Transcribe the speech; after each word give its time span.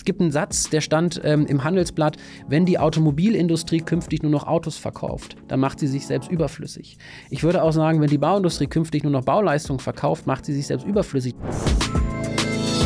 Es 0.00 0.06
gibt 0.06 0.22
einen 0.22 0.30
Satz, 0.30 0.70
der 0.70 0.80
stand 0.80 1.20
ähm, 1.24 1.44
im 1.44 1.62
Handelsblatt, 1.62 2.16
wenn 2.48 2.64
die 2.64 2.78
Automobilindustrie 2.78 3.80
künftig 3.80 4.22
nur 4.22 4.32
noch 4.32 4.46
Autos 4.46 4.78
verkauft, 4.78 5.36
dann 5.46 5.60
macht 5.60 5.78
sie 5.78 5.86
sich 5.86 6.06
selbst 6.06 6.30
überflüssig. 6.30 6.96
Ich 7.28 7.42
würde 7.42 7.62
auch 7.62 7.72
sagen, 7.72 8.00
wenn 8.00 8.08
die 8.08 8.16
Bauindustrie 8.16 8.66
künftig 8.66 9.02
nur 9.02 9.12
noch 9.12 9.26
Bauleistungen 9.26 9.78
verkauft, 9.78 10.26
macht 10.26 10.46
sie 10.46 10.54
sich 10.54 10.66
selbst 10.66 10.86
überflüssig. 10.86 11.34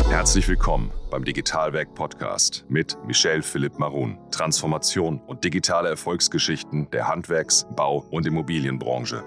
Herzlich 0.09 0.45
willkommen 0.49 0.91
beim 1.09 1.23
Digitalwerk 1.23 1.95
Podcast 1.95 2.65
mit 2.67 2.97
Michel 3.07 3.41
Philipp 3.41 3.79
Marun. 3.79 4.17
Transformation 4.31 5.21
und 5.25 5.41
digitale 5.41 5.87
Erfolgsgeschichten 5.87 6.89
der 6.91 7.07
Handwerks-, 7.07 7.65
Bau- 7.77 8.05
und 8.11 8.27
Immobilienbranche. 8.27 9.23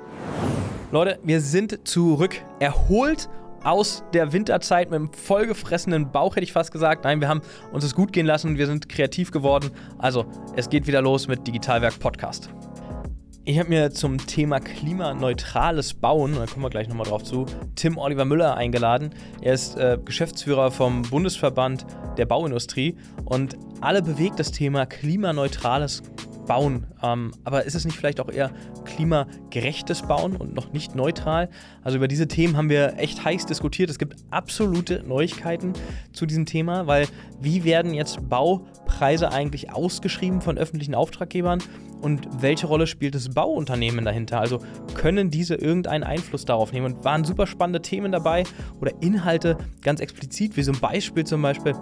Leute, 0.92 1.18
wir 1.22 1.40
sind 1.40 1.88
zurück, 1.88 2.36
erholt 2.60 3.30
aus 3.64 4.04
der 4.12 4.32
Winterzeit 4.32 4.90
mit 4.90 4.96
einem 4.96 5.12
vollgefressenen 5.12 6.10
Bauch, 6.10 6.36
hätte 6.36 6.44
ich 6.44 6.52
fast 6.52 6.72
gesagt. 6.72 7.04
Nein, 7.04 7.20
wir 7.20 7.28
haben 7.28 7.42
uns 7.72 7.84
es 7.84 7.94
gut 7.94 8.12
gehen 8.12 8.26
lassen, 8.26 8.56
wir 8.56 8.66
sind 8.66 8.88
kreativ 8.88 9.30
geworden. 9.30 9.70
Also, 9.98 10.26
es 10.56 10.68
geht 10.68 10.86
wieder 10.86 11.02
los 11.02 11.28
mit 11.28 11.46
Digitalwerk 11.46 11.98
Podcast. 11.98 12.50
Ich 13.48 13.58
habe 13.58 13.70
mir 13.70 13.90
zum 13.92 14.18
Thema 14.18 14.60
klimaneutrales 14.60 15.94
Bauen, 15.94 16.34
da 16.34 16.44
kommen 16.44 16.62
wir 16.62 16.68
gleich 16.68 16.86
nochmal 16.86 17.06
drauf 17.06 17.24
zu, 17.24 17.46
Tim 17.76 17.96
Oliver 17.96 18.26
Müller 18.26 18.58
eingeladen. 18.58 19.08
Er 19.40 19.54
ist 19.54 19.74
äh, 19.78 19.96
Geschäftsführer 20.04 20.70
vom 20.70 21.00
Bundesverband 21.00 21.86
der 22.18 22.26
Bauindustrie 22.26 22.98
und 23.24 23.56
alle 23.80 24.02
bewegt 24.02 24.38
das 24.38 24.52
Thema 24.52 24.84
klimaneutrales 24.84 26.02
Bauen. 26.46 26.86
Ähm, 27.02 27.30
aber 27.44 27.64
ist 27.64 27.74
es 27.74 27.86
nicht 27.86 27.96
vielleicht 27.96 28.20
auch 28.20 28.30
eher 28.30 28.50
klimagerechtes 28.84 30.02
Bauen 30.02 30.36
und 30.36 30.54
noch 30.54 30.72
nicht 30.72 30.94
neutral? 30.94 31.48
Also 31.82 31.96
über 31.96 32.08
diese 32.08 32.28
Themen 32.28 32.56
haben 32.56 32.68
wir 32.68 32.98
echt 32.98 33.24
heiß 33.24 33.46
diskutiert. 33.46 33.88
Es 33.88 33.98
gibt 33.98 34.16
absolute 34.30 35.04
Neuigkeiten 35.06 35.72
zu 36.12 36.26
diesem 36.26 36.44
Thema, 36.44 36.86
weil 36.86 37.06
wie 37.40 37.64
werden 37.64 37.94
jetzt 37.94 38.28
Baupreise 38.28 39.30
eigentlich 39.30 39.72
ausgeschrieben 39.72 40.42
von 40.42 40.58
öffentlichen 40.58 40.94
Auftraggebern? 40.94 41.62
Und 42.00 42.28
welche 42.42 42.66
Rolle 42.66 42.86
spielt 42.86 43.14
das 43.14 43.28
Bauunternehmen 43.28 44.04
dahinter? 44.04 44.40
Also 44.40 44.60
können 44.94 45.30
diese 45.30 45.54
irgendeinen 45.54 46.04
Einfluss 46.04 46.44
darauf 46.44 46.72
nehmen? 46.72 46.94
Und 46.94 47.04
waren 47.04 47.24
super 47.24 47.46
spannende 47.46 47.82
Themen 47.82 48.12
dabei 48.12 48.44
oder 48.80 48.92
Inhalte 49.00 49.58
ganz 49.82 50.00
explizit, 50.00 50.56
wie 50.56 50.62
so 50.62 50.72
ein 50.72 50.80
Beispiel 50.80 51.24
zum 51.24 51.42
Beispiel 51.42 51.74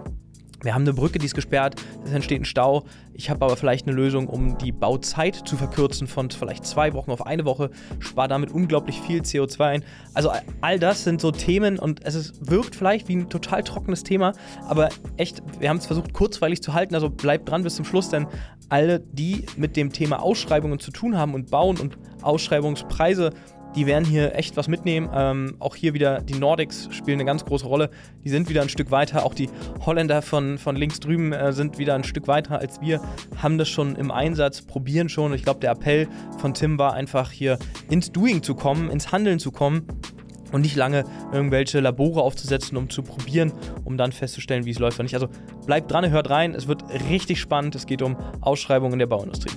wir 0.62 0.75
haben 0.75 0.83
eine 0.83 0.95
Brücke, 0.95 1.19
die 1.19 1.27
ist 1.27 1.35
gesperrt, 1.35 1.77
es 2.05 2.12
entsteht 2.12 2.41
ein 2.41 2.45
Stau. 2.45 2.85
Ich 3.12 3.31
habe 3.31 3.45
aber 3.45 3.57
vielleicht 3.57 3.87
eine 3.87 3.97
Lösung, 3.97 4.29
um 4.29 4.59
die 4.59 4.73
Bauzeit 4.73 5.37
zu 5.37 5.57
verkürzen 5.57 6.07
von 6.07 6.31
vielleicht 6.31 6.67
zwei 6.67 6.93
Wochen 6.93 7.11
auf 7.11 7.27
eine 7.27 7.45
Woche, 7.45 7.71
spare 7.98 8.29
damit 8.29 8.51
unglaublich 8.51 9.01
viel 9.01 9.21
CO2 9.21 9.61
ein. 9.61 9.85
Also 10.13 10.31
all 10.61 10.79
das 10.79 11.05
sind 11.05 11.21
so 11.21 11.31
Themen 11.31 11.79
und 11.79 12.05
es 12.05 12.15
ist, 12.15 12.51
wirkt 12.51 12.77
vielleicht 12.77 13.09
wie 13.09 13.17
ein 13.17 13.31
total 13.31 13.63
trockenes 13.63 14.03
Thema, 14.03 14.33
aber 14.67 14.89
echt, 15.17 15.43
wir 15.59 15.69
haben 15.69 15.79
es 15.79 15.87
versucht 15.87 16.13
kurzweilig 16.13 16.63
zu 16.63 16.75
halten, 16.75 16.95
also 16.95 17.09
bleibt 17.09 17.48
dran 17.48 17.63
bis 17.63 17.77
zum 17.77 17.85
Schluss, 17.85 18.09
denn 18.09 18.27
alle, 18.69 19.01
die 19.01 19.47
mit 19.57 19.77
dem 19.77 19.93
Thema 19.93 20.23
Ausschreibungen 20.23 20.79
zu 20.79 20.91
tun 20.91 21.17
haben 21.17 21.35
und 21.35 21.51
bauen 21.51 21.79
und 21.79 21.98
Ausschreibungspreise 22.23 23.31
die 23.77 23.87
werden 23.87 24.05
hier 24.05 24.35
echt 24.35 24.57
was 24.57 24.69
mitnehmen. 24.69 25.09
Ähm, 25.15 25.57
auch 25.59 25.77
hier 25.77 25.95
wieder 25.95 26.23
die 26.23 26.35
Nordics 26.35 26.89
spielen 26.91 27.21
eine 27.21 27.27
ganz 27.27 27.45
große 27.45 27.67
Rolle. 27.67 27.91
Die 28.25 28.31
sind 28.31 28.49
wieder 28.49 28.63
ein 28.63 28.71
Stück 28.71 28.91
weiter. 28.91 29.25
Auch 29.25 29.35
die 29.35 29.51
Holländer 29.85 30.23
von, 30.23 30.59
von 30.59 30.75
links 30.75 30.99
drüben 30.99 31.33
äh, 31.33 31.53
sind 31.53 31.79
wieder 31.79 31.95
ein 31.95 32.05
Stück 32.05 32.27
weiter 32.27 32.59
als 32.59 32.81
wir, 32.81 33.01
haben 33.37 33.59
das 33.59 33.69
schon 33.69 33.95
im 33.97 34.11
Einsatz, 34.11 34.63
probieren 34.63 35.09
schon. 35.09 35.35
Ich 35.35 35.43
glaube, 35.43 35.61
der 35.61 35.73
Appell 35.73 36.09
von 36.39 36.55
Tim 36.55 36.79
war 36.79 36.95
einfach 36.95 37.31
hier 37.31 37.59
ins 37.91 38.11
Doing 38.11 38.43
zu 38.43 38.55
kommen, 38.55 38.91
ins 38.91 39.13
Handeln 39.13 39.39
zu 39.39 39.53
kommen 39.53 39.87
und 40.53 40.63
nicht 40.63 40.77
lange 40.77 41.05
irgendwelche 41.33 41.81
Labore 41.81 42.23
aufzusetzen, 42.23 42.79
um 42.79 42.89
zu 42.89 43.03
probieren, 43.03 43.53
um 43.85 43.99
dann 43.99 44.13
festzustellen, 44.13 44.65
wie 44.65 44.71
es 44.71 44.79
läuft 44.79 44.97
oder 44.97 45.05
nicht. 45.05 45.15
Also 45.15 45.29
bleibt 45.67 45.91
dran, 45.91 46.09
hört 46.09 46.31
rein, 46.31 46.55
es 46.55 46.67
wird 46.67 46.83
richtig 47.11 47.41
spannend. 47.41 47.75
Es 47.75 47.87
geht 47.87 48.01
um 48.01 48.17
Ausschreibungen 48.41 48.95
in 48.95 48.99
der 49.01 49.07
Bauindustrie. 49.07 49.53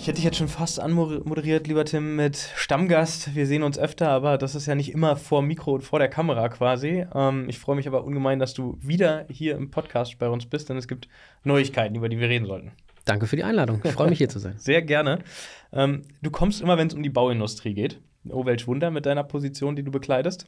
Ich 0.00 0.06
hätte 0.06 0.16
dich 0.16 0.24
jetzt 0.24 0.38
schon 0.38 0.48
fast 0.48 0.80
anmoderiert, 0.80 1.66
lieber 1.66 1.84
Tim, 1.84 2.16
mit 2.16 2.38
Stammgast. 2.56 3.34
Wir 3.34 3.46
sehen 3.46 3.62
uns 3.62 3.78
öfter, 3.78 4.08
aber 4.08 4.38
das 4.38 4.54
ist 4.54 4.64
ja 4.64 4.74
nicht 4.74 4.92
immer 4.92 5.14
vor 5.14 5.42
Mikro 5.42 5.74
und 5.74 5.82
vor 5.82 5.98
der 5.98 6.08
Kamera 6.08 6.48
quasi. 6.48 7.04
Ähm, 7.14 7.50
ich 7.50 7.58
freue 7.58 7.76
mich 7.76 7.86
aber 7.86 8.02
ungemein, 8.04 8.38
dass 8.38 8.54
du 8.54 8.78
wieder 8.80 9.26
hier 9.28 9.56
im 9.56 9.70
Podcast 9.70 10.18
bei 10.18 10.30
uns 10.30 10.46
bist, 10.46 10.70
denn 10.70 10.78
es 10.78 10.88
gibt 10.88 11.06
Neuigkeiten, 11.44 11.96
über 11.96 12.08
die 12.08 12.18
wir 12.18 12.30
reden 12.30 12.46
sollten. 12.46 12.72
Danke 13.04 13.26
für 13.26 13.36
die 13.36 13.44
Einladung. 13.44 13.82
Ich 13.84 13.92
freue 13.92 14.08
mich 14.08 14.16
hier 14.16 14.30
zu 14.30 14.38
sein. 14.38 14.54
Sehr 14.58 14.80
gerne. 14.80 15.18
Ähm, 15.70 16.00
du 16.22 16.30
kommst 16.30 16.62
immer, 16.62 16.78
wenn 16.78 16.86
es 16.86 16.94
um 16.94 17.02
die 17.02 17.10
Bauindustrie 17.10 17.74
geht. 17.74 18.00
Oh, 18.26 18.46
welch 18.46 18.66
Wunder 18.66 18.90
mit 18.90 19.04
deiner 19.04 19.24
Position, 19.24 19.76
die 19.76 19.82
du 19.82 19.90
bekleidest. 19.90 20.46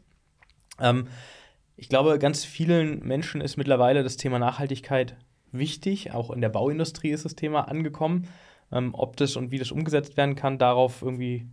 Ähm, 0.81 1.09
ich 1.77 1.91
glaube, 1.91 2.19
ganz 2.19 2.47
vielen 2.47 3.07
Menschen 3.07 3.43
ist 3.43 3.59
mittlerweile 3.59 4.03
das 4.03 4.17
Thema 4.17 4.39
Nachhaltigkeit 4.39 5.19
wichtig. 5.51 6.15
Auch 6.15 6.31
in 6.31 6.41
der 6.41 6.49
Bauindustrie 6.49 7.11
ist 7.11 7.27
das 7.27 7.37
Thema 7.37 7.69
angekommen 7.69 8.29
ähm, 8.73 8.91
ob 8.95 9.17
das 9.17 9.37
und 9.37 9.51
wie 9.51 9.59
das 9.59 9.71
umgesetzt 9.71 10.17
werden 10.17 10.35
kann, 10.35 10.59
darauf 10.59 11.03
irgendwie 11.03 11.47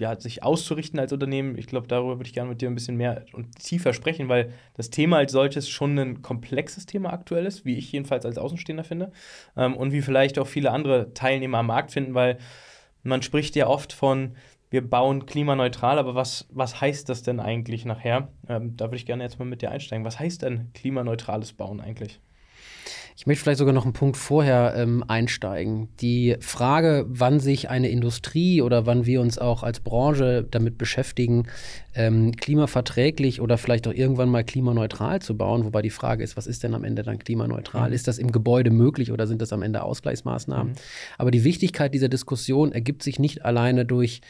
ja, 0.00 0.18
sich 0.18 0.42
auszurichten 0.42 0.98
als 0.98 1.12
Unternehmen. 1.12 1.56
Ich 1.56 1.66
glaube, 1.66 1.86
darüber 1.86 2.18
würde 2.18 2.26
ich 2.26 2.32
gerne 2.32 2.50
mit 2.50 2.60
dir 2.60 2.68
ein 2.68 2.74
bisschen 2.74 2.96
mehr 2.96 3.24
und 3.32 3.56
tiefer 3.56 3.92
sprechen, 3.92 4.28
weil 4.28 4.52
das 4.74 4.90
Thema 4.90 5.18
als 5.18 5.32
solches 5.32 5.68
schon 5.68 5.98
ein 5.98 6.22
komplexes 6.22 6.86
Thema 6.86 7.12
aktuell 7.12 7.46
ist, 7.46 7.64
wie 7.64 7.76
ich 7.76 7.92
jedenfalls 7.92 8.26
als 8.26 8.38
Außenstehender 8.38 8.84
finde. 8.84 9.12
Ähm, 9.56 9.76
und 9.76 9.92
wie 9.92 10.02
vielleicht 10.02 10.38
auch 10.38 10.46
viele 10.46 10.72
andere 10.72 11.14
Teilnehmer 11.14 11.58
am 11.58 11.66
Markt 11.66 11.92
finden, 11.92 12.14
weil 12.14 12.38
man 13.02 13.22
spricht 13.22 13.54
ja 13.54 13.68
oft 13.68 13.92
von, 13.92 14.34
wir 14.70 14.88
bauen 14.88 15.26
klimaneutral, 15.26 15.98
aber 15.98 16.14
was, 16.16 16.48
was 16.50 16.80
heißt 16.80 17.08
das 17.08 17.22
denn 17.22 17.38
eigentlich 17.38 17.84
nachher? 17.84 18.28
Ähm, 18.48 18.76
da 18.76 18.86
würde 18.86 18.96
ich 18.96 19.06
gerne 19.06 19.22
jetzt 19.22 19.38
mal 19.38 19.44
mit 19.44 19.62
dir 19.62 19.70
einsteigen. 19.70 20.04
Was 20.04 20.18
heißt 20.18 20.42
denn 20.42 20.72
klimaneutrales 20.74 21.52
Bauen 21.52 21.80
eigentlich? 21.80 22.20
Ich 23.16 23.26
möchte 23.26 23.44
vielleicht 23.44 23.58
sogar 23.58 23.72
noch 23.72 23.84
einen 23.84 23.92
Punkt 23.92 24.16
vorher 24.16 24.74
ähm, 24.76 25.04
einsteigen. 25.06 25.88
Die 26.00 26.36
Frage, 26.40 27.06
wann 27.08 27.38
sich 27.38 27.70
eine 27.70 27.88
Industrie 27.88 28.60
oder 28.60 28.86
wann 28.86 29.06
wir 29.06 29.20
uns 29.20 29.38
auch 29.38 29.62
als 29.62 29.78
Branche 29.78 30.44
damit 30.50 30.78
beschäftigen, 30.78 31.46
ähm, 31.94 32.32
klimaverträglich 32.32 33.40
oder 33.40 33.56
vielleicht 33.56 33.86
auch 33.86 33.92
irgendwann 33.92 34.28
mal 34.28 34.42
klimaneutral 34.42 35.22
zu 35.22 35.36
bauen, 35.36 35.64
wobei 35.64 35.80
die 35.80 35.90
Frage 35.90 36.24
ist, 36.24 36.36
was 36.36 36.48
ist 36.48 36.64
denn 36.64 36.74
am 36.74 36.82
Ende 36.82 37.04
dann 37.04 37.20
klimaneutral? 37.20 37.90
Mhm. 37.90 37.94
Ist 37.94 38.08
das 38.08 38.18
im 38.18 38.32
Gebäude 38.32 38.70
möglich 38.70 39.12
oder 39.12 39.28
sind 39.28 39.40
das 39.40 39.52
am 39.52 39.62
Ende 39.62 39.84
Ausgleichsmaßnahmen? 39.84 40.72
Mhm. 40.72 40.76
Aber 41.16 41.30
die 41.30 41.44
Wichtigkeit 41.44 41.94
dieser 41.94 42.08
Diskussion 42.08 42.72
ergibt 42.72 43.04
sich 43.04 43.20
nicht 43.20 43.44
alleine 43.44 43.84
durch 43.84 44.22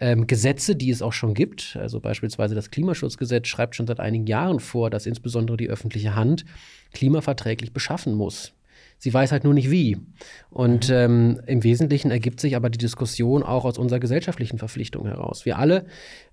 ähm, 0.00 0.26
Gesetze, 0.26 0.76
die 0.76 0.88
es 0.88 1.02
auch 1.02 1.12
schon 1.12 1.34
gibt. 1.34 1.76
Also 1.78 2.00
beispielsweise 2.00 2.54
das 2.54 2.70
Klimaschutzgesetz 2.70 3.48
schreibt 3.48 3.76
schon 3.76 3.86
seit 3.86 4.00
einigen 4.00 4.26
Jahren 4.26 4.60
vor, 4.60 4.88
dass 4.88 5.04
insbesondere 5.04 5.58
die 5.58 5.68
öffentliche 5.68 6.14
Hand 6.14 6.46
klimaverträglich 6.92 7.72
beschaffen 7.72 8.14
muss. 8.14 8.54
Sie 9.02 9.14
weiß 9.14 9.32
halt 9.32 9.44
nur 9.44 9.54
nicht 9.54 9.70
wie. 9.70 9.96
Und 10.50 10.90
mhm. 10.90 10.94
ähm, 10.94 11.40
im 11.46 11.64
Wesentlichen 11.64 12.10
ergibt 12.10 12.38
sich 12.38 12.54
aber 12.54 12.68
die 12.68 12.76
Diskussion 12.76 13.42
auch 13.42 13.64
aus 13.64 13.78
unserer 13.78 13.98
gesellschaftlichen 13.98 14.58
Verpflichtung 14.58 15.06
heraus. 15.06 15.46
Wir 15.46 15.58
alle 15.58 15.86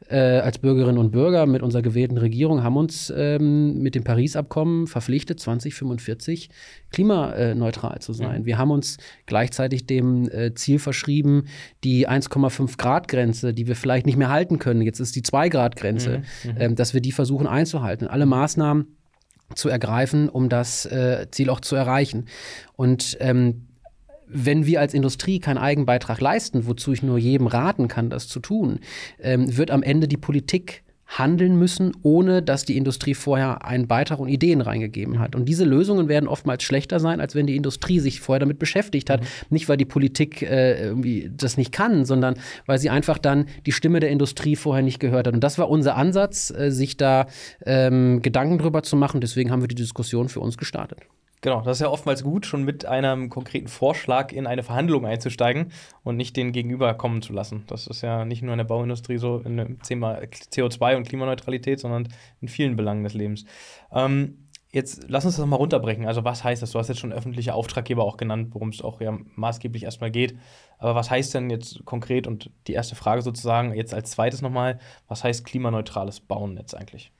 äh, 0.09 0.17
als 0.17 0.57
Bürgerinnen 0.57 0.97
und 0.97 1.11
Bürger 1.11 1.45
mit 1.45 1.61
unserer 1.61 1.81
gewählten 1.81 2.17
Regierung 2.17 2.63
haben 2.63 2.75
uns 2.75 3.11
ähm, 3.15 3.81
mit 3.81 3.95
dem 3.95 4.03
Paris-Abkommen 4.03 4.87
verpflichtet, 4.87 5.39
2045 5.39 6.49
klimaneutral 6.91 7.99
zu 7.99 8.11
sein. 8.11 8.41
Mhm. 8.41 8.45
Wir 8.45 8.57
haben 8.57 8.71
uns 8.71 8.97
gleichzeitig 9.27 9.87
dem 9.87 10.29
äh, 10.29 10.53
Ziel 10.53 10.79
verschrieben, 10.79 11.45
die 11.85 12.09
1,5 12.09 12.77
Grad 12.77 13.07
Grenze, 13.07 13.53
die 13.53 13.67
wir 13.67 13.77
vielleicht 13.77 14.05
nicht 14.05 14.17
mehr 14.17 14.29
halten 14.29 14.59
können, 14.59 14.81
jetzt 14.81 14.99
ist 14.99 15.15
die 15.15 15.23
2 15.23 15.47
Grad 15.47 15.77
Grenze, 15.77 16.21
mhm. 16.43 16.51
mhm. 16.51 16.57
ähm, 16.59 16.75
dass 16.75 16.93
wir 16.93 16.99
die 16.99 17.13
versuchen 17.13 17.47
einzuhalten. 17.47 18.07
Alle 18.07 18.25
Maßnahmen, 18.25 18.96
zu 19.55 19.69
ergreifen, 19.69 20.29
um 20.29 20.49
das 20.49 20.85
äh, 20.85 21.27
Ziel 21.31 21.49
auch 21.49 21.59
zu 21.59 21.75
erreichen. 21.75 22.25
Und 22.75 23.17
ähm, 23.19 23.67
wenn 24.27 24.65
wir 24.65 24.81
als 24.81 24.93
Industrie 24.93 25.39
keinen 25.39 25.57
Eigenbeitrag 25.57 26.19
leisten, 26.19 26.67
wozu 26.67 26.91
ich 26.91 27.01
nur 27.01 27.17
jedem 27.17 27.47
raten 27.47 27.87
kann, 27.87 28.09
das 28.09 28.27
zu 28.27 28.39
tun, 28.39 28.79
ähm, 29.19 29.55
wird 29.57 29.71
am 29.71 29.83
Ende 29.83 30.07
die 30.07 30.17
Politik 30.17 30.83
handeln 31.07 31.57
müssen, 31.57 31.93
ohne 32.03 32.43
dass 32.43 32.65
die 32.65 32.77
Industrie 32.77 33.13
vorher 33.13 33.65
einen 33.65 33.87
Beitrag 33.87 34.19
und 34.19 34.27
Ideen 34.27 34.61
reingegeben 34.61 35.19
hat. 35.19 35.35
Und 35.35 35.45
diese 35.45 35.63
Lösungen 35.63 36.09
werden 36.09 36.27
oftmals 36.27 36.63
schlechter 36.63 36.99
sein, 36.99 37.21
als 37.21 37.33
wenn 37.33 37.47
die 37.47 37.55
Industrie 37.55 37.99
sich 37.99 38.19
vorher 38.19 38.39
damit 38.39 38.59
beschäftigt 38.59 39.09
hat. 39.09 39.21
Mhm. 39.21 39.25
Nicht, 39.49 39.69
weil 39.69 39.77
die 39.77 39.85
Politik 39.85 40.41
äh, 40.41 40.83
irgendwie 40.83 41.31
das 41.35 41.57
nicht 41.57 41.71
kann, 41.71 42.03
sondern 42.03 42.35
weil 42.65 42.77
sie 42.77 42.89
einfach 42.89 43.17
dann 43.17 43.45
die 43.65 43.71
Stimme 43.71 44.01
der 44.01 44.09
Industrie 44.09 44.57
vorher 44.57 44.83
nicht 44.83 44.99
gehört 44.99 45.27
hat. 45.27 45.33
Und 45.33 45.43
das 45.43 45.57
war 45.57 45.69
unser 45.69 45.95
Ansatz, 45.95 46.51
äh, 46.51 46.71
sich 46.71 46.97
da 46.97 47.27
ähm, 47.65 48.21
Gedanken 48.21 48.57
drüber 48.57 48.83
zu 48.83 48.97
machen. 48.97 49.21
Deswegen 49.21 49.49
haben 49.51 49.61
wir 49.61 49.69
die 49.69 49.75
Diskussion 49.75 50.27
für 50.27 50.41
uns 50.41 50.57
gestartet. 50.57 50.99
Genau, 51.41 51.61
das 51.61 51.77
ist 51.77 51.81
ja 51.81 51.89
oftmals 51.89 52.23
gut, 52.23 52.47
schon 52.47 52.63
mit 52.63 52.85
einem 52.85 53.29
konkreten 53.29 53.67
Vorschlag 53.67 54.31
in 54.31 54.47
eine 54.47 54.63
Verhandlung 54.63 55.05
einzusteigen 55.05 55.71
und 56.03 56.17
nicht 56.17 56.35
den 56.35 56.51
Gegenüber 56.51 56.93
kommen 56.95 57.21
zu 57.21 57.31
lassen. 57.31 57.63
Das 57.67 57.85
ist 57.85 58.01
ja 58.01 58.25
nicht 58.25 58.41
nur 58.41 58.53
in 58.53 58.57
der 58.57 58.65
Bauindustrie 58.65 59.17
so 59.17 59.41
im 59.45 59.79
Thema 59.83 60.17
CO2 60.17 60.97
und 60.97 61.07
Klimaneutralität, 61.07 61.79
sondern 61.79 62.07
in 62.41 62.47
vielen 62.47 62.75
Belangen 62.75 63.03
des 63.03 63.13
Lebens. 63.13 63.45
Ähm, 63.91 64.47
Jetzt 64.69 65.05
lass 65.07 65.25
uns 65.25 65.37
das 65.37 65.45
mal 65.45 65.55
runterbrechen. 65.55 66.05
Also, 66.05 66.25
was 66.25 66.43
heißt 66.43 66.61
das? 66.61 66.71
Du 66.71 66.79
hast 66.79 66.89
jetzt 66.89 66.99
schon 66.99 67.13
öffentliche 67.13 67.53
Auftraggeber 67.53 68.03
auch 68.03 68.17
genannt, 68.17 68.49
worum 68.51 68.69
es 68.69 68.81
auch 68.81 68.99
ja 68.99 69.17
maßgeblich 69.35 69.83
erstmal 69.83 70.11
geht. 70.11 70.37
Aber 70.77 70.93
was 70.93 71.09
heißt 71.09 71.33
denn 71.33 71.49
jetzt 71.49 71.85
konkret 71.85 72.27
und 72.27 72.51
die 72.67 72.73
erste 72.73 72.95
Frage 72.95 73.21
sozusagen, 73.21 73.73
jetzt 73.73 73.93
als 73.93 74.11
zweites 74.11 74.41
nochmal, 74.41 74.79
was 75.07 75.23
heißt 75.23 75.45
klimaneutrales 75.45 76.19
Bauen 76.19 76.57
jetzt 76.57 76.75
eigentlich? 76.75 77.11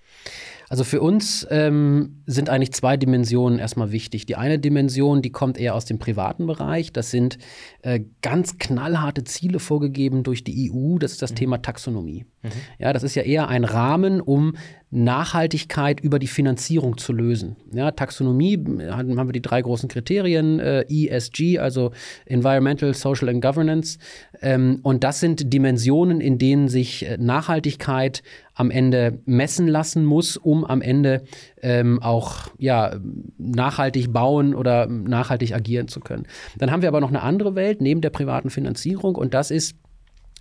Also 0.70 0.84
für 0.84 1.02
uns 1.02 1.48
ähm, 1.50 2.24
sind 2.26 2.50
eigentlich 2.50 2.74
zwei 2.74 2.98
Dimensionen 2.98 3.58
erstmal 3.58 3.92
wichtig. 3.92 4.26
Die 4.26 4.36
eine 4.36 4.60
Dimension, 4.60 5.22
die 5.22 5.32
kommt 5.32 5.58
eher 5.58 5.76
aus 5.76 5.86
dem 5.86 5.98
privaten 5.98 6.46
Bereich. 6.46 6.92
Das 6.92 7.10
sind 7.10 7.38
äh, 7.84 8.02
ganz 8.22 8.58
knallharte 8.58 9.24
Ziele 9.24 9.60
vorgegeben 9.60 10.24
durch 10.24 10.44
die 10.44 10.72
EU. 10.72 10.98
Das 10.98 11.14
ist 11.14 11.22
das 11.22 11.32
mhm. 11.32 11.36
Thema 11.36 11.62
Taxonomie. 11.62 12.26
Mhm. 12.44 12.50
Ja, 12.80 12.92
das 12.92 13.04
ist 13.04 13.16
ja 13.16 13.24
eher 13.24 13.48
ein 13.48 13.64
Rahmen, 13.64 14.20
um 14.20 14.56
Nachhaltigkeit 14.90 16.00
über 16.00 16.18
die 16.18 16.28
Finanzierung 16.28 16.98
zu 16.98 17.12
lösen. 17.12 17.58
Ja, 17.74 17.92
Taxonomie 17.92 18.58
haben, 18.90 19.20
haben 19.20 19.28
wir 19.28 19.34
die 19.34 19.42
drei 19.42 19.62
großen 19.62 19.90
Kriterien, 19.90 20.60
äh, 20.60 20.86
ESG, 20.88 21.60
also 21.60 21.92
Environmental, 22.26 22.94
Social 22.94 23.28
and 23.28 23.42
Governance. 23.42 24.00
Ähm, 24.42 24.80
und 24.84 25.04
das 25.04 25.20
sind 25.20 25.52
Dimensionen, 25.52 26.22
in 26.22 26.38
denen 26.38 26.70
sich 26.70 27.06
äh, 27.06 27.18
Nachhaltigkeit 27.18 28.24
am 28.54 28.72
Ende 28.72 29.20
messen 29.26 29.68
lassen 29.68 30.06
muss, 30.06 30.38
um 30.38 30.64
am 30.64 30.82
Ende 30.82 31.24
ähm, 31.62 32.02
auch 32.02 32.48
ja, 32.58 32.96
nachhaltig 33.38 34.14
bauen 34.14 34.56
oder 34.56 34.88
nachhaltig 34.88 35.54
agieren 35.54 35.90
zu 35.90 36.00
können. 36.00 36.28
Dann 36.58 36.72
haben 36.72 36.82
wir 36.82 36.90
aber 36.90 37.02
noch 37.02 37.10
eine 37.10 37.24
andere 37.24 37.56
Welt 37.56 37.82
neben 37.82 38.00
der 38.00 38.10
privaten 38.10 38.50
Finanzierung 38.50 39.16
und 39.16 39.34
das 39.34 39.52
ist 39.52 39.76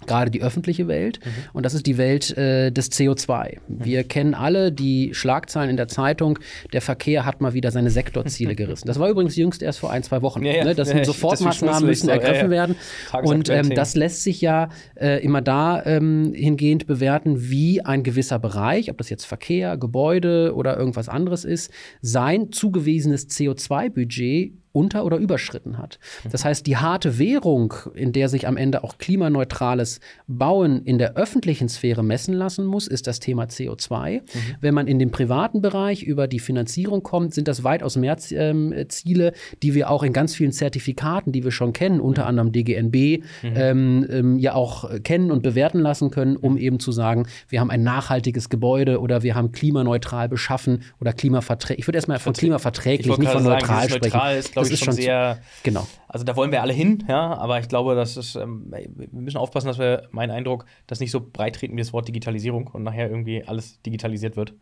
gerade 0.05 0.31
die 0.31 0.43
öffentliche 0.43 0.89
Welt 0.89 1.21
mhm. 1.25 1.31
und 1.55 1.65
das 1.65 1.73
ist 1.73 1.87
die 1.87 1.97
Welt 1.97 2.37
äh, 2.37 2.71
des 2.71 2.93
CO2. 2.93 3.59
Wir 3.67 4.03
mhm. 4.03 4.09
kennen 4.09 4.35
alle 4.35 4.71
die 4.71 5.15
Schlagzeilen 5.15 5.71
in 5.71 5.77
der 5.77 5.89
Zeitung, 5.89 6.39
der 6.73 6.83
Verkehr 6.83 7.25
hat 7.25 7.41
mal 7.41 7.55
wieder 7.55 7.71
seine 7.71 7.91
Sektorziele 7.91 8.55
gerissen. 8.57 8.87
Das 8.87 8.99
war 8.99 9.09
übrigens 9.09 9.37
jüngst 9.37 9.63
erst 9.63 9.79
vor 9.79 9.91
ein, 9.91 10.03
zwei 10.03 10.21
Wochen. 10.21 10.45
Ja, 10.45 10.57
ja. 10.57 10.65
Ne? 10.65 10.75
Das 10.75 10.89
sind 10.89 10.99
ja, 10.99 11.05
Sofortmaßnahmen, 11.05 11.87
müssen 11.87 12.11
ergriffen 12.11 12.51
werden. 12.51 12.77
Und 13.23 13.49
ähm, 13.49 13.71
das 13.71 13.97
lässt 13.97 14.23
sich 14.23 14.41
ja 14.41 14.69
äh, 14.97 15.23
immer 15.25 15.41
da 15.41 15.85
ähm, 15.87 16.33
hingehend 16.35 16.87
bewerten, 16.87 17.49
wie 17.51 17.83
ein 17.83 18.03
gewisser 18.03 18.39
Bereich, 18.39 18.91
ob 18.91 18.99
das 18.99 19.09
jetzt 19.09 19.25
Verkehr, 19.25 19.79
Gebäude 19.79 20.55
oder 20.55 20.77
irgendwas 20.77 21.09
anderes 21.09 21.45
ist, 21.45 21.73
sein 22.03 22.53
zugewiesenes 22.53 23.29
CO2-Budget 23.31 24.53
unter- 24.77 25.07
oder 25.07 25.17
überschritten 25.17 25.79
hat. 25.79 25.99
Das 26.31 26.45
heißt, 26.45 26.67
die 26.67 26.77
harte 26.77 27.19
Währung, 27.19 27.73
in 27.95 28.13
der 28.13 28.29
sich 28.29 28.47
am 28.47 28.59
Ende 28.59 28.85
auch 28.85 28.99
klimaneutrales 28.99 30.01
Bauen 30.27 30.83
in 30.85 30.99
der 30.99 31.17
öffentlichen 31.17 31.71
Sphäre 31.71 32.05
messen 32.05 32.35
lassen 32.35 32.67
muss, 32.67 32.87
ist 32.87 33.07
das 33.07 33.19
Thema 33.19 33.45
CO2. 33.45 34.21
Mhm. 34.21 34.21
Wenn 34.61 34.75
man 34.75 34.87
in 34.87 34.99
den 34.99 35.11
privaten 35.11 35.63
Bereich 35.63 36.03
über 36.03 36.29
die 36.29 36.41
Finanzierung 36.41 37.03
kommt, 37.03 37.33
sind 37.33 37.49
das 37.49 37.65
weitaus 37.65 37.97
mehr 37.97 38.19
ähm, 38.33 38.75
Ziele, 38.89 39.33
die 39.63 39.73
wir 39.73 39.89
auch 39.89 40.03
in 40.03 40.13
ganz 40.13 40.35
vielen 40.35 40.53
Zertifikaten, 40.53 41.33
die 41.33 41.43
wir 41.43 41.53
schon 41.53 41.73
kennen, 41.73 41.99
unter 41.99 42.23
mhm. 42.23 42.29
anderem 42.29 42.53
DGNB, 42.53 42.95
mhm. 42.95 43.53
ähm, 43.57 44.07
ähm, 44.11 44.39
ja 44.39 44.55
auch 44.55 44.91
kennen 45.05 45.31
und 45.31 45.43
bewerten 45.43 45.79
lassen 45.79 46.11
können, 46.11 46.37
um 46.37 46.59
eben 46.59 46.81
zu 46.81 46.93
sagen, 46.93 47.27
wir 47.49 47.61
haben 47.61 47.71
ein 47.71 47.83
nachhaltiges 47.83 48.51
Gebäude 48.51 49.01
oder 49.01 49.23
wir 49.23 49.35
haben 49.35 49.53
klimaneutral 49.53 50.29
beschaffen 50.29 50.83
oder 51.01 51.15
klimaverträglich. 51.15 51.79
Ich 51.79 51.89
würde 51.89 51.97
erstmal 51.97 52.19
von 52.19 52.35
klimaverträglich, 52.35 53.17
nicht 53.17 53.33
von 53.33 53.43
neutral 53.43 53.89
sprechen. 53.89 54.13
Neutral 54.13 54.37
ist, 54.37 54.55
das 54.71 54.81
ist 54.81 54.85
schon 54.85 54.95
sehr. 54.95 55.41
Genau. 55.63 55.87
Also 56.09 56.25
da 56.25 56.37
wollen 56.37 56.53
wir 56.53 56.63
alle 56.63 56.73
hin, 56.73 57.05
ja, 57.09 57.37
aber 57.37 57.61
ich 57.61 57.69
glaube, 57.69 57.95
das 57.95 58.17
ist, 58.17 58.37
ähm, 58.37 58.67
wir 58.71 59.09
müssen 59.13 59.37
aufpassen, 59.37 59.67
dass 59.67 59.79
wir, 59.79 60.09
mein 60.11 60.31
Eindruck, 60.31 60.67
das 60.87 61.01
nicht 61.01 61.11
so 61.11 61.21
breit 61.21 61.57
treten 61.57 61.75
wie 61.77 61.81
das 61.81 61.93
Wort 61.93 62.09
Digitalisierung 62.09 62.69
und 62.69 62.83
nachher 62.83 63.11
irgendwie 63.11 63.45
alles 63.45 63.81
digitalisiert 63.83 64.37
wird. 64.37 64.55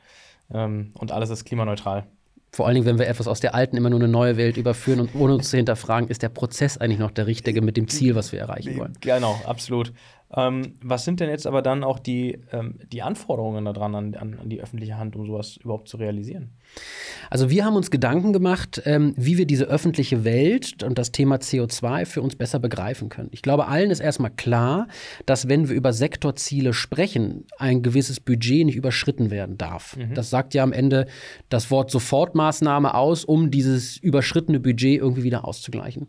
Ähm, 0.53 0.93
und 0.99 1.13
alles 1.13 1.31
ist 1.31 1.45
klimaneutral. 1.45 2.07
Vor 2.55 2.67
allen 2.67 2.77
Dingen, 2.77 2.87
wenn 2.87 3.01
wir 3.01 3.09
etwas 3.09 3.27
aus 3.27 3.41
der 3.41 3.55
alten 3.57 3.77
immer 3.77 3.91
nur 3.91 3.99
eine 3.99 4.07
neue 4.07 4.37
Welt 4.37 4.57
überführen 4.57 5.01
und 5.01 5.17
ohne 5.17 5.35
uns 5.35 5.51
zu 5.51 5.57
hinterfragen, 5.57 6.09
ist 6.09 6.23
der 6.23 6.29
Prozess 6.29 6.79
eigentlich 6.79 7.01
noch 7.01 7.11
der 7.11 7.27
richtige 7.27 7.61
mit 7.61 7.77
dem 7.77 7.89
Ziel, 7.89 8.15
was 8.15 8.31
wir 8.31 8.39
erreichen 8.39 8.79
wollen. 8.79 8.93
Genau, 9.01 9.41
absolut. 9.45 9.93
Ähm, 10.37 10.77
was 10.81 11.05
sind 11.05 11.19
denn 11.19 11.31
jetzt 11.31 11.49
aber 11.49 11.63
dann 11.63 11.83
auch 11.83 11.99
die, 11.99 12.39
ähm, 12.53 12.79
die 12.93 13.03
Anforderungen 13.03 13.65
daran 13.65 13.97
an, 13.97 14.15
an, 14.15 14.39
an, 14.41 14.49
die 14.49 14.61
öffentliche 14.61 14.97
Hand, 14.97 15.17
um 15.17 15.27
sowas 15.27 15.57
überhaupt 15.57 15.89
zu 15.89 15.97
realisieren? 15.97 16.53
Also 17.31 17.51
wir 17.51 17.65
haben 17.65 17.77
uns 17.77 17.91
Gedanken 17.91 18.33
gemacht, 18.33 18.83
ähm, 18.85 19.15
wie 19.17 19.39
wir 19.39 19.47
diese 19.47 19.65
öffentliche 19.65 20.25
Welt 20.25 20.83
und 20.83 20.99
das 20.99 21.13
Thema 21.13 21.37
CO2 21.37 22.05
für 22.05 22.23
uns 22.23 22.37
besser 22.37 22.59
begreifen 22.59 23.09
können. 23.09 23.29
Ich 23.33 23.43
glaube, 23.43 23.67
allen 23.67 23.91
ist 23.91 24.01
erstmal 24.01 24.31
klar, 24.31 24.89
dass 25.27 25.49
wenn 25.49 25.69
wir 25.69 25.75
über 25.75 25.93
Sektorziele 25.93 26.73
sprechen, 26.73 27.45
ein 27.59 27.83
gewisses 27.83 28.21
Budget 28.21 28.67
nicht 28.67 28.77
überschritten 28.77 29.31
werden 29.31 29.59
darf. 29.59 29.97
Mhm. 29.97 30.15
Das 30.15 30.31
sagt 30.31 30.55
ja 30.55 30.63
am 30.63 30.73
Ende 30.73 31.07
das 31.49 31.71
Wort 31.71 31.91
Sofortmaßnahme 31.91 32.95
aus, 32.95 33.25
um 33.25 33.51
dieses 33.51 33.97
überschrittene 33.97 34.61
Budget 34.61 35.01
irgendwie 35.01 35.25
wieder 35.25 35.45
auszugleichen. 35.45 36.07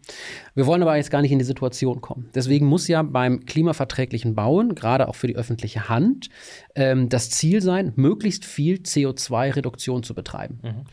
Wir 0.53 0.65
wollen 0.65 0.81
aber 0.81 0.95
jetzt 0.95 1.11
gar 1.11 1.21
nicht 1.21 1.31
in 1.31 1.39
die 1.39 1.45
Situation 1.45 2.01
kommen. 2.01 2.29
Deswegen 2.35 2.65
muss 2.65 2.87
ja 2.87 3.01
beim 3.01 3.45
klimaverträglichen 3.45 4.35
Bauen, 4.35 4.75
gerade 4.75 5.07
auch 5.07 5.15
für 5.15 5.27
die 5.27 5.35
öffentliche 5.35 5.89
Hand, 5.89 6.29
ähm, 6.75 7.09
das 7.09 7.29
Ziel 7.29 7.61
sein, 7.61 7.93
möglichst 7.95 8.45
viel 8.45 8.77
CO2-Reduktion 8.77 10.03
zu 10.03 10.13
betreiben. 10.13 10.54
Mhm. 10.61 10.83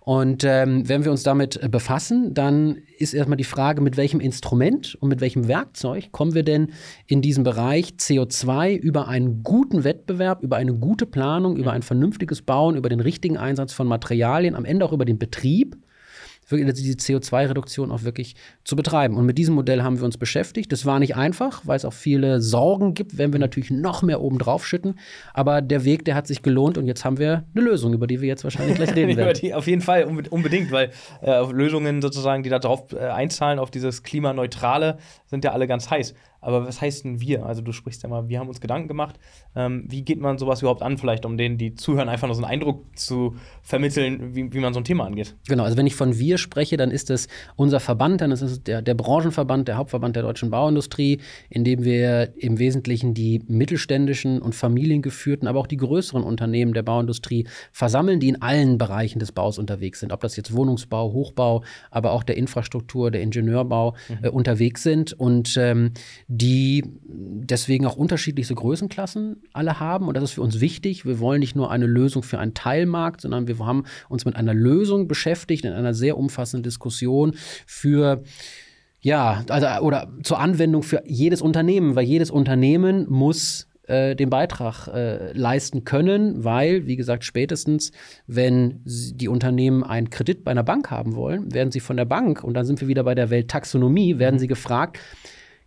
Und 0.00 0.44
ähm, 0.44 0.88
wenn 0.88 1.04
wir 1.04 1.10
uns 1.10 1.22
damit 1.22 1.60
befassen, 1.70 2.34
dann 2.34 2.78
ist 2.98 3.14
erstmal 3.14 3.36
die 3.36 3.44
Frage, 3.44 3.80
mit 3.80 3.96
welchem 3.96 4.20
Instrument 4.20 4.96
und 5.00 5.08
mit 5.08 5.20
welchem 5.20 5.48
Werkzeug 5.48 6.12
kommen 6.12 6.34
wir 6.34 6.42
denn 6.42 6.72
in 7.06 7.22
diesem 7.22 7.44
Bereich 7.44 7.94
CO2 7.98 8.76
über 8.76 9.08
einen 9.08 9.42
guten 9.42 9.84
Wettbewerb, 9.84 10.42
über 10.42 10.56
eine 10.56 10.74
gute 10.74 11.06
Planung, 11.06 11.56
über 11.56 11.70
mhm. 11.70 11.76
ein 11.76 11.82
vernünftiges 11.82 12.42
Bauen, 12.42 12.76
über 12.76 12.88
den 12.88 13.00
richtigen 13.00 13.36
Einsatz 13.36 13.72
von 13.72 13.86
Materialien, 13.86 14.54
am 14.54 14.64
Ende 14.64 14.84
auch 14.84 14.92
über 14.92 15.04
den 15.04 15.18
Betrieb 15.18 15.76
wirklich 16.48 16.74
diese 16.74 16.96
CO2-Reduktion 16.96 17.90
auch 17.90 18.02
wirklich 18.02 18.34
zu 18.64 18.76
betreiben. 18.76 19.16
Und 19.16 19.26
mit 19.26 19.38
diesem 19.38 19.54
Modell 19.54 19.82
haben 19.82 19.98
wir 19.98 20.04
uns 20.04 20.18
beschäftigt. 20.18 20.72
Das 20.72 20.84
war 20.86 20.98
nicht 20.98 21.16
einfach, 21.16 21.62
weil 21.64 21.76
es 21.76 21.84
auch 21.84 21.92
viele 21.92 22.40
Sorgen 22.40 22.94
gibt, 22.94 23.18
wenn 23.18 23.32
wir 23.32 23.40
natürlich 23.40 23.70
noch 23.70 24.02
mehr 24.02 24.20
oben 24.20 24.38
drauf 24.38 24.66
schütten. 24.66 24.98
Aber 25.34 25.62
der 25.62 25.84
Weg, 25.84 26.04
der 26.04 26.14
hat 26.14 26.26
sich 26.26 26.42
gelohnt 26.42 26.78
und 26.78 26.86
jetzt 26.86 27.04
haben 27.04 27.18
wir 27.18 27.44
eine 27.54 27.64
Lösung, 27.64 27.92
über 27.94 28.06
die 28.06 28.20
wir 28.20 28.28
jetzt 28.28 28.44
wahrscheinlich 28.44 28.76
gleich 28.76 28.94
reden 28.94 29.16
werden. 29.16 29.38
Die, 29.40 29.54
auf 29.54 29.66
jeden 29.66 29.82
Fall, 29.82 30.04
unbedingt, 30.04 30.70
weil 30.70 30.90
äh, 31.22 31.50
Lösungen 31.50 32.02
sozusagen, 32.02 32.42
die 32.42 32.50
da 32.50 32.58
drauf 32.58 32.92
äh, 32.92 32.98
einzahlen, 32.98 33.58
auf 33.58 33.70
dieses 33.70 34.02
Klimaneutrale, 34.02 34.98
sind 35.32 35.44
ja 35.44 35.52
alle 35.52 35.66
ganz 35.66 35.90
heiß. 35.90 36.14
Aber 36.42 36.66
was 36.66 36.80
heißt 36.80 37.04
denn 37.04 37.20
wir? 37.20 37.46
Also 37.46 37.62
du 37.62 37.72
sprichst 37.72 38.02
ja 38.02 38.08
mal, 38.08 38.28
wir 38.28 38.38
haben 38.38 38.48
uns 38.48 38.60
Gedanken 38.60 38.86
gemacht. 38.86 39.18
Ähm, 39.56 39.84
wie 39.88 40.02
geht 40.02 40.20
man 40.20 40.36
sowas 40.36 40.60
überhaupt 40.60 40.82
an, 40.82 40.98
vielleicht, 40.98 41.24
um 41.24 41.38
denen, 41.38 41.56
die 41.56 41.74
zuhören, 41.74 42.08
einfach 42.08 42.26
nur 42.26 42.34
so 42.34 42.42
einen 42.42 42.52
Eindruck 42.52 42.84
zu 42.98 43.36
vermitteln, 43.62 44.34
wie, 44.34 44.52
wie 44.52 44.58
man 44.58 44.74
so 44.74 44.80
ein 44.80 44.84
Thema 44.84 45.06
angeht? 45.06 45.34
Genau, 45.48 45.64
also 45.64 45.78
wenn 45.78 45.86
ich 45.86 45.94
von 45.94 46.18
wir 46.18 46.36
spreche, 46.36 46.76
dann 46.76 46.90
ist 46.90 47.10
es 47.10 47.28
unser 47.56 47.80
Verband, 47.80 48.20
dann 48.20 48.30
ist 48.30 48.42
es 48.42 48.62
der, 48.62 48.82
der 48.82 48.94
Branchenverband, 48.94 49.68
der 49.68 49.78
Hauptverband 49.78 50.16
der 50.16 50.24
deutschen 50.24 50.50
Bauindustrie, 50.50 51.20
in 51.48 51.64
dem 51.64 51.84
wir 51.84 52.34
im 52.36 52.58
Wesentlichen 52.58 53.14
die 53.14 53.42
mittelständischen 53.48 54.42
und 54.42 54.54
familiengeführten, 54.54 55.48
aber 55.48 55.60
auch 55.60 55.66
die 55.66 55.78
größeren 55.78 56.22
Unternehmen 56.22 56.74
der 56.74 56.82
Bauindustrie 56.82 57.46
versammeln, 57.72 58.20
die 58.20 58.28
in 58.28 58.42
allen 58.42 58.76
Bereichen 58.76 59.20
des 59.20 59.32
Baus 59.32 59.58
unterwegs 59.58 60.00
sind. 60.00 60.12
Ob 60.12 60.20
das 60.20 60.36
jetzt 60.36 60.54
Wohnungsbau, 60.54 61.12
Hochbau, 61.12 61.62
aber 61.90 62.12
auch 62.12 62.22
der 62.22 62.36
Infrastruktur, 62.36 63.10
der 63.10 63.22
Ingenieurbau 63.22 63.94
mhm. 64.08 64.18
äh, 64.24 64.28
unterwegs 64.28 64.82
sind. 64.82 65.12
Und 65.22 65.56
ähm, 65.56 65.92
die 66.26 66.82
deswegen 67.06 67.86
auch 67.86 67.94
unterschiedlichste 67.94 68.56
Größenklassen 68.56 69.40
alle 69.52 69.78
haben. 69.78 70.08
Und 70.08 70.16
das 70.16 70.24
ist 70.24 70.32
für 70.32 70.42
uns 70.42 70.60
wichtig. 70.60 71.06
Wir 71.06 71.20
wollen 71.20 71.38
nicht 71.38 71.54
nur 71.54 71.70
eine 71.70 71.86
Lösung 71.86 72.24
für 72.24 72.40
einen 72.40 72.54
Teilmarkt, 72.54 73.20
sondern 73.20 73.46
wir 73.46 73.56
haben 73.60 73.84
uns 74.08 74.24
mit 74.24 74.34
einer 74.34 74.52
Lösung 74.52 75.06
beschäftigt, 75.06 75.64
in 75.64 75.74
einer 75.74 75.94
sehr 75.94 76.18
umfassenden 76.18 76.64
Diskussion 76.64 77.36
für 77.66 78.24
ja, 79.00 79.44
also 79.48 79.66
oder 79.86 80.12
zur 80.24 80.40
Anwendung 80.40 80.82
für 80.82 81.04
jedes 81.06 81.40
Unternehmen, 81.40 81.94
weil 81.94 82.04
jedes 82.04 82.32
Unternehmen 82.32 83.06
muss 83.08 83.68
äh, 83.84 84.14
den 84.14 84.30
Beitrag 84.30 84.88
äh, 84.88 85.32
leisten 85.32 85.84
können, 85.84 86.44
weil, 86.44 86.86
wie 86.86 86.96
gesagt, 86.96 87.24
spätestens, 87.24 87.92
wenn 88.26 88.80
die 88.84 89.28
Unternehmen 89.28 89.82
einen 89.82 90.10
Kredit 90.10 90.44
bei 90.44 90.50
einer 90.50 90.62
Bank 90.62 90.90
haben 90.90 91.16
wollen, 91.16 91.52
werden 91.52 91.72
sie 91.72 91.80
von 91.80 91.96
der 91.96 92.04
Bank, 92.04 92.44
und 92.44 92.54
dann 92.54 92.64
sind 92.64 92.80
wir 92.80 92.88
wieder 92.88 93.04
bei 93.04 93.14
der 93.14 93.30
Welttaxonomie, 93.30 94.18
werden 94.18 94.38
sie 94.38 94.46
gefragt, 94.46 94.98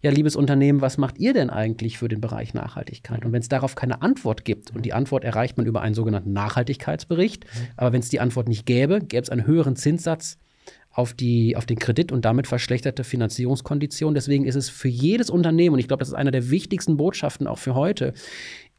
ja, 0.01 0.11
liebes 0.11 0.35
Unternehmen, 0.35 0.81
was 0.81 0.97
macht 0.97 1.17
ihr 1.17 1.33
denn 1.33 1.49
eigentlich 1.49 1.97
für 1.97 2.07
den 2.07 2.21
Bereich 2.21 2.53
Nachhaltigkeit? 2.53 3.25
Und 3.25 3.31
wenn 3.31 3.41
es 3.41 3.49
darauf 3.49 3.75
keine 3.75 4.01
Antwort 4.01 4.45
gibt, 4.45 4.75
und 4.75 4.85
die 4.85 4.93
Antwort 4.93 5.23
erreicht 5.23 5.57
man 5.57 5.65
über 5.65 5.81
einen 5.81 5.95
sogenannten 5.95 6.31
Nachhaltigkeitsbericht, 6.31 7.43
mhm. 7.45 7.67
aber 7.75 7.93
wenn 7.93 8.01
es 8.01 8.09
die 8.09 8.19
Antwort 8.19 8.47
nicht 8.47 8.65
gäbe, 8.65 8.99
gäbe 8.99 9.23
es 9.23 9.29
einen 9.29 9.47
höheren 9.47 9.75
Zinssatz 9.75 10.37
auf, 10.95 11.13
die, 11.13 11.57
auf 11.57 11.65
den 11.65 11.77
Kredit 11.77 12.13
und 12.13 12.23
damit 12.23 12.47
verschlechterte 12.47 13.03
Finanzierungskonditionen. 13.03 14.15
Deswegen 14.15 14.45
ist 14.45 14.55
es 14.55 14.69
für 14.69 14.87
jedes 14.87 15.29
Unternehmen, 15.29 15.73
und 15.73 15.79
ich 15.79 15.89
glaube, 15.89 15.99
das 15.99 16.07
ist 16.07 16.13
eine 16.13 16.31
der 16.31 16.49
wichtigsten 16.49 16.95
Botschaften 16.95 17.47
auch 17.47 17.57
für 17.57 17.75
heute, 17.75 18.13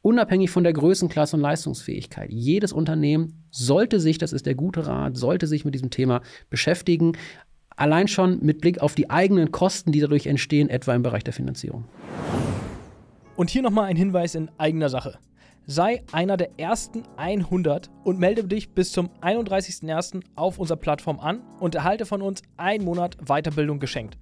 unabhängig 0.00 0.50
von 0.50 0.64
der 0.64 0.72
Größenklasse 0.72 1.36
und 1.36 1.42
Leistungsfähigkeit. 1.42 2.30
Jedes 2.32 2.72
Unternehmen 2.72 3.44
sollte 3.50 4.00
sich, 4.00 4.16
das 4.16 4.32
ist 4.32 4.46
der 4.46 4.54
gute 4.54 4.86
Rat, 4.86 5.16
sollte 5.16 5.46
sich 5.46 5.66
mit 5.66 5.74
diesem 5.74 5.90
Thema 5.90 6.22
beschäftigen. 6.48 7.18
Allein 7.76 8.08
schon 8.08 8.38
mit 8.42 8.62
Blick 8.62 8.78
auf 8.80 8.94
die 8.94 9.10
eigenen 9.10 9.52
Kosten, 9.52 9.92
die 9.92 10.00
dadurch 10.00 10.26
entstehen, 10.26 10.70
etwa 10.70 10.94
im 10.94 11.02
Bereich 11.02 11.24
der 11.24 11.34
Finanzierung. 11.34 11.84
Und 13.36 13.50
hier 13.50 13.60
nochmal 13.60 13.84
ein 13.84 13.96
Hinweis 13.96 14.34
in 14.34 14.48
eigener 14.56 14.88
Sache. 14.88 15.18
Sei 15.66 16.04
einer 16.12 16.36
der 16.36 16.58
ersten 16.58 17.02
100 17.16 17.90
und 18.04 18.18
melde 18.18 18.44
dich 18.44 18.70
bis 18.70 18.92
zum 18.92 19.10
31.01. 19.20 20.22
auf 20.36 20.58
unserer 20.58 20.78
Plattform 20.78 21.18
an 21.18 21.42
und 21.58 21.74
erhalte 21.74 22.06
von 22.06 22.22
uns 22.22 22.42
einen 22.56 22.84
Monat 22.84 23.16
Weiterbildung 23.26 23.80
geschenkt. 23.80 24.16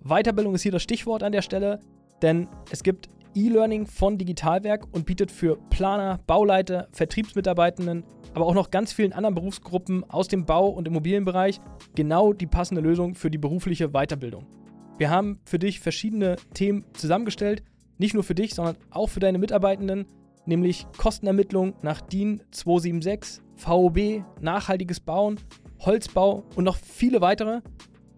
Weiterbildung 0.00 0.54
ist 0.54 0.62
hier 0.62 0.72
das 0.72 0.82
Stichwort 0.82 1.22
an 1.22 1.32
der 1.32 1.42
Stelle, 1.42 1.80
denn 2.20 2.48
es 2.70 2.82
gibt 2.82 3.08
E-Learning 3.34 3.86
von 3.86 4.18
Digitalwerk 4.18 4.86
und 4.92 5.06
bietet 5.06 5.30
für 5.30 5.56
Planer, 5.70 6.18
Bauleiter, 6.26 6.88
Vertriebsmitarbeitenden, 6.92 8.04
aber 8.34 8.46
auch 8.46 8.54
noch 8.54 8.70
ganz 8.70 8.92
vielen 8.92 9.12
anderen 9.12 9.34
Berufsgruppen 9.34 10.04
aus 10.10 10.28
dem 10.28 10.44
Bau- 10.44 10.68
und 10.68 10.86
Immobilienbereich 10.88 11.60
genau 11.94 12.32
die 12.32 12.46
passende 12.46 12.82
Lösung 12.82 13.14
für 13.14 13.30
die 13.30 13.38
berufliche 13.38 13.90
Weiterbildung. 13.90 14.46
Wir 14.98 15.10
haben 15.10 15.40
für 15.44 15.58
dich 15.58 15.80
verschiedene 15.80 16.36
Themen 16.52 16.84
zusammengestellt, 16.92 17.62
nicht 17.98 18.14
nur 18.14 18.24
für 18.24 18.34
dich, 18.34 18.54
sondern 18.54 18.76
auch 18.90 19.08
für 19.08 19.20
deine 19.20 19.38
Mitarbeitenden, 19.38 20.06
nämlich 20.46 20.86
Kostenermittlung 20.96 21.74
nach 21.82 22.00
DIN 22.00 22.42
276, 22.50 23.42
VOB, 23.56 24.24
nachhaltiges 24.40 25.00
Bauen, 25.00 25.38
Holzbau 25.80 26.44
und 26.56 26.64
noch 26.64 26.76
viele 26.76 27.20
weitere. 27.20 27.60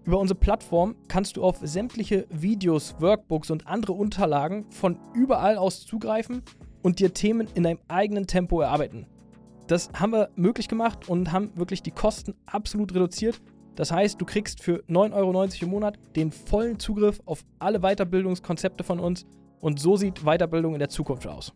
Über 0.05 0.19
unsere 0.19 0.39
Plattform 0.39 0.97
kannst 1.09 1.37
du 1.37 1.43
auf 1.43 1.59
sämtliche 1.63 2.27
Videos, 2.31 2.95
Workbooks 3.01 3.51
und 3.51 3.67
andere 3.67 3.95
Unterlagen 3.95 4.67
von 4.71 4.99
überall 5.15 5.57
aus 5.57 5.87
zugreifen 5.87 6.43
und 6.83 6.99
dir 6.99 7.15
Themen 7.15 7.49
in 7.55 7.63
deinem 7.63 7.79
eigenen 7.89 8.27
Tempo 8.27 8.61
erarbeiten. 8.61 9.07
Das 9.67 9.89
haben 9.95 10.13
wir 10.13 10.29
möglich 10.37 10.69
gemacht 10.69 11.09
und 11.09 11.33
haben 11.33 11.53
wirklich 11.57 11.83
die 11.83 11.91
Kosten 11.91 12.35
absolut 12.45 12.95
reduziert. 12.95 13.41
Das 13.77 13.91
heißt, 13.91 14.21
du 14.21 14.27
kriegst 14.27 14.63
für 14.63 14.85
9,90 14.89 15.15
Euro 15.15 15.45
im 15.63 15.71
Monat 15.71 15.99
den 16.15 16.31
vollen 16.31 16.79
Zugriff 16.79 17.21
auf 17.25 17.45
alle 17.59 17.81
Weiterbildungskonzepte 17.81 18.85
von 18.85 19.01
uns 19.01 19.25
und 19.61 19.81
so 19.81 19.97
sieht 19.97 20.25
Weiterbildung 20.25 20.75
in 20.75 20.81
der 20.81 20.91
Zukunft 20.91 21.27
aus. 21.27 21.55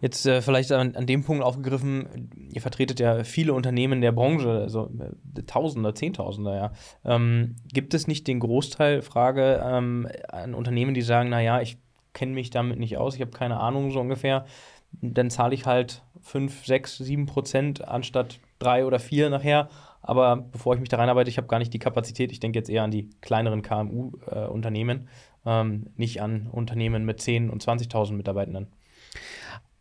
Jetzt 0.00 0.26
äh, 0.26 0.42
vielleicht 0.42 0.70
an, 0.70 0.94
an, 0.94 1.06
dem 1.06 1.24
Punkt 1.24 1.42
aufgegriffen, 1.42 2.30
ihr 2.52 2.60
vertretet 2.60 3.00
ja 3.00 3.24
viele 3.24 3.52
Unternehmen 3.52 4.00
der 4.00 4.12
Branche, 4.12 4.50
also 4.50 4.90
äh, 5.00 5.42
Tausender, 5.42 5.94
Zehntausender, 5.94 6.54
ja. 6.54 6.72
Ähm, 7.04 7.56
gibt 7.72 7.94
es 7.94 8.06
nicht 8.06 8.28
den 8.28 8.38
Großteil, 8.38 9.02
Frage, 9.02 9.60
ähm, 9.64 10.08
an 10.28 10.54
Unternehmen, 10.54 10.94
die 10.94 11.02
sagen, 11.02 11.30
naja, 11.30 11.60
ich 11.60 11.78
kenne 12.12 12.32
mich 12.32 12.50
damit 12.50 12.78
nicht 12.78 12.96
aus, 12.96 13.16
ich 13.16 13.20
habe 13.20 13.32
keine 13.32 13.58
Ahnung 13.58 13.90
so 13.90 14.00
ungefähr, 14.00 14.46
dann 14.92 15.30
zahle 15.30 15.54
ich 15.54 15.66
halt 15.66 16.02
5, 16.20 16.64
6, 16.64 16.98
7 16.98 17.26
Prozent 17.26 17.86
anstatt 17.86 18.38
3 18.60 18.84
oder 18.84 18.98
4 18.98 19.30
nachher. 19.30 19.68
Aber 20.00 20.36
bevor 20.36 20.74
ich 20.74 20.80
mich 20.80 20.88
da 20.88 20.96
reinarbeite, 20.96 21.28
ich 21.28 21.36
habe 21.36 21.48
gar 21.48 21.58
nicht 21.58 21.74
die 21.74 21.78
Kapazität. 21.78 22.32
Ich 22.32 22.40
denke 22.40 22.58
jetzt 22.58 22.70
eher 22.70 22.84
an 22.84 22.90
die 22.90 23.10
kleineren 23.20 23.62
KMU-Unternehmen, 23.62 25.00
äh, 25.00 25.08
ähm, 25.48 25.86
nicht 25.96 26.20
an 26.20 26.46
Unternehmen 26.52 27.04
mit 27.04 27.20
10.000 27.20 27.48
und 27.48 27.64
20.000 27.64 28.12
Mitarbeitenden. 28.12 28.66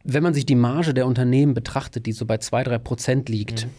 Wenn 0.09 0.23
man 0.23 0.33
sich 0.33 0.45
die 0.45 0.55
Marge 0.55 0.93
der 0.93 1.05
Unternehmen 1.05 1.53
betrachtet, 1.53 2.05
die 2.05 2.13
so 2.13 2.25
bei 2.25 2.37
2, 2.37 2.63
3 2.63 2.77
Prozent 2.77 3.27
liegt, 3.27 3.65
mhm. 3.65 3.71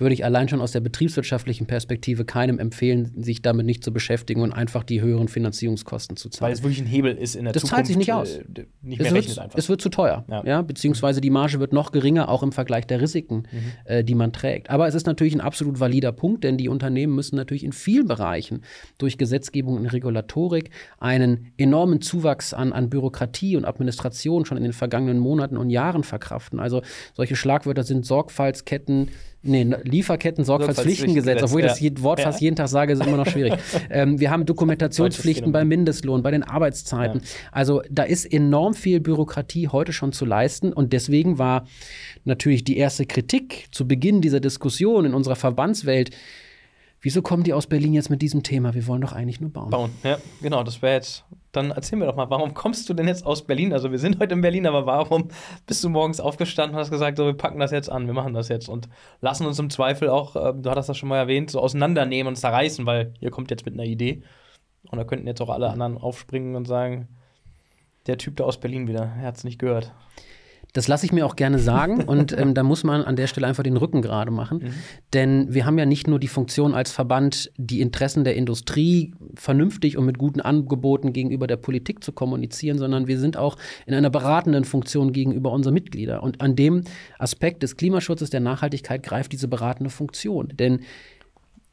Würde 0.00 0.14
ich 0.14 0.24
allein 0.24 0.48
schon 0.48 0.60
aus 0.60 0.72
der 0.72 0.80
betriebswirtschaftlichen 0.80 1.66
Perspektive 1.66 2.24
keinem 2.24 2.58
empfehlen, 2.58 3.12
sich 3.22 3.42
damit 3.42 3.66
nicht 3.66 3.84
zu 3.84 3.92
beschäftigen 3.92 4.42
und 4.42 4.52
einfach 4.52 4.84
die 4.84 5.00
höheren 5.00 5.28
Finanzierungskosten 5.28 6.16
zu 6.16 6.28
zahlen. 6.28 6.48
Weil 6.48 6.52
es 6.54 6.62
wirklich 6.62 6.80
ein 6.80 6.86
Hebel 6.86 7.16
ist 7.16 7.36
in 7.36 7.44
der 7.44 7.52
das 7.52 7.62
Zukunft. 7.62 7.72
Das 7.72 7.76
zahlt 7.76 7.86
sich 7.86 7.96
nicht 7.96 8.12
aus. 8.12 8.36
Äh, 8.36 8.66
nicht 8.82 9.00
es, 9.00 9.12
wird, 9.12 9.54
es 9.54 9.68
wird 9.68 9.80
zu 9.80 9.88
teuer. 9.88 10.24
Ja. 10.28 10.44
ja. 10.44 10.62
beziehungsweise 10.62 11.20
die 11.20 11.30
Marge 11.30 11.60
wird 11.60 11.72
noch 11.72 11.92
geringer, 11.92 12.28
auch 12.28 12.42
im 12.42 12.52
Vergleich 12.52 12.86
der 12.86 13.00
Risiken, 13.00 13.44
mhm. 13.50 13.72
äh, 13.84 14.04
die 14.04 14.14
man 14.14 14.32
trägt. 14.32 14.70
Aber 14.70 14.86
es 14.86 14.94
ist 14.94 15.06
natürlich 15.06 15.34
ein 15.34 15.40
absolut 15.40 15.80
valider 15.80 16.12
Punkt, 16.12 16.44
denn 16.44 16.56
die 16.56 16.68
Unternehmen 16.68 17.14
müssen 17.14 17.36
natürlich 17.36 17.64
in 17.64 17.72
vielen 17.72 18.06
Bereichen 18.06 18.62
durch 18.98 19.18
Gesetzgebung 19.18 19.76
und 19.76 19.86
Regulatorik 19.86 20.70
einen 20.98 21.52
enormen 21.56 22.00
Zuwachs 22.00 22.54
an, 22.54 22.72
an 22.72 22.90
Bürokratie 22.90 23.56
und 23.56 23.64
Administration 23.64 24.44
schon 24.44 24.56
in 24.56 24.62
den 24.62 24.72
vergangenen 24.72 25.18
Monaten 25.18 25.56
und 25.56 25.70
Jahren 25.70 26.04
verkraften. 26.04 26.60
Also 26.60 26.82
solche 27.14 27.36
Schlagwörter 27.36 27.82
sind 27.82 28.06
Sorgfaltsketten, 28.06 29.08
nee, 29.42 29.66
Lieferketten, 29.82 30.44
Sorgfaltspflichtengesetz, 30.44 31.42
obwohl 31.42 31.60
ich 31.60 31.66
das 31.66 31.80
ja. 31.80 31.90
Wort 32.00 32.20
fast 32.20 32.40
jeden 32.40 32.56
Tag 32.56 32.68
sage, 32.68 32.92
ist 32.92 33.04
immer 33.04 33.16
noch 33.16 33.26
schwierig. 33.26 33.54
ähm, 33.90 34.20
wir 34.20 34.30
haben 34.30 34.46
Dokumentationspflichten 34.46 35.52
beim 35.52 35.68
Mindestlohn, 35.68 36.22
bei 36.22 36.30
den 36.30 36.42
Arbeitszeiten. 36.42 37.22
Also 37.52 37.82
da 37.90 38.02
ist 38.02 38.24
enorm 38.24 38.74
viel 38.74 39.00
Bürokratie 39.00 39.68
heute 39.68 39.92
schon 39.92 40.12
zu 40.12 40.24
leisten 40.24 40.72
und 40.72 40.92
deswegen 40.92 41.38
war 41.38 41.66
natürlich 42.24 42.64
die 42.64 42.76
erste 42.76 43.06
Kritik 43.06 43.68
zu 43.72 43.86
Beginn 43.86 44.20
dieser 44.20 44.40
Diskussion 44.40 45.04
in 45.04 45.14
unserer 45.14 45.36
Verbandswelt, 45.36 46.10
Wieso 47.00 47.22
kommen 47.22 47.44
die 47.44 47.52
aus 47.52 47.68
Berlin 47.68 47.94
jetzt 47.94 48.10
mit 48.10 48.22
diesem 48.22 48.42
Thema? 48.42 48.74
Wir 48.74 48.86
wollen 48.88 49.00
doch 49.00 49.12
eigentlich 49.12 49.40
nur 49.40 49.50
bauen. 49.50 49.70
Bauen, 49.70 49.90
ja, 50.02 50.18
genau, 50.42 50.64
das 50.64 50.82
wäre 50.82 50.94
jetzt. 50.94 51.24
Dann 51.52 51.70
erzähl 51.70 51.98
mir 51.98 52.06
doch 52.06 52.16
mal, 52.16 52.28
warum 52.28 52.54
kommst 52.54 52.88
du 52.88 52.94
denn 52.94 53.06
jetzt 53.06 53.24
aus 53.24 53.46
Berlin? 53.46 53.72
Also, 53.72 53.90
wir 53.92 53.98
sind 53.98 54.18
heute 54.18 54.34
in 54.34 54.40
Berlin, 54.40 54.66
aber 54.66 54.84
warum 54.84 55.28
bist 55.66 55.82
du 55.84 55.88
morgens 55.88 56.18
aufgestanden 56.18 56.74
und 56.74 56.80
hast 56.80 56.90
gesagt, 56.90 57.16
so, 57.16 57.26
wir 57.26 57.34
packen 57.34 57.60
das 57.60 57.70
jetzt 57.70 57.90
an, 57.90 58.06
wir 58.06 58.14
machen 58.14 58.34
das 58.34 58.48
jetzt 58.48 58.68
und 58.68 58.88
lassen 59.20 59.46
uns 59.46 59.58
im 59.58 59.70
Zweifel 59.70 60.08
auch, 60.08 60.34
äh, 60.34 60.52
du 60.54 60.70
hattest 60.70 60.88
das 60.88 60.96
schon 60.96 61.08
mal 61.08 61.18
erwähnt, 61.18 61.50
so 61.50 61.60
auseinandernehmen 61.60 62.28
und 62.28 62.36
zerreißen, 62.36 62.84
weil 62.84 63.14
ihr 63.20 63.30
kommt 63.30 63.50
jetzt 63.50 63.64
mit 63.64 63.74
einer 63.74 63.84
Idee. 63.84 64.22
Und 64.90 64.98
da 64.98 65.04
könnten 65.04 65.26
jetzt 65.26 65.40
auch 65.40 65.50
alle 65.50 65.70
anderen 65.70 65.98
aufspringen 65.98 66.56
und 66.56 66.66
sagen, 66.66 67.08
der 68.06 68.18
Typ 68.18 68.36
da 68.36 68.44
aus 68.44 68.58
Berlin 68.58 68.88
wieder, 68.88 69.12
er 69.20 69.26
hat 69.26 69.36
es 69.36 69.44
nicht 69.44 69.58
gehört. 69.58 69.92
Das 70.72 70.86
lasse 70.86 71.06
ich 71.06 71.12
mir 71.12 71.24
auch 71.24 71.36
gerne 71.36 71.58
sagen 71.58 72.04
und 72.06 72.36
ähm, 72.36 72.54
da 72.54 72.62
muss 72.62 72.84
man 72.84 73.02
an 73.02 73.16
der 73.16 73.26
Stelle 73.26 73.46
einfach 73.46 73.62
den 73.62 73.76
Rücken 73.76 74.02
gerade 74.02 74.30
machen. 74.30 74.58
Mhm. 74.58 74.74
Denn 75.12 75.54
wir 75.54 75.66
haben 75.66 75.78
ja 75.78 75.86
nicht 75.86 76.06
nur 76.06 76.18
die 76.18 76.28
Funktion 76.28 76.74
als 76.74 76.90
Verband, 76.90 77.50
die 77.56 77.80
Interessen 77.80 78.24
der 78.24 78.36
Industrie 78.36 79.14
vernünftig 79.34 79.96
und 79.96 80.04
mit 80.04 80.18
guten 80.18 80.40
Angeboten 80.40 81.12
gegenüber 81.12 81.46
der 81.46 81.56
Politik 81.56 82.04
zu 82.04 82.12
kommunizieren, 82.12 82.78
sondern 82.78 83.06
wir 83.06 83.18
sind 83.18 83.36
auch 83.36 83.56
in 83.86 83.94
einer 83.94 84.10
beratenden 84.10 84.64
Funktion 84.64 85.12
gegenüber 85.12 85.52
unseren 85.52 85.74
Mitgliedern. 85.74 86.20
Und 86.20 86.40
an 86.40 86.56
dem 86.56 86.84
Aspekt 87.18 87.62
des 87.62 87.76
Klimaschutzes, 87.76 88.30
der 88.30 88.40
Nachhaltigkeit 88.40 89.02
greift 89.02 89.32
diese 89.32 89.48
beratende 89.48 89.90
Funktion. 89.90 90.48
Denn 90.54 90.80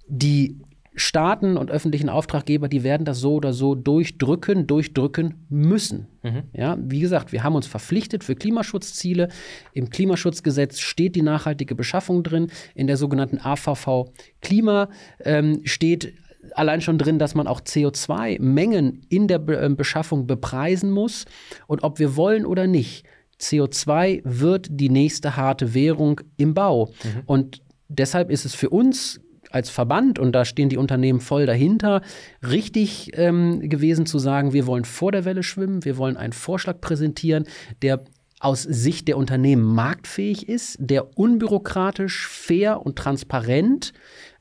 die 0.08 0.60
Staaten 0.96 1.58
und 1.58 1.72
öffentlichen 1.72 2.10
Auftraggeber, 2.10 2.68
die 2.70 2.84
werden 2.84 3.06
das 3.06 3.20
so 3.20 3.36
oder 3.36 3.54
so 3.54 3.76
durchdrücken, 3.76 4.68
durchdrücken 4.68 5.46
müssen. 5.50 6.08
Mhm. 6.24 6.44
Ja, 6.54 6.78
wie 6.80 7.00
gesagt, 7.00 7.32
wir 7.32 7.44
haben 7.44 7.56
uns 7.56 7.68
verpflichtet 7.68 8.24
für 8.24 8.36
Klimaschutzziele. 8.36 9.30
Im 9.74 9.90
Klimaschutzgesetz 9.90 10.80
steht 10.80 11.16
die 11.16 11.22
nachhaltige 11.22 11.76
Beschaffung 11.76 12.24
drin. 12.24 12.48
In 12.74 12.88
der 12.88 12.98
sogenannten 12.98 13.40
AVV 13.40 14.12
Klima 14.42 14.90
ähm, 15.20 15.62
steht 15.66 16.14
allein 16.54 16.82
schon 16.82 16.98
drin, 16.98 17.20
dass 17.20 17.36
man 17.36 17.48
auch 17.48 17.62
CO2-Mengen 17.62 19.02
in 19.10 19.28
der 19.28 19.40
Be 19.40 19.58
äh, 19.60 19.70
Beschaffung 19.70 20.28
bepreisen 20.28 20.92
muss. 20.92 21.26
Und 21.68 21.84
ob 21.84 22.00
wir 22.00 22.16
wollen 22.16 22.46
oder 22.46 22.68
nicht, 22.68 23.06
CO2 23.40 24.22
wird 24.24 24.68
die 24.70 24.90
nächste 24.90 25.36
harte 25.36 25.74
Währung 25.74 26.22
im 26.38 26.54
Bau. 26.54 26.88
Mhm. 27.04 27.22
Und 27.26 27.62
deshalb 27.90 28.30
ist 28.30 28.46
es 28.46 28.56
für 28.56 28.70
uns 28.70 29.20
als 29.56 29.70
Verband, 29.70 30.20
und 30.20 30.34
da 30.34 30.44
stehen 30.44 30.68
die 30.68 30.78
Unternehmen 30.78 31.22
voll 31.22 31.46
dahinter, 31.46 32.02
richtig 32.46 33.12
ähm, 33.14 33.70
gewesen 33.70 34.06
zu 34.06 34.20
sagen, 34.20 34.52
wir 34.52 34.68
wollen 34.68 34.84
vor 34.84 35.14
der 35.14 35.24
Welle 35.24 35.44
schwimmen, 35.44 35.86
wir 35.86 35.96
wollen 35.98 36.18
einen 36.18 36.34
Vorschlag 36.34 36.82
präsentieren, 36.82 37.46
der 37.82 38.04
aus 38.42 38.64
Sicht 38.64 39.08
der 39.08 39.18
Unternehmen 39.18 39.64
marktfähig 39.64 40.50
ist, 40.50 40.76
der 40.80 41.18
unbürokratisch, 41.18 42.28
fair 42.28 42.86
und 42.86 42.98
transparent 42.98 43.94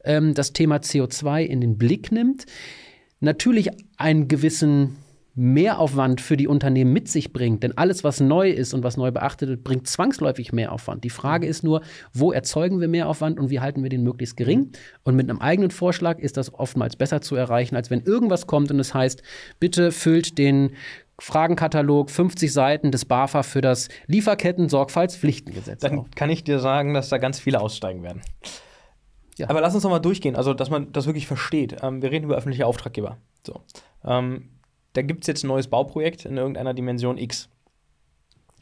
ähm, 0.03 0.35
das 0.35 0.53
Thema 0.53 0.79
CO2 0.79 1.43
in 1.43 1.61
den 1.61 1.79
Blick 1.79 2.11
nimmt, 2.11 2.45
natürlich 3.21 3.71
einen 3.97 4.27
gewissen 4.27 4.97
Mehraufwand 5.35 6.21
für 6.21 6.37
die 6.37 6.47
Unternehmen 6.47 6.93
mit 6.93 7.09
sich 7.09 7.33
bringt. 7.33 7.63
Denn 7.63 7.77
alles, 7.77 8.05
was 8.05 8.21
neu 8.21 8.51
ist 8.51 8.73
und 8.73 8.85
was 8.85 8.97
neu 8.97 9.11
beachtet 9.11 9.49
wird, 9.49 9.65
bringt 9.65 9.89
zwangsläufig 9.89 10.53
Mehraufwand. 10.53 11.03
Die 11.03 11.11
Frage 11.11 11.47
ist 11.47 11.65
nur, 11.65 11.83
wo 12.13 12.31
erzeugen 12.31 12.81
wir 12.81 12.89
Mehraufwand 12.89 13.41
und 13.41 13.51
wie 13.51 13.61
halten 13.61 13.83
wir 13.83 13.91
den 13.91 14.05
möglichst 14.05 14.37
gering? 14.37 14.71
Und 15.03 15.17
mit 15.17 15.29
einem 15.29 15.41
eigenen 15.41 15.71
Vorschlag 15.71 16.19
ist 16.21 16.37
das 16.37 16.55
oftmals 16.55 16.97
besser 16.97 17.21
zu 17.21 17.35
erreichen, 17.35 17.75
als 17.75 17.91
wenn 17.91 18.03
irgendwas 18.03 18.47
kommt 18.47 18.71
und 18.71 18.79
es 18.79 18.95
heißt, 18.95 19.23
bitte 19.59 19.91
füllt 19.91 20.39
den 20.39 20.71
Fragenkatalog, 21.19 22.11
50 22.11 22.53
Seiten 22.53 22.91
des 22.91 23.05
BAFA 23.05 23.43
für 23.43 23.61
das 23.61 23.89
Lieferketten-Sorgfaltspflichtengesetz. 24.07 25.81
Dann 25.81 26.01
auf. 26.01 26.07
kann 26.15 26.31
ich 26.31 26.45
dir 26.45 26.59
sagen, 26.59 26.95
dass 26.95 27.09
da 27.09 27.19
ganz 27.19 27.39
viele 27.39 27.61
aussteigen 27.61 28.03
werden. 28.03 28.21
Ja. 29.37 29.49
Aber 29.49 29.61
lass 29.61 29.75
uns 29.75 29.85
noch 29.85 29.91
mal 29.91 30.01
durchgehen, 30.01 30.37
also 30.37 30.55
dass 30.55 30.71
man 30.71 30.93
das 30.93 31.07
wirklich 31.07 31.27
versteht. 31.27 31.77
Ähm, 31.83 32.03
wir 32.03 32.11
reden 32.11 32.25
über 32.25 32.37
öffentliche 32.37 32.67
Auftraggeber. 32.67 33.19
So. 33.45 33.61
Ähm, 34.05 34.51
da 34.95 35.03
gibt 35.03 35.25
es 35.25 35.27
jetzt 35.27 35.45
ein 35.45 35.49
neues 35.49 35.69
Bauprojekt 35.69 36.25
in 36.25 36.37
irgendeiner 36.37 36.73
Dimension 36.73 37.19
X. 37.19 37.51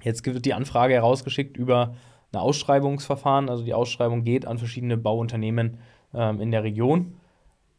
Jetzt 0.02 0.26
wird 0.26 0.44
die 0.44 0.54
Anfrage 0.54 0.94
herausgeschickt 0.94 1.56
über 1.56 1.94
ein 2.32 2.40
Ausschreibungsverfahren. 2.40 3.48
Also 3.48 3.64
die 3.64 3.74
Ausschreibung 3.74 4.24
geht 4.24 4.46
an 4.46 4.58
verschiedene 4.58 4.96
Bauunternehmen 4.96 5.78
ähm, 6.12 6.40
in 6.40 6.50
der 6.50 6.64
Region. 6.64 7.18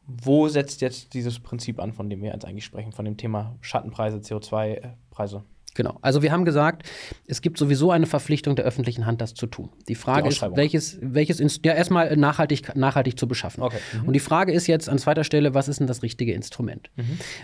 Wo 0.06 0.48
setzt 0.48 0.82
jetzt 0.82 1.14
dieses 1.14 1.40
Prinzip 1.40 1.80
an, 1.80 1.94
von 1.94 2.10
dem 2.10 2.22
wir 2.22 2.32
jetzt 2.32 2.46
eigentlich 2.46 2.66
sprechen, 2.66 2.92
von 2.92 3.06
dem 3.06 3.18
Thema 3.18 3.56
Schattenpreise, 3.62 4.18
CO2-Preise? 4.18 5.44
Genau. 5.76 5.98
Also 6.02 6.22
wir 6.22 6.32
haben 6.32 6.46
gesagt, 6.46 6.84
es 7.28 7.42
gibt 7.42 7.58
sowieso 7.58 7.92
eine 7.92 8.06
Verpflichtung 8.06 8.56
der 8.56 8.66
öffentlichen 8.66 9.06
Hand, 9.06 9.22
das 9.22 9.34
zu 9.34 9.48
tun. 9.48 9.70
Die 9.88 9.96
Frage 9.96 10.30
Die 10.30 10.36
ist, 10.36 10.42
welches, 10.56 10.98
welches 11.02 11.40
Inst 11.40 11.66
ja 11.66 11.74
erstmal 11.74 12.16
nachhaltig, 12.18 12.76
nachhaltig 12.76 13.18
zu 13.20 13.28
beschaffen. 13.28 13.64
Okay. 13.64 13.78
Mhm. 14.02 14.08
Und 14.08 14.14
die 14.14 14.20
Frage 14.20 14.52
ist 14.52 14.68
jetzt 14.68 14.90
an 14.90 14.98
zweiter 14.98 15.24
Stelle, 15.24 15.54
was 15.54 15.68
ist 15.68 15.80
denn 15.80 15.88
das 15.88 16.04
richtige 16.04 16.34
Instrument? 16.34 16.90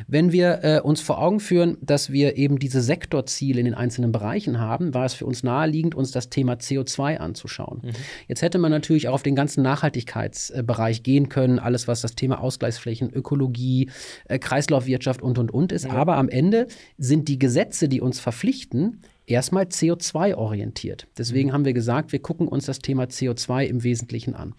Wenn 0.08 0.32
wir 0.32 0.64
äh, 0.64 0.80
uns 0.82 1.02
vor 1.02 1.20
Augen 1.20 1.40
führen, 1.40 1.78
dass 1.82 2.12
wir 2.12 2.38
eben 2.38 2.60
diese 2.60 2.82
Sektorziele 2.82 3.60
in 3.60 3.66
den 3.66 3.76
einzelnen 3.76 4.12
Bereichen 4.12 4.60
haben, 4.60 4.94
war 4.94 5.06
es 5.06 5.14
für 5.14 5.26
uns 5.26 5.44
naheliegend, 5.44 5.96
uns 5.96 6.12
das 6.12 6.30
Thema 6.30 6.54
CO2 6.54 7.18
anzuschauen. 7.18 7.82
Jetzt 8.28 8.42
hätte 8.42 8.58
man 8.58 8.72
natürlich 8.72 9.08
auch 9.08 9.20
auf 9.20 9.24
den 9.24 9.36
ganzen 9.36 9.64
Nachhaltigkeitsbereich 9.64 11.04
gehen 11.04 11.30
können, 11.30 11.60
alles 11.60 11.88
was 11.88 12.02
das 12.02 12.16
Thema 12.16 12.40
Ausgleichsflächen, 12.40 13.12
Ökologie, 13.12 13.90
äh, 14.26 14.40
Kreislaufwirtschaft 14.40 15.22
und 15.22 15.38
und 15.38 15.52
und 15.52 15.72
ist. 15.72 15.86
Aber 15.90 16.16
am 16.16 16.30
Ende 16.30 16.68
sind 16.98 17.28
die 17.28 17.38
Gesetze, 17.38 17.90
die 17.90 18.00
uns 18.00 18.19
verpflichten, 18.20 19.02
erstmal 19.26 19.66
CO2-orientiert. 19.66 21.08
Deswegen 21.18 21.54
haben 21.54 21.66
wir 21.66 21.74
gesagt, 21.74 22.12
wir 22.12 22.20
gucken 22.20 22.48
uns 22.48 22.66
das 22.66 22.80
Thema 22.80 23.06
CO2 23.06 23.66
im 23.66 23.84
Wesentlichen 23.84 24.36
an. 24.36 24.56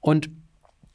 Und 0.00 0.30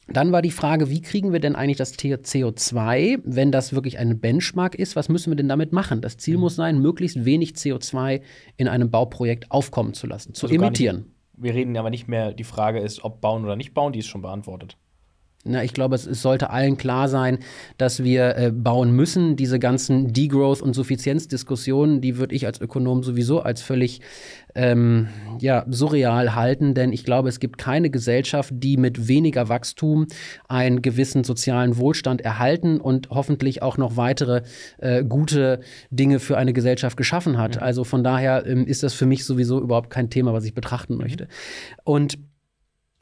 dann 0.07 0.31
war 0.31 0.41
die 0.41 0.51
Frage, 0.51 0.89
wie 0.89 1.01
kriegen 1.01 1.33
wir 1.33 1.39
denn 1.39 1.55
eigentlich 1.55 1.77
das 1.77 1.93
CO2, 1.95 3.19
wenn 3.25 3.51
das 3.51 3.73
wirklich 3.73 3.99
ein 3.99 4.19
Benchmark 4.19 4.75
ist? 4.75 4.95
Was 4.95 5.09
müssen 5.09 5.31
wir 5.31 5.35
denn 5.35 5.49
damit 5.49 5.73
machen? 5.73 6.01
Das 6.01 6.17
Ziel 6.17 6.37
muss 6.37 6.55
sein, 6.55 6.79
möglichst 6.79 7.25
wenig 7.25 7.51
CO2 7.51 8.21
in 8.55 8.67
einem 8.69 8.89
Bauprojekt 8.89 9.51
aufkommen 9.51 9.93
zu 9.93 10.07
lassen, 10.07 10.33
zu 10.33 10.45
Also 10.45 10.55
emittieren. 10.55 10.97
Nicht, 10.97 11.43
wir 11.43 11.53
reden 11.53 11.75
aber 11.75 11.89
nicht 11.89 12.07
mehr, 12.07 12.33
die 12.33 12.45
Frage 12.45 12.79
ist, 12.79 13.03
ob 13.03 13.19
bauen 13.19 13.43
oder 13.43 13.57
nicht 13.57 13.73
bauen, 13.73 13.91
die 13.91 13.99
ist 13.99 14.07
schon 14.07 14.21
beantwortet. 14.21 14.77
Na, 15.47 15.63
ich 15.63 15.73
glaube, 15.73 15.95
es, 15.95 16.05
es 16.05 16.21
sollte 16.21 16.49
allen 16.49 16.77
klar 16.77 17.09
sein, 17.09 17.39
dass 17.77 18.03
wir 18.03 18.37
äh, 18.37 18.51
bauen 18.51 18.91
müssen. 18.91 19.35
Diese 19.35 19.59
ganzen 19.59 20.13
Degrowth- 20.13 20.61
und 20.61 20.73
Suffizienzdiskussionen, 20.73 22.01
die 22.01 22.17
würde 22.17 22.35
ich 22.35 22.45
als 22.45 22.61
Ökonom 22.61 23.03
sowieso 23.03 23.41
als 23.41 23.61
völlig 23.61 24.01
ähm, 24.57 25.07
ja, 25.39 25.65
surreal 25.69 26.33
halten, 26.35 26.73
denn 26.73 26.91
ich 26.91 27.03
glaube, 27.03 27.29
es 27.29 27.39
gibt 27.39 27.57
keine 27.59 27.89
Gesellschaft, 27.89 28.51
die 28.55 28.75
mit 28.77 29.07
weniger 29.07 29.49
Wachstum 29.49 30.07
einen 30.47 30.81
gewissen 30.81 31.23
sozialen 31.23 31.77
Wohlstand 31.77 32.21
erhalten 32.21 32.81
und 32.81 33.09
hoffentlich 33.11 33.61
auch 33.61 33.77
noch 33.77 33.97
weitere 33.97 34.41
äh, 34.79 35.03
gute 35.03 35.59
Dinge 35.91 36.19
für 36.19 36.37
eine 36.37 36.53
Gesellschaft 36.53 36.97
geschaffen 36.97 37.37
hat. 37.37 37.61
Also 37.61 37.83
von 37.83 38.03
daher 38.03 38.45
ähm, 38.47 38.65
ist 38.65 38.81
das 38.81 38.95
für 38.95 39.05
mich 39.05 39.25
sowieso 39.25 39.61
überhaupt 39.61 39.91
kein 39.91 40.09
Thema, 40.09 40.33
was 40.33 40.43
ich 40.43 40.55
betrachten 40.55 40.97
möchte. 40.97 41.27
Und 41.83 42.17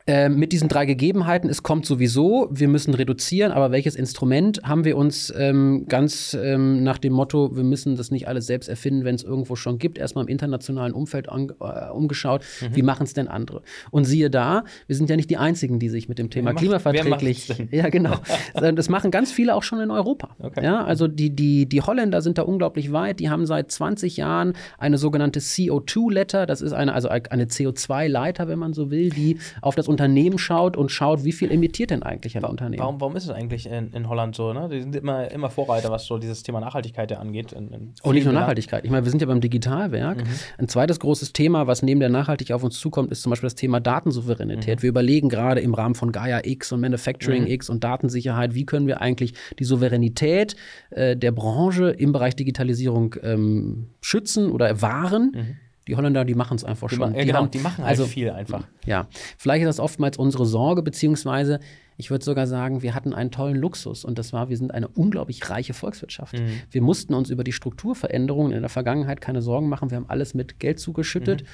äh, 0.07 0.29
mit 0.29 0.51
diesen 0.51 0.69
drei 0.69 0.85
Gegebenheiten, 0.85 1.50
es 1.50 1.63
kommt 1.63 1.85
sowieso, 1.88 2.47
wir 2.51 2.67
müssen 2.67 2.93
reduzieren, 2.93 3.51
aber 3.51 3.71
welches 3.71 3.95
Instrument 3.95 4.62
haben 4.63 4.85
wir 4.85 4.97
uns 4.97 5.33
ähm, 5.35 5.85
ganz 5.89 6.38
ähm, 6.39 6.83
nach 6.83 7.00
dem 7.00 7.13
Motto, 7.13 7.55
wir 7.55 7.63
müssen 7.63 7.95
das 7.95 8.12
nicht 8.12 8.27
alles 8.27 8.45
selbst 8.45 8.67
erfinden, 8.67 9.03
wenn 9.03 9.15
es 9.15 9.24
irgendwo 9.24 9.55
schon 9.55 9.79
gibt, 9.79 9.97
erstmal 9.97 10.24
im 10.25 10.27
internationalen 10.27 10.93
Umfeld 10.93 11.27
an, 11.27 11.51
äh, 11.59 11.89
umgeschaut, 11.89 12.43
wie 12.71 12.83
machen 12.83 13.03
es 13.03 13.13
denn 13.13 13.27
andere? 13.27 13.63
Und 13.89 14.05
siehe 14.05 14.29
da, 14.29 14.63
wir 14.85 14.95
sind 14.95 15.09
ja 15.09 15.15
nicht 15.15 15.31
die 15.31 15.38
Einzigen, 15.38 15.79
die 15.79 15.89
sich 15.89 16.07
mit 16.07 16.19
dem 16.19 16.29
Thema 16.29 16.51
macht- 16.53 16.59
klimaverträglich. 16.62 17.51
Ja, 17.71 17.89
genau. 17.89 18.15
Das 18.75 18.89
machen 18.89 19.09
ganz 19.12 19.31
viele 19.31 19.55
auch 19.55 19.63
schon 19.63 19.79
in 19.79 19.89
Europa. 19.91 20.35
Okay. 20.39 20.63
Ja, 20.63 20.83
also 20.83 21.07
die, 21.07 21.29
die, 21.35 21.67
die 21.67 21.81
Holländer 21.81 22.21
sind 22.21 22.38
da 22.38 22.43
unglaublich 22.43 22.91
weit. 22.91 23.19
Die 23.19 23.29
haben 23.29 23.45
seit 23.45 23.71
20 23.71 24.17
Jahren 24.17 24.53
eine 24.77 24.97
sogenannte 24.97 25.39
CO2-Letter. 25.39 26.45
Das 26.45 26.62
ist 26.62 26.74
eine, 26.74 26.93
also 26.93 27.09
eine 27.09 27.45
CO2-Leiter, 27.45 28.47
wenn 28.47 28.59
man 28.59 28.74
so 28.74 28.91
will, 28.91 29.09
die 29.09 29.38
auf 29.62 29.75
das 29.75 29.88
Unternehmen 29.95 30.37
schaut 30.37 30.75
und 30.75 30.91
schaut, 30.91 31.23
wie 31.23 31.31
viel 31.31 31.51
emittiert 31.51 31.89
denn 31.89 32.03
eigentlich 32.03 32.37
ein 32.37 32.43
Unternehmen. 32.43 32.81
Warum, 32.81 32.99
warum 32.99 33.15
ist 33.15 33.23
es 33.23 33.29
eigentlich 33.29 33.65
in, 33.65 33.91
in 33.93 34.09
Holland 34.09 34.35
so? 34.35 34.51
Ne? 34.51 34.67
Die 34.69 34.81
sind 34.81 34.93
immer, 34.95 35.31
immer 35.31 35.49
Vorreiter, 35.49 35.89
was 35.89 36.05
so 36.05 36.17
dieses 36.17 36.43
Thema 36.43 36.59
Nachhaltigkeit 36.59 37.09
ja 37.11 37.19
angeht. 37.19 37.53
In, 37.53 37.71
in 37.71 37.93
Und 38.03 38.15
nicht 38.15 38.25
nur. 38.25 38.33
Nachhaltigkeit. 38.33 38.83
Ich 38.83 38.91
meine, 38.91 39.05
wir 39.05 39.09
sind 39.09 39.21
ja 39.21 39.27
beim 39.27 39.39
Digitalwerk. 39.39 40.23
Ein 40.57 40.67
zweites 40.67 40.99
großes 40.99 41.31
Thema, 41.31 41.67
was 41.67 41.81
neben 41.81 42.01
der 42.01 42.09
Nachhaltigkeit 42.09 42.55
auf 42.55 42.63
uns 42.63 42.77
zukommt, 42.77 43.11
ist 43.11 43.21
zum 43.21 43.29
Beispiel 43.29 43.47
das 43.47 43.55
Thema 43.55 43.79
Datensouveränität. 43.79 44.81
Wir 44.81 44.89
überlegen 44.89 45.29
gerade 45.29 45.61
im 45.61 45.73
Rahmen 45.73 45.95
von 45.95 46.11
Gaia 46.11 46.41
X 46.43 46.73
und 46.73 46.81
Manufacturing 46.81 47.47
X 47.47 47.69
und 47.69 47.83
Datensicherheit, 47.83 48.53
wie 48.53 48.65
können 48.65 48.87
wir 48.87 49.01
eigentlich 49.01 49.33
die 49.57 49.63
Souveränität 49.63 50.55
äh, 50.89 51.15
der 51.15 51.31
Branche 51.31 51.89
im 51.89 52.11
Bereich 52.11 52.35
Digitalisierung 52.35 53.15
ähm, 53.23 53.87
schützen 54.01 54.51
oder 54.51 54.81
wahren. 54.81 55.57
Die 55.87 55.95
Holländer, 55.95 56.25
die 56.25 56.33
machen 56.35 56.55
es 56.55 56.63
einfach 56.63 56.89
Die, 56.89 56.95
schon. 56.95 57.11
ma- 57.11 57.17
ja, 57.17 57.23
genau, 57.25 57.39
haben- 57.39 57.51
die 57.51 57.59
machen 57.59 57.83
halt 57.83 57.89
also, 57.91 58.05
viel 58.05 58.31
einfach. 58.31 58.63
Ja, 58.85 59.07
vielleicht 59.37 59.61
ist 59.63 59.67
das 59.67 59.79
oftmals 59.79 60.17
unsere 60.17 60.45
Sorge, 60.45 60.81
beziehungsweise 60.81 61.59
ich 61.97 62.09
würde 62.11 62.25
sogar 62.25 62.45
sagen, 62.47 62.81
wir 62.81 62.93
hatten 62.93 63.13
einen 63.13 63.31
tollen 63.31 63.55
Luxus 63.55 64.03
und 64.03 64.19
das 64.19 64.33
war, 64.33 64.49
wir 64.49 64.57
sind 64.57 64.73
eine 64.73 64.87
unglaublich 64.89 65.49
reiche 65.49 65.73
Volkswirtschaft. 65.73 66.33
Mhm. 66.37 66.59
Wir 66.69 66.81
mussten 66.81 67.13
uns 67.13 67.29
über 67.29 67.43
die 67.45 67.53
Strukturveränderungen 67.53 68.51
in 68.51 68.61
der 68.61 68.69
Vergangenheit 68.69 69.21
keine 69.21 69.41
Sorgen 69.41 69.69
machen. 69.69 69.91
Wir 69.91 69.97
haben 69.97 70.09
alles 70.09 70.33
mit 70.33 70.59
Geld 70.59 70.79
zugeschüttet. 70.79 71.43
Mhm. 71.43 71.45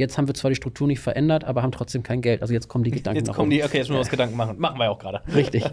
Jetzt 0.00 0.18
haben 0.18 0.26
wir 0.26 0.34
zwar 0.34 0.50
die 0.50 0.54
Struktur 0.56 0.86
nicht 0.88 0.98
verändert, 1.00 1.44
aber 1.44 1.62
haben 1.62 1.70
trotzdem 1.72 2.02
kein 2.02 2.20
Geld. 2.22 2.42
Also 2.42 2.52
jetzt 2.54 2.66
kommen 2.68 2.82
die 2.84 2.90
Gedanken 2.90 3.18
Jetzt 3.24 3.32
kommen 3.34 3.50
die, 3.50 3.62
okay, 3.62 3.76
jetzt 3.78 3.86
müssen 3.88 3.94
wir 3.96 4.00
uns 4.00 4.08
Gedanken 4.10 4.36
machen. 4.36 4.58
Machen 4.58 4.78
wir 4.78 4.84
ja 4.86 4.90
auch 4.90 4.98
gerade. 4.98 5.20
Richtig. 5.34 5.64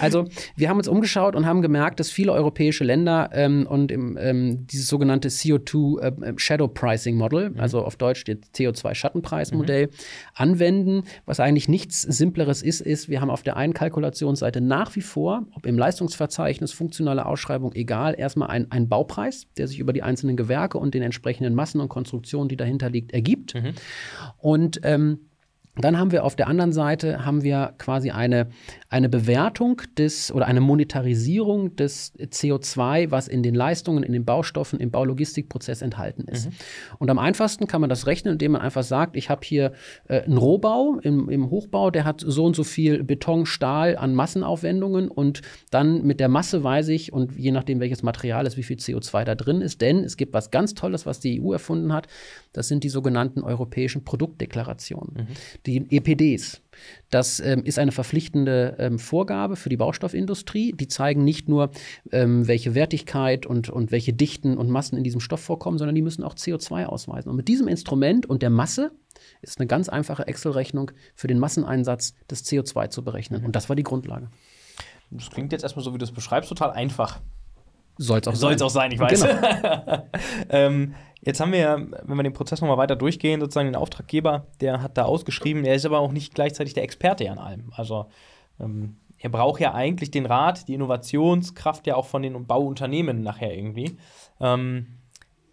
Also 0.00 0.26
wir 0.54 0.68
haben 0.68 0.76
uns 0.78 0.86
umgeschaut 0.86 1.34
und 1.34 1.46
haben 1.46 1.62
gemerkt, 1.62 1.98
dass 1.98 2.10
viele 2.10 2.32
europäische 2.32 2.84
Länder 2.84 3.30
ähm, 3.32 3.66
und 3.68 3.90
im, 3.90 4.16
ähm, 4.20 4.66
dieses 4.68 4.86
sogenannte 4.86 5.28
CO2 5.28 6.00
äh, 6.00 6.32
Shadow 6.36 6.68
Pricing 6.68 7.16
Model, 7.16 7.52
also 7.58 7.82
auf 7.84 7.96
Deutsch 7.96 8.24
das 8.24 8.36
CO2-Schattenpreismodell, 8.54 9.88
anwenden. 10.34 11.04
Was 11.26 11.40
eigentlich 11.40 11.68
nichts 11.68 12.02
Simpleres 12.02 12.62
ist, 12.62 12.80
ist, 12.80 13.08
wir 13.08 13.20
haben 13.20 13.30
auf 13.30 13.42
der 13.42 13.56
einen 13.56 13.72
Kalkulationsseite 13.74 14.60
nach 14.60 14.94
wie 14.96 15.00
vor, 15.00 15.42
ob 15.54 15.66
im 15.66 15.78
Leistungsverzeichnis, 15.78 16.72
funktionale 16.72 17.26
Ausschreibung, 17.26 17.72
egal, 17.74 18.14
erstmal 18.18 18.48
ein- 18.50 18.70
einen 18.70 18.88
Baupreis, 18.88 19.46
der 19.56 19.66
sich 19.68 19.78
über 19.78 19.92
die 19.92 20.02
einzelnen 20.02 20.36
Gewerke 20.36 20.78
und 20.78 20.94
den 20.94 21.02
entsprechenden 21.02 21.54
Massen 21.54 21.80
und 21.80 21.88
Konstruktionen, 21.88 22.48
die 22.48 22.56
dahinter 22.56 22.90
liegt, 22.90 23.12
ergibt. 23.12 23.54
Und 24.38 24.80
ähm, 24.84 25.29
dann 25.76 25.98
haben 25.98 26.10
wir 26.10 26.24
auf 26.24 26.34
der 26.34 26.48
anderen 26.48 26.72
Seite 26.72 27.24
haben 27.24 27.42
wir 27.42 27.74
quasi 27.78 28.10
eine, 28.10 28.48
eine 28.88 29.08
Bewertung 29.08 29.80
des 29.96 30.32
oder 30.32 30.46
eine 30.46 30.60
Monetarisierung 30.60 31.76
des 31.76 32.12
CO2, 32.18 33.10
was 33.10 33.28
in 33.28 33.42
den 33.42 33.54
Leistungen, 33.54 34.02
in 34.02 34.12
den 34.12 34.24
Baustoffen, 34.24 34.80
im 34.80 34.90
Baulogistikprozess 34.90 35.80
enthalten 35.80 36.24
ist. 36.28 36.48
Und 36.98 37.08
am 37.08 37.18
einfachsten 37.18 37.68
kann 37.68 37.80
man 37.80 37.88
das 37.88 38.06
rechnen, 38.06 38.32
indem 38.32 38.52
man 38.52 38.62
einfach 38.62 38.82
sagt, 38.82 39.16
ich 39.16 39.30
habe 39.30 39.42
hier 39.44 39.72
äh, 40.08 40.22
einen 40.22 40.38
Rohbau 40.38 40.98
im, 41.02 41.28
im 41.28 41.50
Hochbau, 41.50 41.90
der 41.90 42.04
hat 42.04 42.22
so 42.26 42.44
und 42.44 42.56
so 42.56 42.64
viel 42.64 43.04
Beton, 43.04 43.46
Stahl 43.46 43.96
an 43.96 44.14
Massenaufwendungen 44.14 45.08
und 45.08 45.42
dann 45.70 46.02
mit 46.02 46.18
der 46.18 46.28
Masse 46.28 46.64
weiß 46.64 46.88
ich 46.88 47.12
und 47.12 47.36
je 47.36 47.52
nachdem 47.52 47.78
welches 47.80 48.02
Material 48.02 48.46
ist, 48.46 48.56
wie 48.56 48.64
viel 48.64 48.76
CO2 48.76 49.24
da 49.24 49.34
drin 49.36 49.60
ist. 49.60 49.80
Denn 49.80 50.04
es 50.04 50.16
gibt 50.16 50.34
was 50.34 50.50
ganz 50.50 50.74
Tolles, 50.74 51.06
was 51.06 51.20
die 51.20 51.40
EU 51.40 51.52
erfunden 51.52 51.92
hat. 51.92 52.08
Das 52.52 52.66
sind 52.66 52.82
die 52.82 52.88
sogenannten 52.88 53.42
europäischen 53.42 54.04
Produktdeklarationen, 54.04 55.28
die 55.70 55.96
EPDs. 55.96 56.62
Das 57.10 57.40
ähm, 57.40 57.64
ist 57.64 57.78
eine 57.78 57.92
verpflichtende 57.92 58.76
ähm, 58.78 58.98
Vorgabe 58.98 59.56
für 59.56 59.68
die 59.68 59.76
Baustoffindustrie. 59.76 60.72
Die 60.72 60.88
zeigen 60.88 61.24
nicht 61.24 61.48
nur, 61.48 61.70
ähm, 62.12 62.46
welche 62.46 62.74
Wertigkeit 62.74 63.46
und, 63.46 63.68
und 63.68 63.90
welche 63.90 64.12
Dichten 64.12 64.56
und 64.56 64.70
Massen 64.70 64.96
in 64.96 65.04
diesem 65.04 65.20
Stoff 65.20 65.40
vorkommen, 65.40 65.78
sondern 65.78 65.94
die 65.94 66.02
müssen 66.02 66.24
auch 66.24 66.34
CO2 66.34 66.86
ausweisen. 66.86 67.30
Und 67.30 67.36
mit 67.36 67.48
diesem 67.48 67.68
Instrument 67.68 68.26
und 68.26 68.42
der 68.42 68.50
Masse 68.50 68.92
ist 69.42 69.58
eine 69.58 69.66
ganz 69.66 69.88
einfache 69.88 70.26
Excel-Rechnung 70.26 70.92
für 71.14 71.26
den 71.26 71.38
Masseneinsatz 71.38 72.14
des 72.30 72.44
CO2 72.46 72.90
zu 72.90 73.04
berechnen. 73.04 73.44
Und 73.44 73.56
das 73.56 73.68
war 73.68 73.76
die 73.76 73.82
Grundlage. 73.82 74.28
Das 75.10 75.30
klingt 75.30 75.52
jetzt 75.52 75.62
erstmal 75.62 75.84
so, 75.84 75.92
wie 75.92 75.98
du 75.98 76.04
es 76.04 76.12
beschreibst, 76.12 76.48
total 76.48 76.70
einfach. 76.70 77.20
Soll 78.00 78.20
es 78.20 78.28
auch 78.28 78.34
sein. 78.34 78.62
auch 78.62 78.70
sein, 78.70 78.92
ich 78.92 78.98
weiß. 78.98 79.22
Genau. 79.22 80.02
ähm, 80.48 80.94
jetzt 81.20 81.38
haben 81.38 81.52
wir, 81.52 81.86
wenn 82.02 82.16
wir 82.16 82.22
den 82.22 82.32
Prozess 82.32 82.62
nochmal 82.62 82.78
weiter 82.78 82.96
durchgehen, 82.96 83.40
sozusagen 83.40 83.68
den 83.68 83.76
Auftraggeber, 83.76 84.46
der 84.60 84.82
hat 84.82 84.96
da 84.96 85.04
ausgeschrieben, 85.04 85.64
er 85.64 85.74
ist 85.74 85.84
aber 85.84 85.98
auch 85.98 86.12
nicht 86.12 86.34
gleichzeitig 86.34 86.72
der 86.72 86.82
Experte 86.82 87.30
an 87.30 87.38
allem. 87.38 87.72
Also 87.76 88.06
ähm, 88.58 88.96
er 89.18 89.28
braucht 89.28 89.60
ja 89.60 89.74
eigentlich 89.74 90.10
den 90.10 90.24
Rat, 90.24 90.66
die 90.66 90.74
Innovationskraft 90.74 91.86
ja 91.86 91.94
auch 91.94 92.06
von 92.06 92.22
den 92.22 92.46
Bauunternehmen 92.46 93.22
nachher 93.22 93.54
irgendwie. 93.54 93.98
Ähm, 94.40 94.86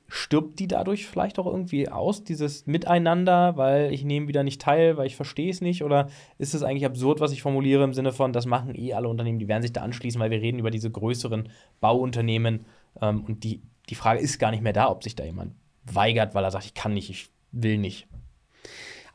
stirbt 0.08 0.60
die 0.60 0.68
dadurch 0.68 1.06
vielleicht 1.08 1.38
auch 1.40 1.46
irgendwie 1.46 1.90
aus, 1.90 2.24
dieses 2.24 2.66
Miteinander, 2.66 3.58
weil 3.58 3.94
ich 3.94 4.04
nehme 4.04 4.28
wieder 4.28 4.44
nicht 4.44 4.62
teil, 4.62 4.98
weil 4.98 5.08
ich 5.08 5.16
verstehe 5.16 5.50
es 5.50 5.62
nicht? 5.62 5.84
Oder 5.84 6.08
ist 6.38 6.54
es 6.54 6.64
eigentlich 6.64 6.86
absurd, 6.86 7.20
was 7.20 7.32
ich 7.32 7.42
formuliere 7.42 7.84
im 7.84 7.94
Sinne 7.94 8.14
von, 8.14 8.34
das 8.34 8.46
machen 8.46 8.76
eh 8.76 8.94
alle 8.94 9.10
Unternehmen, 9.10 9.40
die 9.40 9.48
werden 9.48 9.62
sich 9.62 9.74
da 9.74 9.82
anschließen, 9.82 10.20
weil 10.20 10.32
wir 10.32 10.42
reden 10.42 10.60
über 10.60 10.72
diese 10.72 10.90
größeren 10.90 11.50
Bauunternehmen 11.82 12.66
ähm, 13.02 13.24
und 13.26 13.44
die, 13.44 13.62
die 13.90 13.96
Frage 13.96 14.20
ist 14.20 14.40
gar 14.40 14.52
nicht 14.52 14.64
mehr 14.64 14.74
da, 14.74 14.90
ob 14.90 15.04
sich 15.04 15.16
da 15.16 15.26
jemand 15.26 15.54
weigert, 15.84 16.36
weil 16.36 16.44
er 16.44 16.52
sagt, 16.52 16.66
ich 16.66 16.74
kann 16.74 16.94
nicht, 16.94 17.10
ich 17.10 17.30
will 17.52 17.78
nicht. 17.78 18.08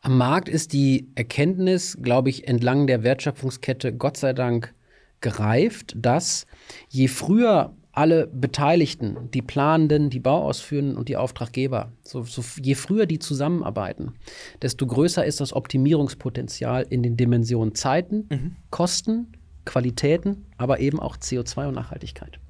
Am 0.02 0.18
Markt 0.18 0.48
ist 0.48 0.72
die 0.72 1.08
Erkenntnis, 1.14 1.96
glaube 2.02 2.28
ich, 2.28 2.48
entlang 2.48 2.86
der 2.86 3.02
Wertschöpfungskette 3.02 3.94
Gott 3.94 4.16
sei 4.16 4.32
Dank 4.32 4.74
gereift, 5.20 5.94
dass 5.96 6.46
je 6.88 7.06
früher 7.06 7.76
alle 7.92 8.26
Beteiligten, 8.26 9.30
die 9.32 9.42
Planenden, 9.42 10.08
die 10.08 10.20
Bauausführenden 10.20 10.96
und 10.96 11.08
die 11.08 11.16
Auftraggeber, 11.16 11.92
so, 12.02 12.24
so, 12.24 12.42
je 12.60 12.74
früher 12.74 13.06
die 13.06 13.18
zusammenarbeiten, 13.18 14.14
desto 14.62 14.86
größer 14.86 15.24
ist 15.24 15.40
das 15.40 15.52
Optimierungspotenzial 15.52 16.86
in 16.88 17.02
den 17.02 17.18
Dimensionen 17.18 17.74
Zeiten, 17.74 18.56
Kosten, 18.70 19.32
Qualitäten, 19.64 20.46
aber 20.56 20.80
eben 20.80 20.98
auch 20.98 21.16
CO2 21.16 21.68
und 21.68 21.74
Nachhaltigkeit. 21.74 22.40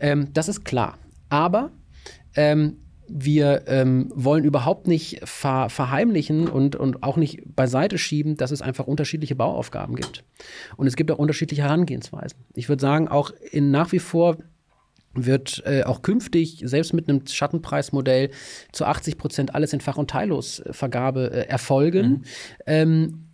Ähm, 0.00 0.28
das 0.32 0.48
ist 0.48 0.64
klar. 0.64 0.98
Aber 1.28 1.70
ähm, 2.34 2.78
wir 3.08 3.64
ähm, 3.66 4.10
wollen 4.14 4.44
überhaupt 4.44 4.86
nicht 4.86 5.20
ver 5.24 5.68
verheimlichen 5.68 6.48
und, 6.48 6.76
und 6.76 7.02
auch 7.02 7.16
nicht 7.16 7.42
beiseite 7.54 7.98
schieben, 7.98 8.36
dass 8.36 8.50
es 8.50 8.62
einfach 8.62 8.86
unterschiedliche 8.86 9.34
Bauaufgaben 9.34 9.96
gibt. 9.96 10.24
Und 10.76 10.86
es 10.86 10.96
gibt 10.96 11.10
auch 11.10 11.18
unterschiedliche 11.18 11.62
Herangehensweisen. 11.62 12.38
Ich 12.54 12.68
würde 12.68 12.80
sagen, 12.80 13.08
auch 13.08 13.30
in 13.50 13.70
nach 13.70 13.92
wie 13.92 13.98
vor 13.98 14.38
wird 15.14 15.62
äh, 15.66 15.84
auch 15.84 16.02
künftig, 16.02 16.62
selbst 16.64 16.92
mit 16.92 17.08
einem 17.08 17.26
Schattenpreismodell, 17.26 18.30
zu 18.72 18.84
80 18.84 19.18
Prozent 19.18 19.54
alles 19.54 19.72
in 19.72 19.80
Fach- 19.80 19.96
und 19.98 20.10
Teillosvergabe 20.10 21.30
äh, 21.32 21.48
erfolgen. 21.48 22.08
Mhm. 22.08 22.22
Ähm, 22.66 23.24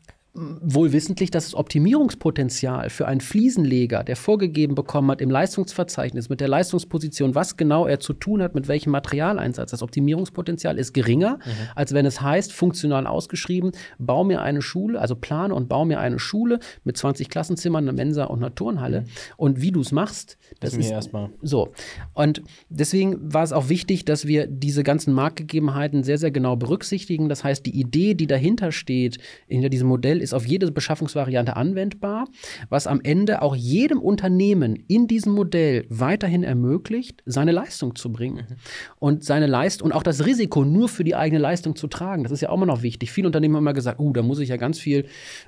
wohl 0.60 0.92
wissentlich, 0.92 1.30
dass 1.30 1.44
das 1.44 1.54
Optimierungspotenzial 1.54 2.90
für 2.90 3.06
einen 3.06 3.20
Fliesenleger, 3.20 4.04
der 4.04 4.16
vorgegeben 4.16 4.74
bekommen 4.74 5.10
hat 5.10 5.20
im 5.20 5.30
Leistungsverzeichnis 5.30 6.28
mit 6.28 6.40
der 6.40 6.48
Leistungsposition, 6.48 7.34
was 7.34 7.56
genau 7.56 7.86
er 7.86 8.00
zu 8.00 8.12
tun 8.12 8.42
hat, 8.42 8.54
mit 8.54 8.68
welchem 8.68 8.90
Materialeinsatz, 8.90 9.70
das 9.70 9.82
Optimierungspotenzial 9.82 10.78
ist 10.78 10.92
geringer, 10.92 11.36
mhm. 11.44 11.50
als 11.74 11.92
wenn 11.92 12.06
es 12.06 12.20
heißt, 12.20 12.52
funktional 12.52 13.06
ausgeschrieben, 13.06 13.72
bau 13.98 14.24
mir 14.24 14.42
eine 14.42 14.62
Schule, 14.62 15.00
also 15.00 15.14
plane 15.16 15.54
und 15.54 15.68
bau 15.68 15.84
mir 15.84 16.00
eine 16.00 16.18
Schule 16.18 16.60
mit 16.84 16.96
20 16.96 17.28
Klassenzimmern, 17.28 17.84
einer 17.84 17.92
Mensa 17.92 18.24
und 18.24 18.38
einer 18.38 18.54
Turnhalle. 18.54 19.02
Mhm. 19.02 19.06
Und 19.36 19.62
wie 19.62 19.72
du 19.72 19.80
es 19.80 19.92
machst, 19.92 20.38
das, 20.60 20.72
das 20.72 20.80
ist 20.80 20.90
erstmal 20.90 21.30
so. 21.42 21.72
Und 22.14 22.42
deswegen 22.68 23.32
war 23.32 23.42
es 23.42 23.52
auch 23.52 23.68
wichtig, 23.68 24.04
dass 24.04 24.26
wir 24.26 24.46
diese 24.46 24.82
ganzen 24.82 25.12
Marktgegebenheiten 25.12 26.04
sehr, 26.04 26.18
sehr 26.18 26.30
genau 26.30 26.56
berücksichtigen. 26.56 27.28
Das 27.28 27.44
heißt, 27.44 27.66
die 27.66 27.78
Idee, 27.78 28.14
die 28.14 28.26
dahinter 28.26 28.72
steht, 28.72 29.18
hinter 29.46 29.68
diesem 29.68 29.88
Modell, 29.88 30.20
ist 30.20 30.27
ist 30.28 30.34
auf 30.34 30.46
jede 30.46 30.70
Beschaffungsvariante 30.70 31.56
anwendbar, 31.56 32.26
was 32.68 32.86
am 32.86 33.00
Ende 33.02 33.42
auch 33.42 33.56
jedem 33.56 34.00
Unternehmen 34.00 34.76
in 34.88 35.06
diesem 35.06 35.32
Modell 35.32 35.86
weiterhin 35.88 36.42
ermöglicht, 36.42 37.22
seine 37.26 37.52
Leistung 37.52 37.96
zu 37.96 38.12
bringen. 38.12 38.46
Mhm. 38.48 38.56
Und 38.98 39.24
seine 39.24 39.46
Leistung 39.46 39.86
und 39.86 39.92
auch 39.92 40.02
das 40.02 40.26
Risiko 40.26 40.64
nur 40.64 40.88
für 40.88 41.04
die 41.04 41.14
eigene 41.14 41.40
Leistung 41.40 41.76
zu 41.76 41.86
tragen. 41.86 42.22
Das 42.22 42.32
ist 42.32 42.40
ja 42.40 42.50
auch 42.50 42.54
immer 42.54 42.66
noch 42.66 42.82
wichtig. 42.82 43.10
Viele 43.10 43.28
Unternehmen 43.28 43.56
haben 43.56 43.64
immer 43.64 43.72
gesagt, 43.72 44.00
uh, 44.00 44.12
da 44.12 44.22
muss 44.22 44.38
ich 44.38 44.48
ja 44.48 44.56
ganz 44.56 44.78
viel 44.78 45.06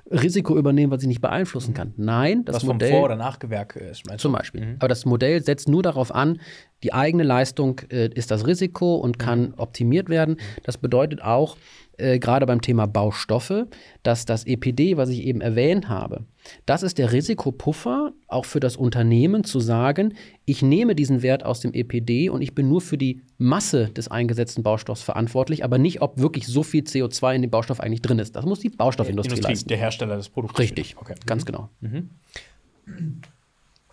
Risiko 0.09 0.57
übernehmen, 0.57 0.91
was 0.91 1.01
ich 1.01 1.07
nicht 1.07 1.21
beeinflussen 1.21 1.73
kann. 1.73 1.93
Nein, 1.97 2.45
das 2.45 2.57
was 2.57 2.63
Modell. 2.63 2.89
Vom 2.89 2.97
Vor- 2.97 3.05
oder 3.05 3.15
Nachgewerk 3.15 3.75
ist, 3.75 4.05
meinst 4.07 4.23
du? 4.23 4.29
Zum 4.29 4.33
Beispiel. 4.33 4.65
Mhm. 4.65 4.75
Aber 4.79 4.87
das 4.87 5.05
Modell 5.05 5.43
setzt 5.43 5.69
nur 5.69 5.83
darauf 5.83 6.13
an, 6.13 6.39
die 6.83 6.93
eigene 6.93 7.23
Leistung 7.23 7.81
äh, 7.89 8.09
ist 8.13 8.31
das 8.31 8.47
Risiko 8.47 8.95
und 8.95 9.19
kann 9.19 9.41
mhm. 9.41 9.53
optimiert 9.57 10.09
werden. 10.09 10.37
Das 10.63 10.77
bedeutet 10.77 11.21
auch, 11.21 11.57
äh, 11.97 12.19
gerade 12.19 12.45
beim 12.45 12.61
Thema 12.61 12.87
Baustoffe, 12.87 13.67
dass 14.03 14.25
das 14.25 14.45
EPD, 14.45 14.97
was 14.97 15.09
ich 15.09 15.23
eben 15.23 15.41
erwähnt 15.41 15.89
habe, 15.89 16.25
das 16.65 16.83
ist 16.83 16.97
der 16.97 17.11
Risikopuffer 17.11 18.13
auch 18.27 18.45
für 18.45 18.59
das 18.59 18.75
Unternehmen 18.75 19.43
zu 19.43 19.59
sagen, 19.59 20.15
ich 20.45 20.61
nehme 20.61 20.95
diesen 20.95 21.21
Wert 21.21 21.45
aus 21.45 21.59
dem 21.59 21.73
EPD 21.73 22.29
und 22.29 22.41
ich 22.41 22.55
bin 22.55 22.67
nur 22.67 22.81
für 22.81 22.97
die 22.97 23.21
Masse 23.37 23.89
des 23.89 24.09
eingesetzten 24.09 24.63
Baustoffs 24.63 25.03
verantwortlich, 25.03 25.63
aber 25.63 25.77
nicht, 25.77 26.01
ob 26.01 26.17
wirklich 26.17 26.47
so 26.47 26.63
viel 26.63 26.83
CO2 26.83 27.35
in 27.35 27.41
dem 27.43 27.51
Baustoff 27.51 27.79
eigentlich 27.79 28.01
drin 28.01 28.19
ist. 28.19 28.35
Das 28.35 28.45
muss 28.45 28.59
die 28.59 28.69
Baustoffindustrie 28.69 29.33
Industrie, 29.33 29.51
leisten. 29.51 29.69
Der 29.69 29.77
Hersteller 29.77 30.17
des 30.17 30.29
Produkts. 30.29 30.59
Richtig, 30.59 30.97
okay. 30.97 31.15
ganz 31.25 31.43
mhm. 31.43 31.45
genau. 31.45 31.69
Mhm. 31.81 32.09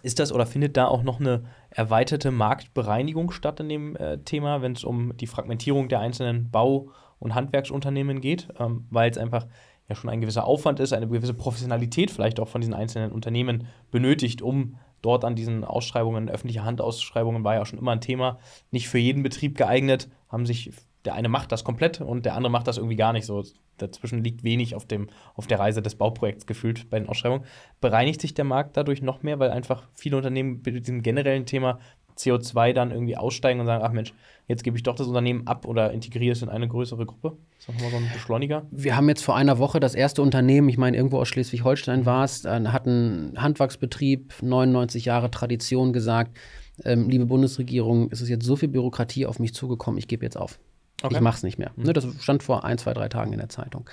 Ist 0.02 0.18
das 0.18 0.32
oder 0.32 0.46
findet 0.46 0.76
da 0.76 0.86
auch 0.86 1.02
noch 1.02 1.20
eine 1.20 1.44
erweiterte 1.70 2.30
Marktbereinigung 2.30 3.30
statt 3.32 3.60
in 3.60 3.68
dem 3.68 3.96
äh, 3.96 4.18
Thema, 4.18 4.62
wenn 4.62 4.72
es 4.72 4.84
um 4.84 5.16
die 5.16 5.26
Fragmentierung 5.26 5.88
der 5.88 6.00
einzelnen 6.00 6.50
Bau- 6.50 6.90
und 7.18 7.34
Handwerksunternehmen 7.34 8.20
geht, 8.20 8.48
ähm, 8.58 8.86
weil 8.90 9.10
es 9.10 9.18
einfach 9.18 9.46
ja 9.88 9.94
schon 9.94 10.10
ein 10.10 10.20
gewisser 10.20 10.44
Aufwand 10.44 10.80
ist, 10.80 10.92
eine 10.92 11.08
gewisse 11.08 11.34
Professionalität 11.34 12.10
vielleicht 12.10 12.40
auch 12.40 12.48
von 12.48 12.60
diesen 12.60 12.74
einzelnen 12.74 13.10
Unternehmen 13.10 13.66
benötigt, 13.90 14.42
um 14.42 14.76
dort 15.00 15.24
an 15.24 15.34
diesen 15.34 15.64
Ausschreibungen, 15.64 16.28
öffentliche 16.28 16.64
Handausschreibungen 16.64 17.44
war 17.44 17.54
ja 17.54 17.62
auch 17.62 17.66
schon 17.66 17.78
immer 17.78 17.92
ein 17.92 18.00
Thema, 18.00 18.38
nicht 18.70 18.88
für 18.88 18.98
jeden 18.98 19.22
Betrieb 19.22 19.56
geeignet, 19.56 20.08
haben 20.28 20.44
sich 20.44 20.72
der 21.04 21.14
eine 21.14 21.28
macht 21.28 21.52
das 21.52 21.64
komplett 21.64 22.00
und 22.00 22.26
der 22.26 22.34
andere 22.34 22.50
macht 22.50 22.66
das 22.66 22.76
irgendwie 22.76 22.96
gar 22.96 23.12
nicht 23.12 23.24
so. 23.24 23.42
Dazwischen 23.78 24.24
liegt 24.24 24.42
wenig 24.42 24.74
auf, 24.74 24.84
dem, 24.84 25.08
auf 25.34 25.46
der 25.46 25.60
Reise 25.60 25.80
des 25.80 25.94
Bauprojekts 25.94 26.46
gefühlt 26.46 26.90
bei 26.90 26.98
den 26.98 27.08
Ausschreibungen. 27.08 27.46
Bereinigt 27.80 28.20
sich 28.20 28.34
der 28.34 28.44
Markt 28.44 28.76
dadurch 28.76 29.00
noch 29.00 29.22
mehr, 29.22 29.38
weil 29.38 29.50
einfach 29.50 29.88
viele 29.94 30.16
Unternehmen 30.16 30.60
mit 30.64 30.86
diesem 30.86 31.02
generellen 31.02 31.46
Thema 31.46 31.78
CO2 32.18 32.72
dann 32.72 32.90
irgendwie 32.90 33.16
aussteigen 33.16 33.60
und 33.60 33.66
sagen, 33.66 33.84
ach 33.84 33.92
Mensch, 33.92 34.12
jetzt 34.48 34.64
gebe 34.64 34.76
ich 34.76 34.82
doch 34.82 34.94
das 34.94 35.06
Unternehmen 35.06 35.46
ab 35.46 35.66
oder 35.66 35.92
integriere 35.92 36.32
es 36.32 36.42
in 36.42 36.48
eine 36.48 36.66
größere 36.66 37.06
Gruppe? 37.06 37.36
Das 37.58 37.68
ist 37.68 37.74
nochmal 37.74 37.90
so 37.90 37.96
ein 37.98 38.10
Beschleuniger. 38.12 38.66
Wir 38.70 38.96
haben 38.96 39.08
jetzt 39.08 39.22
vor 39.22 39.36
einer 39.36 39.58
Woche 39.58 39.78
das 39.78 39.94
erste 39.94 40.22
Unternehmen, 40.22 40.68
ich 40.68 40.78
meine, 40.78 40.96
irgendwo 40.96 41.18
aus 41.18 41.28
Schleswig-Holstein 41.28 42.06
war 42.06 42.24
es, 42.24 42.44
äh, 42.44 42.64
hat 42.66 42.86
ein 42.86 43.34
Handwerksbetrieb, 43.36 44.34
99 44.42 45.04
Jahre 45.04 45.30
Tradition 45.30 45.92
gesagt, 45.92 46.36
ähm, 46.84 47.08
liebe 47.08 47.26
Bundesregierung, 47.26 48.08
es 48.10 48.20
ist 48.20 48.28
jetzt 48.28 48.44
so 48.44 48.56
viel 48.56 48.68
Bürokratie 48.68 49.26
auf 49.26 49.38
mich 49.38 49.54
zugekommen, 49.54 49.98
ich 49.98 50.08
gebe 50.08 50.24
jetzt 50.24 50.36
auf. 50.36 50.58
Okay. 51.00 51.14
Ich 51.14 51.20
mache 51.20 51.36
es 51.36 51.42
nicht 51.44 51.58
mehr. 51.58 51.70
Mhm. 51.76 51.84
Ne, 51.84 51.92
das 51.92 52.06
stand 52.20 52.42
vor 52.42 52.64
ein, 52.64 52.76
zwei, 52.76 52.92
drei 52.92 53.08
Tagen 53.08 53.32
in 53.32 53.38
der 53.38 53.48
Zeitung. 53.48 53.88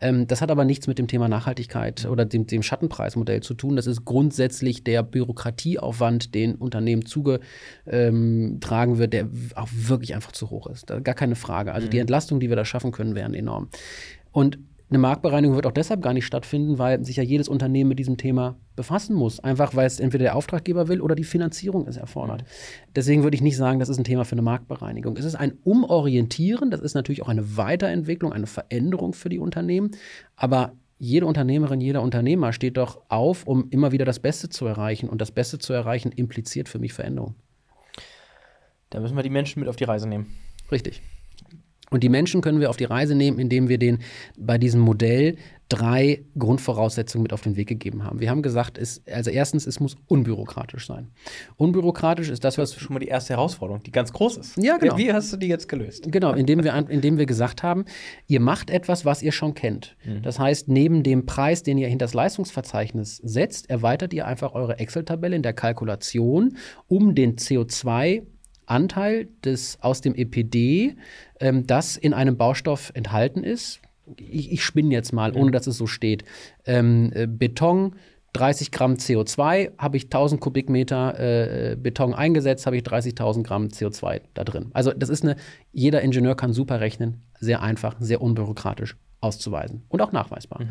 Ähm, 0.00 0.26
das 0.26 0.40
hat 0.40 0.50
aber 0.50 0.64
nichts 0.64 0.88
mit 0.88 0.98
dem 0.98 1.06
Thema 1.06 1.28
Nachhaltigkeit 1.28 2.06
oder 2.06 2.24
dem, 2.24 2.48
dem, 2.48 2.64
Schattenpreismodell 2.64 3.42
zu 3.42 3.54
tun. 3.54 3.76
Das 3.76 3.86
ist 3.86 4.04
grundsätzlich 4.04 4.82
der 4.82 5.04
Bürokratieaufwand, 5.04 6.34
den 6.34 6.56
Unternehmen 6.56 7.06
zugetragen 7.06 7.42
ähm, 7.86 8.98
wird, 8.98 9.12
der 9.12 9.28
auch 9.54 9.68
wirklich 9.72 10.16
einfach 10.16 10.32
zu 10.32 10.50
hoch 10.50 10.66
ist. 10.66 10.90
Da, 10.90 10.98
gar 10.98 11.14
keine 11.14 11.36
Frage. 11.36 11.72
Also 11.72 11.86
mhm. 11.86 11.90
die 11.92 11.98
Entlastung, 12.00 12.40
die 12.40 12.48
wir 12.48 12.56
da 12.56 12.64
schaffen 12.64 12.90
können, 12.90 13.14
wären 13.14 13.34
enorm. 13.34 13.68
Und 14.32 14.58
eine 14.90 14.98
Marktbereinigung 14.98 15.54
wird 15.54 15.66
auch 15.66 15.72
deshalb 15.72 16.00
gar 16.00 16.14
nicht 16.14 16.24
stattfinden, 16.24 16.78
weil 16.78 17.04
sich 17.04 17.16
ja 17.16 17.22
jedes 17.22 17.48
Unternehmen 17.48 17.88
mit 17.88 17.98
diesem 17.98 18.16
Thema 18.16 18.56
befassen 18.74 19.14
muss. 19.14 19.38
Einfach 19.40 19.74
weil 19.74 19.86
es 19.86 20.00
entweder 20.00 20.24
der 20.24 20.36
Auftraggeber 20.36 20.88
will 20.88 21.02
oder 21.02 21.14
die 21.14 21.24
Finanzierung 21.24 21.86
es 21.86 21.98
erfordert. 21.98 22.44
Deswegen 22.96 23.22
würde 23.22 23.34
ich 23.34 23.42
nicht 23.42 23.58
sagen, 23.58 23.80
das 23.80 23.90
ist 23.90 23.98
ein 23.98 24.04
Thema 24.04 24.24
für 24.24 24.32
eine 24.32 24.42
Marktbereinigung. 24.42 25.16
Es 25.18 25.26
ist 25.26 25.34
ein 25.34 25.58
Umorientieren, 25.64 26.70
das 26.70 26.80
ist 26.80 26.94
natürlich 26.94 27.22
auch 27.22 27.28
eine 27.28 27.58
Weiterentwicklung, 27.58 28.32
eine 28.32 28.46
Veränderung 28.46 29.12
für 29.12 29.28
die 29.28 29.38
Unternehmen. 29.38 29.90
Aber 30.36 30.72
jede 30.98 31.26
Unternehmerin, 31.26 31.82
jeder 31.82 32.00
Unternehmer 32.00 32.54
steht 32.54 32.78
doch 32.78 33.02
auf, 33.08 33.46
um 33.46 33.68
immer 33.70 33.92
wieder 33.92 34.06
das 34.06 34.20
Beste 34.20 34.48
zu 34.48 34.64
erreichen. 34.64 35.10
Und 35.10 35.20
das 35.20 35.32
Beste 35.32 35.58
zu 35.58 35.74
erreichen 35.74 36.12
impliziert 36.12 36.68
für 36.68 36.78
mich 36.78 36.94
Veränderung. 36.94 37.34
Da 38.88 39.00
müssen 39.00 39.16
wir 39.16 39.22
die 39.22 39.28
Menschen 39.28 39.60
mit 39.60 39.68
auf 39.68 39.76
die 39.76 39.84
Reise 39.84 40.08
nehmen. 40.08 40.34
Richtig. 40.72 41.02
Und 41.90 42.02
die 42.02 42.08
Menschen 42.08 42.40
können 42.40 42.60
wir 42.60 42.70
auf 42.70 42.76
die 42.76 42.84
Reise 42.84 43.14
nehmen, 43.14 43.38
indem 43.38 43.68
wir 43.68 43.78
den 43.78 43.98
bei 44.36 44.58
diesem 44.58 44.80
Modell 44.80 45.36
drei 45.68 46.24
Grundvoraussetzungen 46.38 47.22
mit 47.22 47.32
auf 47.32 47.42
den 47.42 47.56
Weg 47.56 47.68
gegeben 47.68 48.02
haben. 48.04 48.20
Wir 48.20 48.30
haben 48.30 48.40
gesagt, 48.42 48.78
es, 48.78 49.02
also 49.06 49.30
erstens, 49.30 49.66
es 49.66 49.80
muss 49.80 49.96
unbürokratisch 50.06 50.86
sein. 50.86 51.08
Unbürokratisch 51.56 52.30
ist 52.30 52.42
das, 52.44 52.56
was. 52.56 52.70
Das 52.70 52.78
ist 52.78 52.84
schon 52.84 52.94
mal 52.94 53.00
die 53.00 53.08
erste 53.08 53.34
Herausforderung, 53.34 53.82
die 53.82 53.92
ganz 53.92 54.12
groß 54.12 54.38
ist. 54.38 54.56
Ja, 54.56 54.78
genau. 54.78 54.96
Wie 54.96 55.12
hast 55.12 55.32
du 55.32 55.36
die 55.36 55.48
jetzt 55.48 55.68
gelöst? 55.68 56.10
Genau, 56.10 56.32
indem 56.32 56.64
wir, 56.64 56.74
indem 56.88 57.18
wir 57.18 57.26
gesagt 57.26 57.62
haben, 57.62 57.84
ihr 58.26 58.40
macht 58.40 58.70
etwas, 58.70 59.04
was 59.04 59.22
ihr 59.22 59.32
schon 59.32 59.54
kennt. 59.54 59.96
Mhm. 60.04 60.22
Das 60.22 60.38
heißt, 60.38 60.68
neben 60.68 61.02
dem 61.02 61.26
Preis, 61.26 61.62
den 61.62 61.76
ihr 61.76 61.88
hinter 61.88 62.06
das 62.06 62.14
Leistungsverzeichnis 62.14 63.16
setzt, 63.16 63.68
erweitert 63.68 64.14
ihr 64.14 64.26
einfach 64.26 64.54
eure 64.54 64.78
Excel-Tabelle 64.78 65.36
in 65.36 65.42
der 65.42 65.52
Kalkulation 65.52 66.56
um 66.86 67.14
den 67.14 67.36
CO2 67.36 68.22
Anteil 68.70 69.28
des, 69.44 69.78
aus 69.80 70.00
dem 70.00 70.14
EPD, 70.14 70.96
ähm, 71.40 71.66
das 71.66 71.96
in 71.96 72.14
einem 72.14 72.36
Baustoff 72.36 72.90
enthalten 72.94 73.44
ist. 73.44 73.80
Ich, 74.16 74.52
ich 74.52 74.64
spinne 74.64 74.92
jetzt 74.92 75.12
mal, 75.12 75.34
ohne 75.34 75.50
dass 75.50 75.66
es 75.66 75.76
so 75.76 75.86
steht. 75.86 76.24
Ähm, 76.64 77.12
äh, 77.14 77.26
Beton, 77.26 77.96
30 78.34 78.70
Gramm 78.70 78.94
CO2, 78.94 79.72
habe 79.78 79.96
ich 79.96 80.04
1000 80.04 80.40
Kubikmeter 80.40 81.18
äh, 81.18 81.76
Beton 81.76 82.14
eingesetzt, 82.14 82.66
habe 82.66 82.76
ich 82.76 82.82
30.000 82.82 83.42
Gramm 83.42 83.68
CO2 83.68 84.20
da 84.34 84.44
drin. 84.44 84.70
Also 84.72 84.92
das 84.92 85.08
ist 85.08 85.24
eine, 85.24 85.36
jeder 85.72 86.02
Ingenieur 86.02 86.36
kann 86.36 86.52
super 86.52 86.80
rechnen, 86.80 87.22
sehr 87.40 87.62
einfach, 87.62 87.96
sehr 88.00 88.20
unbürokratisch 88.20 88.96
auszuweisen 89.20 89.82
und 89.88 90.00
auch 90.00 90.12
nachweisbar. 90.12 90.62
Mhm. 90.62 90.68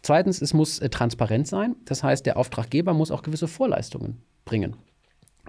Zweitens, 0.00 0.40
es 0.40 0.54
muss 0.54 0.78
äh, 0.78 0.88
transparent 0.88 1.46
sein. 1.46 1.76
Das 1.84 2.02
heißt, 2.02 2.24
der 2.24 2.36
Auftraggeber 2.36 2.94
muss 2.94 3.10
auch 3.10 3.22
gewisse 3.22 3.48
Vorleistungen 3.48 4.22
bringen 4.44 4.76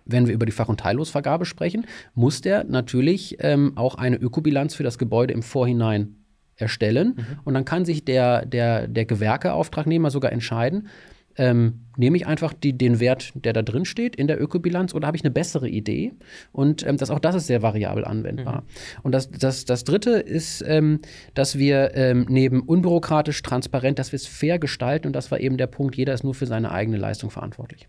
wenn 0.05 0.27
wir 0.27 0.33
über 0.33 0.45
die 0.45 0.51
Fach- 0.51 0.69
und 0.69 0.79
Teillosvergabe 0.79 1.45
sprechen, 1.45 1.85
muss 2.13 2.41
der 2.41 2.63
natürlich 2.63 3.37
ähm, 3.39 3.73
auch 3.75 3.95
eine 3.95 4.17
Ökobilanz 4.17 4.75
für 4.75 4.83
das 4.83 4.97
Gebäude 4.97 5.33
im 5.33 5.43
Vorhinein 5.43 6.15
erstellen. 6.55 7.15
Mhm. 7.15 7.39
Und 7.43 7.53
dann 7.53 7.65
kann 7.65 7.85
sich 7.85 8.05
der, 8.05 8.45
der, 8.45 8.87
der 8.87 9.05
Gewerkeauftragnehmer 9.05 10.11
sogar 10.11 10.31
entscheiden, 10.31 10.87
ähm, 11.35 11.85
nehme 11.97 12.17
ich 12.17 12.27
einfach 12.27 12.53
die, 12.53 12.77
den 12.77 12.99
Wert, 12.99 13.31
der 13.35 13.53
da 13.53 13.61
drin 13.61 13.85
steht, 13.85 14.15
in 14.15 14.27
der 14.27 14.41
Ökobilanz 14.41 14.93
oder 14.93 15.07
habe 15.07 15.17
ich 15.17 15.23
eine 15.23 15.31
bessere 15.31 15.67
Idee? 15.67 16.13
Und 16.51 16.85
ähm, 16.85 16.97
das, 16.97 17.09
auch 17.09 17.19
das 17.19 17.35
ist 17.35 17.47
sehr 17.47 17.61
variabel 17.61 18.05
anwendbar. 18.05 18.61
Mhm. 18.61 19.01
Und 19.03 19.11
das, 19.13 19.31
das, 19.31 19.65
das 19.65 19.83
Dritte 19.83 20.11
ist, 20.11 20.63
ähm, 20.67 20.99
dass 21.33 21.57
wir 21.57 21.95
ähm, 21.95 22.25
neben 22.29 22.61
unbürokratisch, 22.61 23.41
transparent, 23.41 23.99
dass 23.99 24.11
wir 24.11 24.17
es 24.17 24.27
fair 24.27 24.59
gestalten 24.59 25.07
und 25.07 25.13
das 25.15 25.31
war 25.31 25.39
eben 25.39 25.57
der 25.57 25.67
Punkt, 25.67 25.95
jeder 25.95 26.13
ist 26.13 26.23
nur 26.23 26.35
für 26.35 26.45
seine 26.45 26.71
eigene 26.71 26.97
Leistung 26.97 27.29
verantwortlich. 27.29 27.87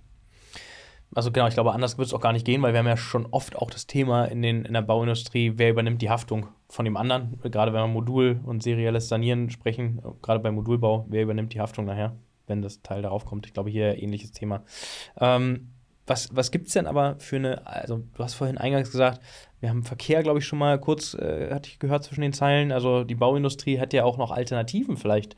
Also 1.15 1.31
genau, 1.31 1.47
ich 1.47 1.55
glaube, 1.55 1.73
anders 1.73 1.97
wird 1.97 2.09
es 2.09 2.15
auch 2.15 2.21
gar 2.21 2.33
nicht 2.33 2.45
gehen, 2.45 2.61
weil 2.63 2.73
wir 2.73 2.81
haben 2.81 2.87
ja 2.87 2.97
schon 2.97 3.27
oft 3.27 3.57
auch 3.57 3.71
das 3.71 3.87
Thema 3.87 4.25
in, 4.25 4.43
den, 4.43 4.65
in 4.65 4.73
der 4.73 4.83
Bauindustrie, 4.83 5.53
wer 5.57 5.71
übernimmt 5.71 6.03
die 6.03 6.11
Haftung 6.11 6.49
von 6.69 6.85
dem 6.85 6.97
anderen. 6.97 7.39
Gerade 7.43 7.73
wenn 7.73 7.81
wir 7.83 7.87
Modul- 7.87 8.41
und 8.45 8.63
serielles 8.63 9.09
Sanieren 9.09 9.51
sprechen, 9.51 10.03
gerade 10.23 10.41
beim 10.41 10.57
Modulbau, 10.57 11.07
wer 11.09 11.23
übernimmt 11.23 11.55
die 11.55 11.61
Haftung 11.61 11.85
nachher, 11.85 12.17
wenn 12.47 12.63
das 12.63 12.83
Teil 12.83 13.03
darauf 13.03 13.25
kommt. 13.27 13.47
Ich 13.47 13.53
glaube, 13.53 13.71
hier 13.71 14.03
ähnliches 14.03 14.33
Thema. 14.33 14.65
Ähm, 15.21 15.71
was, 16.07 16.35
was 16.35 16.51
gibt 16.51 16.67
es 16.67 16.75
denn 16.75 16.87
aber 16.87 17.17
für 17.19 17.37
eine, 17.37 17.67
also 17.67 18.03
du 18.15 18.23
hast 18.23 18.35
vorhin 18.35 18.59
eingangs 18.59 18.91
gesagt, 18.91 19.21
wir 19.61 19.71
haben 19.71 19.85
Verkehr, 19.85 20.23
glaube 20.23 20.41
ich, 20.41 20.45
schon 20.45 20.59
mal 20.59 20.79
kurz, 20.79 21.15
äh, 21.15 21.51
hatte 21.55 21.71
ich 21.71 21.79
gehört 21.79 22.05
zwischen 22.05 22.21
den 22.21 22.33
Zeilen. 22.33 22.73
Also 22.73 23.05
die 23.05 23.15
Bauindustrie 23.15 23.79
hat 23.79 23.93
ja 23.93 24.05
auch 24.05 24.19
noch 24.19 24.31
Alternativen 24.31 24.97
vielleicht, 24.97 25.37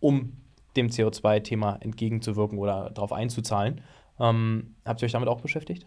um 0.00 0.36
dem 0.76 0.88
CO2-Thema 0.88 1.78
entgegenzuwirken 1.80 2.58
oder 2.58 2.90
darauf 2.90 3.12
einzuzahlen. 3.12 3.80
Ähm, 4.20 4.76
habt 4.84 5.02
ihr 5.02 5.06
euch 5.06 5.12
damit 5.12 5.28
auch 5.28 5.40
beschäftigt? 5.40 5.86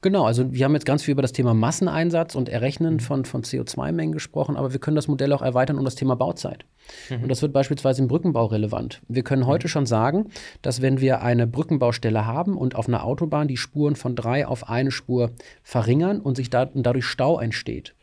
Genau, 0.00 0.24
also 0.24 0.52
wir 0.52 0.64
haben 0.64 0.74
jetzt 0.74 0.86
ganz 0.86 1.02
viel 1.02 1.12
über 1.12 1.22
das 1.22 1.32
Thema 1.32 1.52
Masseneinsatz 1.52 2.36
und 2.36 2.48
Errechnen 2.48 2.94
mhm. 2.94 3.00
von, 3.00 3.24
von 3.24 3.42
CO2-Mengen 3.42 4.12
gesprochen, 4.12 4.56
aber 4.56 4.72
wir 4.72 4.78
können 4.78 4.94
das 4.94 5.08
Modell 5.08 5.32
auch 5.32 5.42
erweitern 5.42 5.78
um 5.78 5.84
das 5.84 5.96
Thema 5.96 6.14
Bauzeit. 6.14 6.64
Mhm. 7.10 7.24
Und 7.24 7.28
das 7.28 7.42
wird 7.42 7.52
beispielsweise 7.52 8.02
im 8.02 8.08
Brückenbau 8.08 8.46
relevant. 8.46 9.00
Wir 9.08 9.24
können 9.24 9.42
mhm. 9.42 9.48
heute 9.48 9.68
schon 9.68 9.86
sagen, 9.86 10.30
dass 10.62 10.80
wenn 10.80 11.00
wir 11.00 11.22
eine 11.22 11.48
Brückenbaustelle 11.48 12.24
haben 12.24 12.56
und 12.56 12.76
auf 12.76 12.86
einer 12.86 13.04
Autobahn 13.04 13.48
die 13.48 13.56
Spuren 13.56 13.96
von 13.96 14.14
drei 14.14 14.46
auf 14.46 14.68
eine 14.68 14.92
Spur 14.92 15.32
verringern 15.64 16.20
und 16.20 16.36
sich 16.36 16.50
da, 16.50 16.64
und 16.64 16.84
dadurch 16.84 17.06
Stau 17.06 17.40
entsteht, 17.40 17.94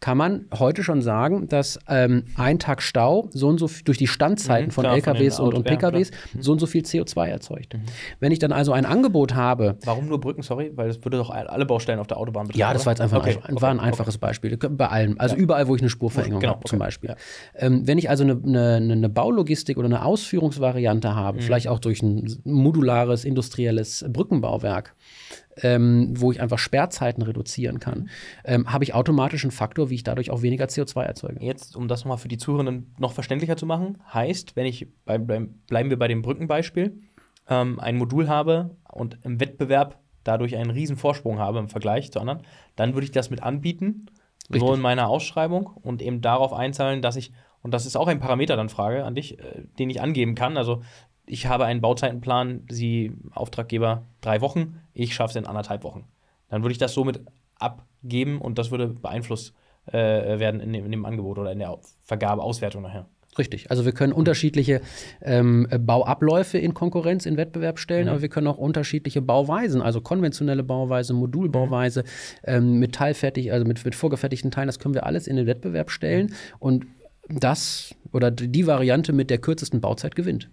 kann 0.00 0.16
man 0.16 0.46
heute 0.56 0.82
schon 0.82 1.02
sagen, 1.02 1.48
dass 1.48 1.78
ähm, 1.88 2.24
ein 2.36 2.58
Tag 2.58 2.82
Stau 2.82 3.28
so 3.32 3.48
und 3.48 3.58
so 3.58 3.68
durch 3.84 3.98
die 3.98 4.06
Standzeiten 4.06 4.68
mhm, 4.68 4.72
von 4.72 4.82
klar, 4.82 4.94
LKWs 4.94 5.36
von 5.36 5.48
und, 5.48 5.54
und, 5.54 5.64
PKWs 5.64 6.10
ja, 6.10 6.42
so 6.42 6.52
und 6.52 6.58
so 6.58 6.66
viel 6.66 6.82
CO2 6.82 7.26
erzeugt. 7.26 7.74
Mhm. 7.74 7.82
Wenn 8.20 8.32
ich 8.32 8.38
dann 8.38 8.52
also 8.52 8.72
ein 8.72 8.86
Angebot 8.86 9.34
habe. 9.34 9.76
Warum 9.84 10.08
nur 10.08 10.20
Brücken, 10.20 10.42
sorry? 10.42 10.72
Weil 10.74 10.88
das 10.88 11.04
würde 11.04 11.16
doch 11.16 11.30
alle 11.30 11.66
Baustellen 11.66 11.98
auf 11.98 12.06
der 12.06 12.18
Autobahn 12.18 12.46
betreffen. 12.46 12.60
Ja, 12.60 12.72
das 12.72 12.86
war 12.86 12.92
jetzt 12.92 13.00
einfach 13.00 13.18
okay, 13.18 13.38
ein, 13.42 13.60
war 13.60 13.70
ein 13.70 13.80
einfaches 13.80 14.16
okay. 14.16 14.26
Beispiel. 14.26 14.56
Bei 14.56 14.88
allem. 14.88 15.16
Also 15.18 15.34
ja. 15.34 15.40
überall, 15.40 15.68
wo 15.68 15.74
ich 15.74 15.82
eine 15.82 15.90
Spurverengung 15.90 16.40
genau, 16.40 16.54
habe, 16.54 16.64
zum 16.68 16.78
Beispiel. 16.78 17.10
Ja. 17.10 17.16
Ähm, 17.54 17.86
wenn 17.86 17.98
ich 17.98 18.08
also 18.08 18.24
eine, 18.24 18.40
eine, 18.44 18.92
eine, 18.92 19.08
Baulogistik 19.08 19.78
oder 19.78 19.86
eine 19.86 20.04
Ausführungsvariante 20.04 21.14
habe, 21.14 21.38
mhm. 21.38 21.42
vielleicht 21.42 21.68
auch 21.68 21.78
durch 21.78 22.02
ein 22.02 22.40
modulares 22.44 23.24
industrielles 23.24 24.04
Brückenbauwerk, 24.08 24.94
ähm, 25.62 26.14
wo 26.16 26.32
ich 26.32 26.40
einfach 26.40 26.58
Sperrzeiten 26.58 27.22
reduzieren 27.22 27.80
kann, 27.80 28.08
ähm, 28.44 28.72
habe 28.72 28.84
ich 28.84 28.94
automatisch 28.94 29.44
einen 29.44 29.50
Faktor, 29.50 29.90
wie 29.90 29.96
ich 29.96 30.04
dadurch 30.04 30.30
auch 30.30 30.42
weniger 30.42 30.66
CO2 30.66 31.02
erzeuge. 31.02 31.44
Jetzt, 31.44 31.76
um 31.76 31.88
das 31.88 32.00
nochmal 32.00 32.18
für 32.18 32.28
die 32.28 32.38
Zuhörenden 32.38 32.94
noch 32.98 33.12
verständlicher 33.12 33.56
zu 33.56 33.66
machen, 33.66 33.98
heißt, 34.12 34.56
wenn 34.56 34.66
ich, 34.66 34.88
bei, 35.04 35.18
bleiben 35.18 35.90
wir 35.90 35.98
bei 35.98 36.08
dem 36.08 36.22
Brückenbeispiel, 36.22 37.00
ähm, 37.48 37.80
ein 37.80 37.96
Modul 37.96 38.28
habe 38.28 38.76
und 38.90 39.18
im 39.24 39.40
Wettbewerb 39.40 39.98
dadurch 40.24 40.56
einen 40.56 40.70
riesen 40.70 40.96
Vorsprung 40.96 41.38
habe 41.38 41.58
im 41.58 41.68
Vergleich 41.68 42.12
zu 42.12 42.20
anderen, 42.20 42.42
dann 42.76 42.94
würde 42.94 43.04
ich 43.04 43.12
das 43.12 43.30
mit 43.30 43.42
anbieten, 43.42 44.06
Richtig. 44.50 44.60
so 44.60 44.74
in 44.74 44.80
meiner 44.80 45.08
Ausschreibung 45.08 45.66
und 45.66 46.02
eben 46.02 46.20
darauf 46.20 46.52
einzahlen, 46.52 47.02
dass 47.02 47.16
ich, 47.16 47.32
und 47.62 47.72
das 47.72 47.86
ist 47.86 47.96
auch 47.96 48.08
ein 48.08 48.20
Parameter 48.20 48.56
dann 48.56 48.68
Frage 48.68 49.04
an 49.04 49.14
dich, 49.14 49.38
äh, 49.38 49.64
den 49.78 49.90
ich 49.90 50.00
angeben 50.00 50.34
kann. 50.34 50.56
Also 50.56 50.82
ich 51.28 51.46
habe 51.46 51.64
einen 51.64 51.80
Bauzeitenplan, 51.80 52.62
Sie 52.68 53.12
Auftraggeber 53.32 54.04
drei 54.20 54.40
Wochen, 54.40 54.80
ich 54.94 55.14
schaffe 55.14 55.30
es 55.30 55.36
in 55.36 55.46
anderthalb 55.46 55.84
Wochen. 55.84 56.04
Dann 56.48 56.62
würde 56.62 56.72
ich 56.72 56.78
das 56.78 56.94
somit 56.94 57.20
abgeben 57.58 58.40
und 58.40 58.58
das 58.58 58.70
würde 58.70 58.88
beeinflusst 58.88 59.54
äh, 59.86 60.38
werden 60.38 60.60
in 60.60 60.72
dem, 60.72 60.84
in 60.84 60.90
dem, 60.90 61.04
Angebot 61.04 61.38
oder 61.38 61.52
in 61.52 61.58
der 61.58 61.78
Vergabeauswertung 62.02 62.82
nachher. 62.82 63.06
Richtig. 63.36 63.70
Also 63.70 63.84
wir 63.84 63.92
können 63.92 64.12
unterschiedliche 64.12 64.80
ähm, 65.22 65.68
Bauabläufe 65.80 66.58
in 66.58 66.74
Konkurrenz, 66.74 67.24
in 67.24 67.36
Wettbewerb 67.36 67.78
stellen, 67.78 68.04
mhm. 68.04 68.10
aber 68.10 68.22
wir 68.22 68.28
können 68.28 68.48
auch 68.48 68.58
unterschiedliche 68.58 69.22
Bauweisen, 69.22 69.80
also 69.80 70.00
konventionelle 70.00 70.64
Bauweise, 70.64 71.14
Modulbauweise, 71.14 72.02
mhm. 72.02 72.06
ähm, 72.44 72.78
metallfertig, 72.80 73.52
also 73.52 73.66
mit, 73.66 73.84
mit 73.84 73.94
vorgefertigten 73.94 74.50
Teilen, 74.50 74.66
das 74.66 74.78
können 74.78 74.94
wir 74.94 75.06
alles 75.06 75.26
in 75.26 75.36
den 75.36 75.46
Wettbewerb 75.46 75.90
stellen 75.90 76.26
mhm. 76.26 76.56
und 76.58 76.86
das 77.28 77.94
oder 78.12 78.30
die 78.30 78.66
Variante 78.66 79.12
mit 79.12 79.30
der 79.30 79.38
kürzesten 79.38 79.80
Bauzeit 79.80 80.16
gewinnt. 80.16 80.48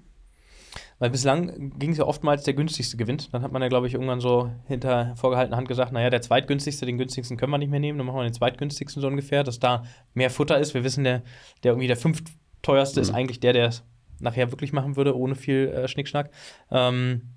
Weil 0.98 1.10
bislang 1.10 1.78
ging 1.78 1.92
es 1.92 1.98
ja 1.98 2.06
oftmals, 2.06 2.44
der 2.44 2.54
günstigste 2.54 2.96
gewinnt. 2.96 3.34
Dann 3.34 3.42
hat 3.42 3.52
man 3.52 3.62
ja, 3.62 3.68
glaube 3.68 3.88
ich, 3.88 3.94
irgendwann 3.94 4.22
so 4.22 4.50
hinter 4.66 5.14
vorgehaltener 5.18 5.58
Hand 5.58 5.68
gesagt, 5.68 5.92
naja, 5.92 6.10
der 6.10 6.22
zweitgünstigste, 6.22 6.86
den 6.86 6.98
günstigsten 6.98 7.36
können 7.36 7.52
wir 7.52 7.58
nicht 7.58 7.70
mehr 7.70 7.82
nehmen, 7.82 7.98
dann 7.98 8.08
machen 8.08 8.18
wir 8.18 8.24
den 8.24 8.34
zweitgünstigsten 8.34 9.02
so 9.02 9.08
ungefähr, 9.08 9.44
dass 9.44 9.60
da 9.60 9.84
mehr 10.14 10.30
Futter 10.30 10.58
ist. 10.58 10.74
Wir 10.74 10.86
wissen, 10.86 11.04
der, 11.04 11.24
der 11.64 11.74
irgendwie 11.74 11.88
der 11.88 11.98
fünftteuerste 11.98 13.02
mhm. 13.02 13.02
ist 13.02 13.14
eigentlich 13.14 13.42
der, 13.42 13.54
der 13.54 13.68
es 13.68 13.84
nachher 14.20 14.52
wirklich 14.52 14.72
machen 14.72 14.96
würde, 14.96 15.18
ohne 15.18 15.36
viel 15.36 15.68
äh, 15.68 15.88
Schnickschnack. 15.90 16.32
Ähm, 16.72 17.34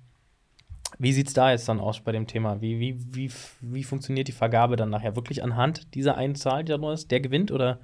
wie 0.97 1.13
sieht 1.13 1.27
es 1.27 1.33
da 1.33 1.51
jetzt 1.51 1.67
dann 1.67 1.81
aus 1.81 1.99
bei 1.99 2.13
dem 2.13 2.27
Thema? 2.27 2.61
Wie, 2.61 2.79
wie, 2.79 2.97
wie, 3.13 3.31
wie 3.61 3.83
funktioniert 3.83 4.27
die 4.29 4.33
Vergabe 4.33 4.77
dann 4.77 4.89
nachher? 4.89 5.15
Wirklich 5.17 5.43
anhand 5.43 5.93
dieser 5.95 6.15
einen 6.17 6.35
Zahl, 6.35 6.63
die 6.63 6.71
da 6.71 6.77
neu 6.77 6.93
ist? 6.93 7.11
Der 7.11 7.19
gewinnt 7.19 7.51
oder 7.51 7.79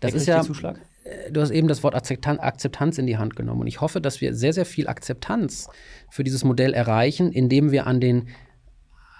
das 0.00 0.14
ist 0.14 0.26
ja, 0.26 0.42
Zuschlag? 0.42 0.80
Äh, 1.04 1.30
du 1.30 1.40
hast 1.40 1.50
eben 1.50 1.68
das 1.68 1.82
Wort 1.82 1.94
Akzeptanz 1.94 2.98
in 2.98 3.06
die 3.06 3.18
Hand 3.18 3.36
genommen. 3.36 3.62
Und 3.62 3.66
ich 3.66 3.80
hoffe, 3.80 4.00
dass 4.00 4.20
wir 4.20 4.34
sehr, 4.34 4.52
sehr 4.52 4.66
viel 4.66 4.88
Akzeptanz 4.88 5.68
für 6.10 6.24
dieses 6.24 6.44
Modell 6.44 6.72
erreichen, 6.72 7.32
indem 7.32 7.70
wir 7.72 7.86
an 7.86 8.00
den 8.00 8.28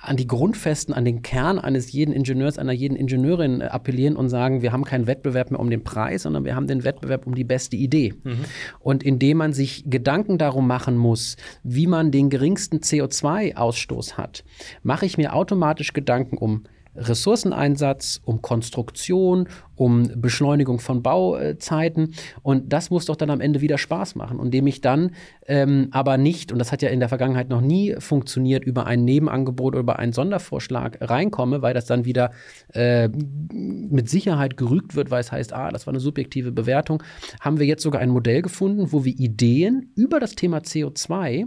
an 0.02 0.16
die 0.16 0.26
Grundfesten, 0.26 0.94
an 0.94 1.04
den 1.04 1.20
Kern 1.20 1.58
eines 1.58 1.92
jeden 1.92 2.12
Ingenieurs, 2.14 2.58
einer 2.58 2.72
jeden 2.72 2.96
Ingenieurin 2.96 3.60
äh, 3.60 3.64
appellieren 3.64 4.16
und 4.16 4.30
sagen, 4.30 4.62
wir 4.62 4.72
haben 4.72 4.84
keinen 4.84 5.06
Wettbewerb 5.06 5.50
mehr 5.50 5.60
um 5.60 5.68
den 5.68 5.84
Preis, 5.84 6.22
sondern 6.22 6.44
wir 6.44 6.56
haben 6.56 6.66
den 6.66 6.84
Wettbewerb 6.84 7.26
um 7.26 7.34
die 7.34 7.44
beste 7.44 7.76
Idee. 7.76 8.14
Mhm. 8.24 8.44
Und 8.78 9.02
indem 9.02 9.36
man 9.36 9.52
sich 9.52 9.84
Gedanken 9.86 10.38
darum 10.38 10.66
machen 10.66 10.96
muss, 10.96 11.36
wie 11.62 11.86
man 11.86 12.10
den 12.10 12.30
geringsten 12.30 12.78
CO2-Ausstoß 12.78 14.14
hat, 14.14 14.42
mache 14.82 15.04
ich 15.04 15.18
mir 15.18 15.34
automatisch 15.34 15.92
Gedanken 15.92 16.38
um 16.38 16.64
Ressourceneinsatz, 16.96 18.20
um 18.24 18.42
Konstruktion, 18.42 19.48
um 19.76 20.10
Beschleunigung 20.16 20.78
von 20.78 21.02
Bauzeiten. 21.02 22.14
Und 22.42 22.72
das 22.72 22.90
muss 22.90 23.06
doch 23.06 23.16
dann 23.16 23.30
am 23.30 23.40
Ende 23.40 23.60
wieder 23.60 23.78
Spaß 23.78 24.14
machen. 24.16 24.38
Und 24.38 24.46
indem 24.46 24.66
ich 24.66 24.80
dann 24.80 25.12
ähm, 25.46 25.88
aber 25.92 26.18
nicht, 26.18 26.52
und 26.52 26.58
das 26.58 26.72
hat 26.72 26.82
ja 26.82 26.90
in 26.90 27.00
der 27.00 27.08
Vergangenheit 27.08 27.48
noch 27.48 27.60
nie 27.60 27.94
funktioniert, 27.98 28.64
über 28.64 28.86
ein 28.86 29.04
Nebenangebot 29.04 29.74
oder 29.74 29.80
über 29.80 29.98
einen 29.98 30.12
Sondervorschlag 30.12 30.98
reinkomme, 31.00 31.62
weil 31.62 31.74
das 31.74 31.86
dann 31.86 32.04
wieder 32.04 32.32
äh, 32.74 33.08
mit 33.08 34.08
Sicherheit 34.08 34.56
gerügt 34.56 34.94
wird, 34.96 35.10
weil 35.10 35.20
es 35.20 35.32
heißt, 35.32 35.52
ah, 35.52 35.70
das 35.70 35.86
war 35.86 35.92
eine 35.92 36.00
subjektive 36.00 36.52
Bewertung, 36.52 37.02
haben 37.40 37.58
wir 37.58 37.66
jetzt 37.66 37.82
sogar 37.82 38.00
ein 38.00 38.10
Modell 38.10 38.42
gefunden, 38.42 38.92
wo 38.92 39.04
wir 39.04 39.12
Ideen 39.12 39.92
über 39.94 40.20
das 40.20 40.34
Thema 40.34 40.58
CO2 40.58 41.46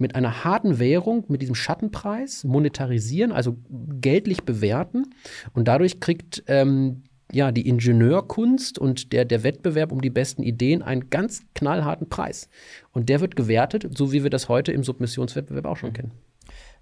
mit 0.00 0.14
einer 0.14 0.44
harten 0.44 0.78
Währung, 0.78 1.24
mit 1.28 1.42
diesem 1.42 1.54
Schattenpreis 1.54 2.44
monetarisieren, 2.44 3.32
also 3.32 3.56
geldlich 4.00 4.44
bewerten. 4.44 5.06
Und 5.52 5.68
dadurch 5.68 6.00
kriegt 6.00 6.42
ähm, 6.46 7.02
ja, 7.32 7.52
die 7.52 7.68
Ingenieurkunst 7.68 8.78
und 8.78 9.12
der, 9.12 9.24
der 9.24 9.42
Wettbewerb 9.42 9.92
um 9.92 10.00
die 10.00 10.10
besten 10.10 10.42
Ideen 10.42 10.82
einen 10.82 11.10
ganz 11.10 11.42
knallharten 11.54 12.08
Preis. 12.08 12.48
Und 12.92 13.08
der 13.08 13.20
wird 13.20 13.36
gewertet, 13.36 13.96
so 13.96 14.12
wie 14.12 14.22
wir 14.22 14.30
das 14.30 14.48
heute 14.48 14.72
im 14.72 14.82
Submissionswettbewerb 14.82 15.66
auch 15.66 15.76
schon 15.76 15.92
kennen. 15.92 16.12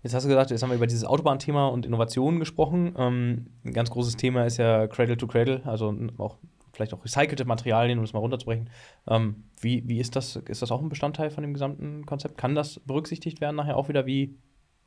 Jetzt 0.02 0.14
hast 0.14 0.24
du 0.24 0.28
gesagt, 0.28 0.50
jetzt 0.50 0.62
haben 0.62 0.70
wir 0.70 0.76
über 0.76 0.86
dieses 0.86 1.04
Autobahnthema 1.04 1.66
und 1.66 1.84
Innovationen 1.84 2.38
gesprochen. 2.38 2.94
Ähm, 2.96 3.46
ein 3.64 3.72
ganz 3.72 3.90
großes 3.90 4.16
Thema 4.16 4.44
ist 4.46 4.56
ja 4.56 4.86
Cradle 4.86 5.16
to 5.16 5.26
Cradle, 5.26 5.62
also 5.64 5.94
auch 6.18 6.36
vielleicht 6.78 6.94
auch 6.94 7.04
recycelte 7.04 7.44
Materialien, 7.44 7.98
um 7.98 8.04
es 8.04 8.12
mal 8.12 8.20
runterzubrechen. 8.20 8.70
Ähm, 9.08 9.44
wie, 9.60 9.86
wie 9.86 9.98
ist 9.98 10.16
das? 10.16 10.36
Ist 10.36 10.62
das 10.62 10.70
auch 10.70 10.80
ein 10.80 10.88
Bestandteil 10.88 11.30
von 11.30 11.42
dem 11.42 11.52
gesamten 11.52 12.06
Konzept? 12.06 12.38
Kann 12.38 12.54
das 12.54 12.80
berücksichtigt 12.80 13.40
werden 13.40 13.56
nachher 13.56 13.76
auch 13.76 13.88
wieder 13.88 14.06
wie 14.06 14.36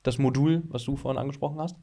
das 0.04 0.18
Modul, 0.18 0.64
was 0.70 0.84
du 0.84 0.96
vorhin 0.96 1.20
angesprochen 1.20 1.60
hast? 1.60 1.76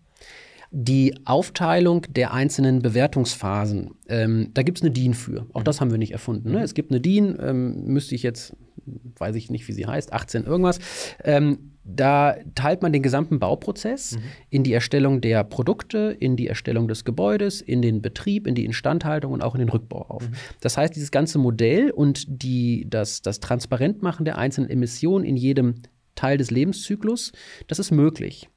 Die 0.70 1.14
Aufteilung 1.24 2.02
der 2.10 2.32
einzelnen 2.32 2.80
Bewertungsphasen, 2.80 3.94
ähm, 4.08 4.50
da 4.52 4.62
gibt 4.62 4.78
es 4.78 4.82
eine 4.82 4.90
DIN 4.90 5.14
für. 5.14 5.46
Auch 5.52 5.60
mhm. 5.60 5.64
das 5.64 5.80
haben 5.80 5.90
wir 5.90 5.98
nicht 5.98 6.12
erfunden. 6.12 6.50
Ne? 6.50 6.62
Es 6.62 6.74
gibt 6.74 6.90
eine 6.90 7.00
DIN, 7.00 7.38
ähm, 7.40 7.84
müsste 7.84 8.14
ich 8.14 8.22
jetzt, 8.22 8.56
weiß 9.18 9.36
ich 9.36 9.50
nicht, 9.50 9.68
wie 9.68 9.72
sie 9.72 9.86
heißt, 9.86 10.12
18 10.12 10.44
irgendwas. 10.44 10.78
Ähm, 11.22 11.77
da 11.90 12.36
teilt 12.54 12.82
man 12.82 12.92
den 12.92 13.02
gesamten 13.02 13.38
Bauprozess 13.38 14.16
mhm. 14.16 14.22
in 14.50 14.62
die 14.62 14.74
Erstellung 14.74 15.20
der 15.20 15.42
Produkte, 15.42 16.14
in 16.18 16.36
die 16.36 16.46
Erstellung 16.46 16.86
des 16.86 17.04
Gebäudes, 17.04 17.62
in 17.62 17.80
den 17.80 18.02
Betrieb, 18.02 18.46
in 18.46 18.54
die 18.54 18.66
Instandhaltung 18.66 19.32
und 19.32 19.42
auch 19.42 19.54
in 19.54 19.60
den 19.60 19.70
Rückbau 19.70 20.02
auf. 20.08 20.28
Mhm. 20.28 20.34
Das 20.60 20.76
heißt, 20.76 20.94
dieses 20.94 21.10
ganze 21.10 21.38
Modell 21.38 21.90
und 21.90 22.24
die, 22.28 22.86
das, 22.88 23.22
das 23.22 23.40
Transparentmachen 23.40 24.26
der 24.26 24.36
einzelnen 24.36 24.68
Emissionen 24.68 25.24
in 25.24 25.36
jedem 25.36 25.76
Teil 26.14 26.36
des 26.36 26.50
Lebenszyklus, 26.50 27.32
das 27.68 27.78
ist 27.78 27.90
möglich. 27.90 28.50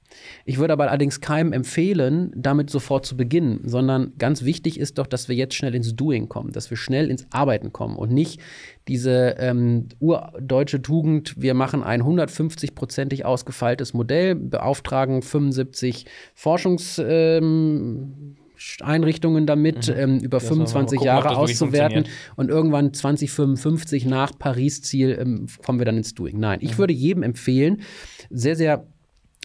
Ich 0.46 0.58
würde 0.58 0.74
aber 0.74 0.90
allerdings 0.90 1.22
keinem 1.22 1.54
empfehlen, 1.54 2.32
damit 2.36 2.70
sofort 2.70 3.06
zu 3.06 3.16
beginnen, 3.18 3.62
sondern 3.64 4.14
ganz 4.18 4.44
wichtig 4.44 4.80
ist 4.80 4.98
doch, 4.98 5.08
dass 5.08 5.30
wir 5.30 5.36
jetzt 5.36 5.56
schnell 5.56 5.76
ins 5.76 5.96
Doing 5.96 6.30
kommen, 6.30 6.52
dass 6.52 6.70
wir 6.70 6.78
schnell 6.78 7.10
ins 7.10 7.28
Arbeiten 7.32 7.72
kommen 7.72 7.96
und 7.96 8.12
nicht 8.12 8.42
diese 8.88 9.36
ähm, 9.40 9.90
urdeutsche 10.00 10.82
Tugend, 10.82 11.36
wir 11.38 11.54
machen 11.54 11.84
ein 11.84 12.02
150-prozentig 12.02 13.26
ausgefeiltes 13.26 13.94
Modell, 13.94 14.36
beauftragen 14.36 15.22
75 15.22 16.06
Forschungs- 16.36 17.02
ähm, 17.04 18.36
Einrichtungen 18.82 19.48
damit, 19.48 19.88
mhm. 19.88 19.94
ähm, 19.98 20.20
über 20.20 20.38
ja, 20.38 20.48
25 20.48 20.98
gucken, 20.98 21.08
Jahre 21.08 21.36
auszuwerten 21.36 22.06
und 22.36 22.50
irgendwann 22.50 22.94
2055 22.94 24.06
nach 24.06 24.38
Paris-Ziel 24.38 25.18
ähm, 25.20 25.48
kommen 25.66 25.80
wir 25.80 25.86
dann 25.86 25.98
ins 25.98 26.14
Doing. 26.14 26.40
Nein, 26.40 26.60
ich 26.62 26.74
mhm. 26.74 26.78
würde 26.78 26.94
jedem 26.94 27.24
empfehlen, 27.24 27.82
sehr, 28.30 28.56
sehr 28.56 28.86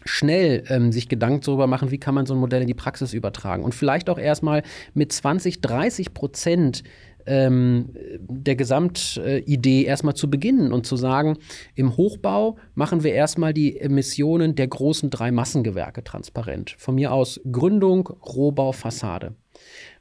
schnell 0.06 0.64
ähm, 0.68 0.92
sich 0.92 1.08
Gedanken 1.08 1.40
darüber 1.42 1.66
machen, 1.66 1.90
wie 1.90 1.98
kann 1.98 2.14
man 2.14 2.26
so 2.26 2.34
ein 2.34 2.40
Modell 2.40 2.62
in 2.62 2.66
die 2.66 2.74
Praxis 2.74 3.12
übertragen. 3.12 3.64
Und 3.64 3.74
vielleicht 3.74 4.08
auch 4.08 4.18
erstmal 4.18 4.62
mit 4.94 5.12
20, 5.12 5.60
30 5.60 6.14
Prozent 6.14 6.82
ähm, 7.26 7.90
der 8.20 8.56
Gesamtidee 8.56 9.84
erstmal 9.84 10.14
zu 10.14 10.30
beginnen 10.30 10.72
und 10.72 10.86
zu 10.86 10.96
sagen, 10.96 11.38
im 11.74 11.96
Hochbau 11.96 12.56
machen 12.74 13.02
wir 13.02 13.12
erstmal 13.12 13.52
die 13.52 13.78
Emissionen 13.78 14.54
der 14.54 14.68
großen 14.68 15.10
drei 15.10 15.32
Massengewerke 15.32 16.04
transparent. 16.04 16.76
Von 16.78 16.94
mir 16.94 17.12
aus 17.12 17.40
Gründung, 17.50 18.08
Rohbau, 18.08 18.72
Fassade 18.72 19.34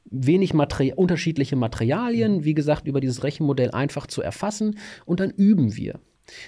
wenig 0.05 0.53
Materi 0.53 0.93
unterschiedliche 0.95 1.55
Materialien, 1.55 2.43
wie 2.43 2.53
gesagt, 2.53 2.87
über 2.87 3.01
dieses 3.01 3.23
Rechenmodell 3.23 3.71
einfach 3.71 4.07
zu 4.07 4.21
erfassen 4.21 4.77
und 5.05 5.19
dann 5.19 5.31
üben 5.31 5.75
wir. 5.75 5.99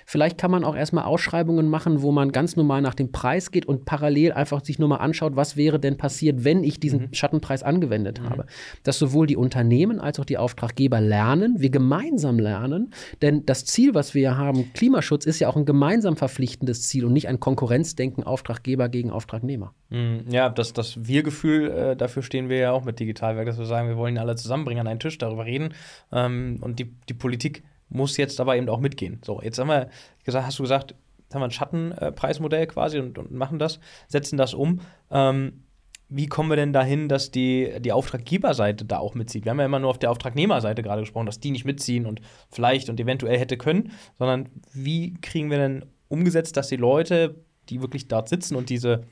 Vielleicht 0.05 0.37
kann 0.37 0.51
man 0.51 0.63
auch 0.63 0.75
erstmal 0.75 1.05
Ausschreibungen 1.05 1.69
machen, 1.69 2.01
wo 2.01 2.11
man 2.11 2.31
ganz 2.31 2.55
normal 2.55 2.81
nach 2.81 2.95
dem 2.95 3.11
Preis 3.11 3.51
geht 3.51 3.65
und 3.65 3.85
parallel 3.85 4.33
einfach 4.33 4.63
sich 4.63 4.79
nur 4.79 4.89
mal 4.89 4.97
anschaut, 4.97 5.35
was 5.35 5.57
wäre 5.57 5.79
denn 5.79 5.97
passiert, 5.97 6.43
wenn 6.43 6.63
ich 6.63 6.79
diesen 6.79 7.01
mhm. 7.01 7.13
Schattenpreis 7.13 7.63
angewendet 7.63 8.21
mhm. 8.21 8.29
habe. 8.29 8.45
Dass 8.83 8.97
sowohl 8.97 9.27
die 9.27 9.35
Unternehmen 9.35 9.99
als 9.99 10.19
auch 10.19 10.25
die 10.25 10.37
Auftraggeber 10.37 11.01
lernen, 11.01 11.55
wir 11.59 11.69
gemeinsam 11.69 12.39
lernen, 12.39 12.93
denn 13.21 13.45
das 13.45 13.65
Ziel, 13.65 13.93
was 13.93 14.13
wir 14.13 14.37
haben, 14.37 14.71
Klimaschutz, 14.73 15.25
ist 15.25 15.39
ja 15.39 15.49
auch 15.49 15.55
ein 15.55 15.65
gemeinsam 15.65 16.17
verpflichtendes 16.17 16.83
Ziel 16.83 17.05
und 17.05 17.13
nicht 17.13 17.27
ein 17.27 17.39
Konkurrenzdenken 17.39 18.23
Auftraggeber 18.23 18.89
gegen 18.89 19.11
Auftragnehmer. 19.11 19.73
Mhm. 19.89 20.25
Ja, 20.29 20.49
das, 20.49 20.73
das 20.73 21.07
Wir-Gefühl, 21.07 21.69
äh, 21.71 21.95
dafür 21.95 22.23
stehen 22.23 22.49
wir 22.49 22.57
ja 22.57 22.71
auch 22.71 22.83
mit 22.83 22.99
Digitalwerk, 22.99 23.45
dass 23.45 23.57
wir 23.57 23.65
sagen, 23.65 23.87
wir 23.87 23.97
wollen 23.97 24.17
alle 24.17 24.35
zusammenbringen 24.35 24.81
an 24.81 24.87
einen 24.87 24.99
Tisch, 24.99 25.17
darüber 25.17 25.45
reden 25.45 25.73
ähm, 26.11 26.57
und 26.61 26.79
die, 26.79 26.93
die 27.09 27.13
Politik 27.13 27.63
muss 27.89 28.17
jetzt 28.17 28.39
aber 28.39 28.57
eben 28.57 28.69
auch 28.69 28.79
mitgehen. 28.79 29.19
So, 29.23 29.41
jetzt 29.41 29.59
haben 29.59 29.67
wir 29.67 29.89
gesagt, 30.23 30.45
hast 30.45 30.59
du 30.59 30.63
gesagt, 30.63 30.95
haben 31.33 31.41
wir 31.41 31.45
ein 31.45 31.51
Schattenpreismodell 31.51 32.67
quasi 32.67 32.99
und, 32.99 33.17
und 33.17 33.31
machen 33.31 33.59
das, 33.59 33.79
setzen 34.07 34.37
das 34.37 34.53
um. 34.53 34.81
Ähm, 35.11 35.63
wie 36.09 36.27
kommen 36.27 36.49
wir 36.49 36.55
denn 36.55 36.71
dahin, 36.71 37.09
dass 37.09 37.31
die, 37.31 37.73
die 37.79 37.91
Auftraggeberseite 37.91 38.85
da 38.85 38.99
auch 38.99 39.13
mitzieht? 39.13 39.43
Wir 39.43 39.49
haben 39.49 39.59
ja 39.59 39.65
immer 39.65 39.79
nur 39.79 39.89
auf 39.89 39.99
der 39.99 40.09
Auftragnehmerseite 40.09 40.81
gerade 40.81 41.01
gesprochen, 41.01 41.25
dass 41.25 41.41
die 41.41 41.51
nicht 41.51 41.65
mitziehen 41.65 42.05
und 42.05 42.21
vielleicht 42.49 42.89
und 42.89 42.99
eventuell 42.99 43.37
hätte 43.37 43.57
können, 43.57 43.91
sondern 44.17 44.47
wie 44.73 45.15
kriegen 45.15 45.51
wir 45.51 45.57
denn 45.57 45.85
umgesetzt, 46.07 46.55
dass 46.55 46.69
die 46.69 46.77
Leute, 46.77 47.35
die 47.67 47.81
wirklich 47.81 48.07
dort 48.07 48.29
sitzen 48.29 48.55
und 48.55 48.69
diese 48.69 49.03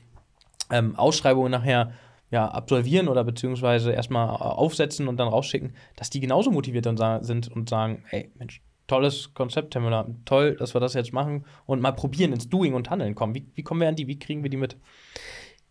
ähm, 0.70 0.96
Ausschreibungen 0.96 1.52
nachher 1.52 1.92
ja, 2.30 2.48
absolvieren 2.48 3.08
oder 3.08 3.24
beziehungsweise 3.24 3.92
erstmal 3.92 4.28
aufsetzen 4.28 5.08
und 5.08 5.16
dann 5.18 5.28
rausschicken, 5.28 5.74
dass 5.94 6.10
die 6.10 6.20
genauso 6.20 6.50
motiviert 6.50 6.86
dann 6.86 7.24
sind 7.24 7.48
und 7.48 7.68
sagen, 7.68 8.04
ey, 8.10 8.30
Mensch, 8.38 8.60
tolles 8.86 9.32
Konzept, 9.34 9.74
Müller, 9.74 10.06
toll, 10.24 10.56
dass 10.56 10.74
wir 10.74 10.80
das 10.80 10.94
jetzt 10.94 11.12
machen 11.12 11.44
und 11.66 11.80
mal 11.80 11.92
probieren, 11.92 12.32
ins 12.32 12.48
Doing 12.48 12.74
und 12.74 12.90
Handeln 12.90 13.14
kommen. 13.14 13.34
Wie, 13.34 13.46
wie 13.54 13.62
kommen 13.62 13.80
wir 13.80 13.88
an 13.88 13.96
die, 13.96 14.06
wie 14.06 14.18
kriegen 14.18 14.42
wir 14.42 14.50
die 14.50 14.56
mit? 14.56 14.76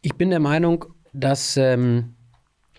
Ich 0.02 0.16
bin 0.16 0.30
der 0.30 0.40
Meinung, 0.40 0.86
dass 1.14 1.58
ähm, 1.58 2.16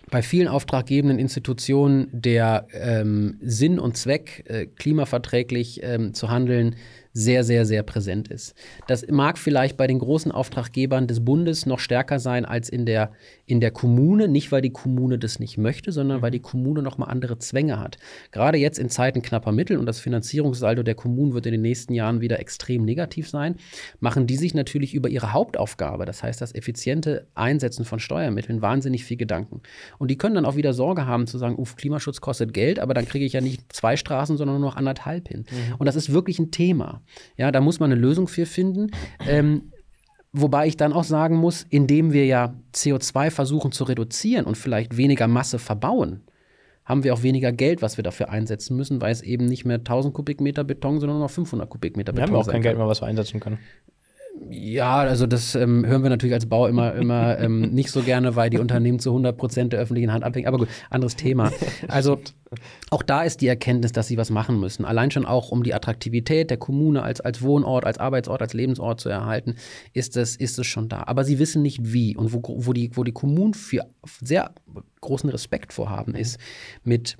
bei 0.09 0.21
vielen 0.21 0.47
auftraggebenden 0.47 1.19
Institutionen 1.19 2.07
der 2.11 2.67
ähm, 2.71 3.37
Sinn 3.41 3.79
und 3.79 3.97
Zweck, 3.97 4.43
äh, 4.47 4.65
klimaverträglich 4.67 5.81
ähm, 5.83 6.13
zu 6.13 6.29
handeln, 6.29 6.75
sehr, 7.17 7.43
sehr, 7.43 7.65
sehr 7.65 7.81
präsent 7.81 8.27
ist. 8.27 8.53
Das 8.85 9.07
mag 9.09 9.39
vielleicht 9.39 9.75
bei 9.75 9.87
den 9.87 9.97
großen 9.97 10.31
Auftraggebern 10.31 11.07
des 11.07 11.25
Bundes 11.25 11.65
noch 11.65 11.79
stärker 11.79 12.19
sein 12.19 12.45
als 12.45 12.69
in 12.69 12.85
der, 12.85 13.11
in 13.47 13.59
der 13.59 13.71
Kommune, 13.71 14.27
nicht 14.27 14.51
weil 14.51 14.61
die 14.61 14.69
Kommune 14.69 15.17
das 15.17 15.39
nicht 15.39 15.57
möchte, 15.57 15.91
sondern 15.91 16.21
weil 16.21 16.29
die 16.29 16.41
Kommune 16.41 16.83
noch 16.83 16.99
mal 16.99 17.05
andere 17.05 17.39
Zwänge 17.39 17.79
hat. 17.79 17.97
Gerade 18.31 18.59
jetzt 18.59 18.77
in 18.77 18.89
Zeiten 18.89 19.23
knapper 19.23 19.51
Mittel 19.51 19.77
und 19.77 19.87
das 19.87 19.99
Finanzierungssaldo 19.99 20.83
der 20.83 20.93
Kommunen 20.93 21.33
wird 21.33 21.47
in 21.47 21.53
den 21.53 21.63
nächsten 21.63 21.95
Jahren 21.95 22.21
wieder 22.21 22.39
extrem 22.39 22.85
negativ 22.85 23.27
sein, 23.27 23.55
machen 23.99 24.27
die 24.27 24.37
sich 24.37 24.53
natürlich 24.53 24.93
über 24.93 25.09
ihre 25.09 25.33
Hauptaufgabe, 25.33 26.05
das 26.05 26.21
heißt 26.21 26.39
das 26.39 26.53
effiziente 26.53 27.25
Einsetzen 27.33 27.83
von 27.83 27.99
Steuermitteln, 27.99 28.61
wahnsinnig 28.61 29.03
viel 29.05 29.17
Gedanken. 29.17 29.61
Und 29.97 30.11
die 30.11 30.19
können 30.19 30.35
dann 30.35 30.45
auch 30.45 30.55
wieder 30.55 30.73
Sorge 30.73 31.07
haben 31.07 31.25
zu 31.25 31.39
sagen, 31.39 31.55
uff, 31.55 31.77
Klimaschutz 31.77 32.21
kostet 32.21 32.53
Geld, 32.53 32.77
aber 32.77 32.93
dann 32.93 33.07
kriege 33.07 33.25
ich 33.25 33.33
ja 33.33 33.41
nicht 33.41 33.73
zwei 33.73 33.97
Straßen, 33.97 34.37
sondern 34.37 34.59
nur 34.59 34.69
noch 34.69 34.77
anderthalb 34.77 35.29
hin. 35.29 35.45
Mhm. 35.49 35.75
Und 35.79 35.87
das 35.87 35.95
ist 35.95 36.13
wirklich 36.13 36.37
ein 36.37 36.51
Thema. 36.51 37.01
Ja, 37.35 37.51
da 37.51 37.61
muss 37.61 37.79
man 37.79 37.91
eine 37.91 37.99
Lösung 37.99 38.27
für 38.27 38.45
finden. 38.45 38.91
Ähm, 39.27 39.71
Wobei 40.33 40.67
ich 40.67 40.77
dann 40.77 40.93
auch 40.93 41.03
sagen 41.03 41.37
muss, 41.37 41.65
indem 41.69 42.13
wir 42.13 42.25
ja 42.25 42.53
CO2 42.73 43.31
versuchen 43.31 43.71
zu 43.71 43.85
reduzieren 43.85 44.45
und 44.45 44.55
vielleicht 44.55 44.97
weniger 44.97 45.27
Masse 45.27 45.57
verbauen, 45.57 46.21
haben 46.85 47.03
wir 47.03 47.13
auch 47.13 47.23
weniger 47.23 47.51
Geld, 47.51 47.81
was 47.81 47.97
wir 47.97 48.03
dafür 48.03 48.29
einsetzen 48.29 48.77
müssen, 48.77 49.01
weil 49.01 49.11
es 49.11 49.21
eben 49.21 49.45
nicht 49.45 49.65
mehr 49.65 49.77
1000 49.77 50.13
Kubikmeter 50.13 50.63
Beton, 50.63 50.99
sondern 50.99 51.17
nur 51.17 51.25
noch 51.25 51.31
500 51.31 51.69
Kubikmeter 51.69 52.13
Beton 52.13 52.27
sind. 52.27 52.33
Wir 52.33 52.37
haben 52.37 52.47
auch 52.47 52.51
kein 52.51 52.61
Geld 52.61 52.77
mehr, 52.77 52.87
was 52.87 53.01
wir 53.01 53.07
einsetzen 53.07 53.39
können. 53.39 53.57
Ja, 54.49 54.97
also 54.99 55.27
das 55.27 55.55
ähm, 55.55 55.85
hören 55.85 56.03
wir 56.03 56.09
natürlich 56.09 56.33
als 56.33 56.47
Bau 56.47 56.67
immer, 56.67 56.93
immer 56.95 57.37
ähm, 57.39 57.61
nicht 57.61 57.91
so 57.91 58.01
gerne, 58.01 58.35
weil 58.35 58.49
die 58.49 58.59
Unternehmen 58.59 58.99
zu 58.99 59.09
100 59.09 59.37
Prozent 59.37 59.73
der 59.73 59.79
öffentlichen 59.79 60.11
Hand 60.11 60.23
abhängen. 60.23 60.47
Aber 60.47 60.57
gut, 60.57 60.69
anderes 60.89 61.15
Thema. 61.15 61.51
Also 61.87 62.19
auch 62.91 63.03
da 63.03 63.23
ist 63.23 63.41
die 63.41 63.47
Erkenntnis, 63.47 63.91
dass 63.91 64.07
sie 64.07 64.17
was 64.17 64.29
machen 64.29 64.59
müssen. 64.59 64.85
Allein 64.85 65.11
schon 65.11 65.25
auch, 65.25 65.49
um 65.49 65.63
die 65.63 65.73
Attraktivität 65.73 66.49
der 66.49 66.57
Kommune 66.57 67.03
als, 67.03 67.19
als 67.21 67.41
Wohnort, 67.41 67.85
als 67.85 67.97
Arbeitsort, 67.97 68.41
als 68.41 68.53
Lebensort 68.53 69.01
zu 69.01 69.09
erhalten, 69.09 69.55
ist 69.93 70.15
es, 70.17 70.35
ist 70.35 70.57
es 70.57 70.67
schon 70.67 70.87
da. 70.89 71.03
Aber 71.07 71.23
sie 71.23 71.39
wissen 71.39 71.61
nicht 71.61 71.93
wie. 71.93 72.15
Und 72.15 72.33
wo, 72.33 72.41
wo, 72.43 72.73
die, 72.73 72.91
wo 72.95 73.03
die 73.03 73.11
Kommunen 73.11 73.53
für 73.53 73.85
sehr 74.21 74.51
großen 75.01 75.29
Respekt 75.29 75.73
vorhaben, 75.73 76.15
ist 76.15 76.39
mit 76.83 77.17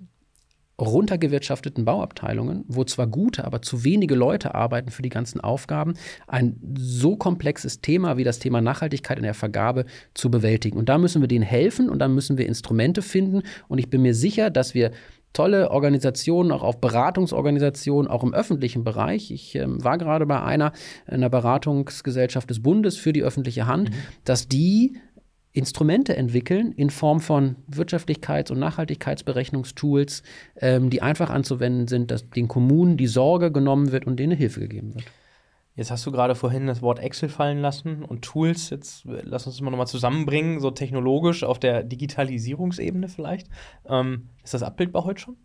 runtergewirtschafteten 0.79 1.85
Bauabteilungen, 1.85 2.63
wo 2.67 2.83
zwar 2.83 3.07
gute, 3.07 3.45
aber 3.45 3.61
zu 3.61 3.83
wenige 3.83 4.15
Leute 4.15 4.53
arbeiten 4.53 4.91
für 4.91 5.01
die 5.01 5.09
ganzen 5.09 5.41
Aufgaben, 5.41 5.95
ein 6.27 6.59
so 6.77 7.15
komplexes 7.15 7.81
Thema 7.81 8.17
wie 8.17 8.23
das 8.23 8.39
Thema 8.39 8.61
Nachhaltigkeit 8.61 9.17
in 9.17 9.23
der 9.23 9.33
Vergabe 9.33 9.85
zu 10.13 10.29
bewältigen. 10.29 10.77
Und 10.77 10.89
da 10.89 10.97
müssen 10.97 11.21
wir 11.21 11.27
denen 11.27 11.43
helfen 11.43 11.89
und 11.89 11.99
da 11.99 12.07
müssen 12.07 12.37
wir 12.37 12.45
Instrumente 12.45 13.01
finden. 13.01 13.41
Und 13.67 13.79
ich 13.79 13.89
bin 13.89 14.01
mir 14.01 14.13
sicher, 14.13 14.49
dass 14.49 14.73
wir 14.73 14.91
tolle 15.33 15.71
Organisationen, 15.71 16.51
auch 16.51 16.63
auf 16.63 16.79
Beratungsorganisationen, 16.79 18.09
auch 18.09 18.23
im 18.23 18.33
öffentlichen 18.33 18.83
Bereich. 18.83 19.31
Ich 19.31 19.55
ähm, 19.55 19.83
war 19.83 19.97
gerade 19.97 20.25
bei 20.25 20.41
einer, 20.41 20.71
einer 21.05 21.29
Beratungsgesellschaft 21.29 22.49
des 22.49 22.63
Bundes 22.63 22.97
für 22.97 23.13
die 23.13 23.23
öffentliche 23.23 23.67
Hand, 23.67 23.89
mhm. 23.89 23.95
dass 24.23 24.47
die 24.47 24.97
Instrumente 25.57 26.15
entwickeln 26.15 26.71
in 26.71 26.91
Form 26.91 27.19
von 27.19 27.55
Wirtschaftlichkeits- 27.69 28.51
und 28.51 28.59
Nachhaltigkeitsberechnungstools, 28.59 30.21
ähm, 30.57 30.91
die 30.91 31.01
einfach 31.01 31.31
anzuwenden 31.31 31.87
sind, 31.87 32.11
dass 32.11 32.29
den 32.29 32.47
Kommunen 32.47 32.95
die 32.95 33.07
Sorge 33.07 33.51
genommen 33.51 33.91
wird 33.91 34.05
und 34.05 34.17
denen 34.19 34.37
Hilfe 34.37 34.59
gegeben 34.59 34.93
wird. 34.93 35.05
Jetzt 35.75 35.89
hast 35.89 36.05
du 36.05 36.11
gerade 36.11 36.35
vorhin 36.35 36.67
das 36.67 36.83
Wort 36.83 36.99
Excel 36.99 37.29
fallen 37.29 37.59
lassen 37.59 38.03
und 38.03 38.23
Tools. 38.23 38.69
Jetzt 38.69 39.05
äh, 39.05 39.21
lass 39.23 39.47
uns 39.47 39.55
das 39.55 39.61
mal 39.61 39.71
nochmal 39.71 39.87
zusammenbringen, 39.87 40.59
so 40.59 40.69
technologisch 40.69 41.43
auf 41.43 41.57
der 41.59 41.83
Digitalisierungsebene 41.83 43.07
vielleicht. 43.09 43.47
Ähm, 43.87 44.29
ist 44.43 44.53
das 44.53 44.61
abbildbar 44.61 45.05
heute 45.05 45.21
schon? 45.21 45.37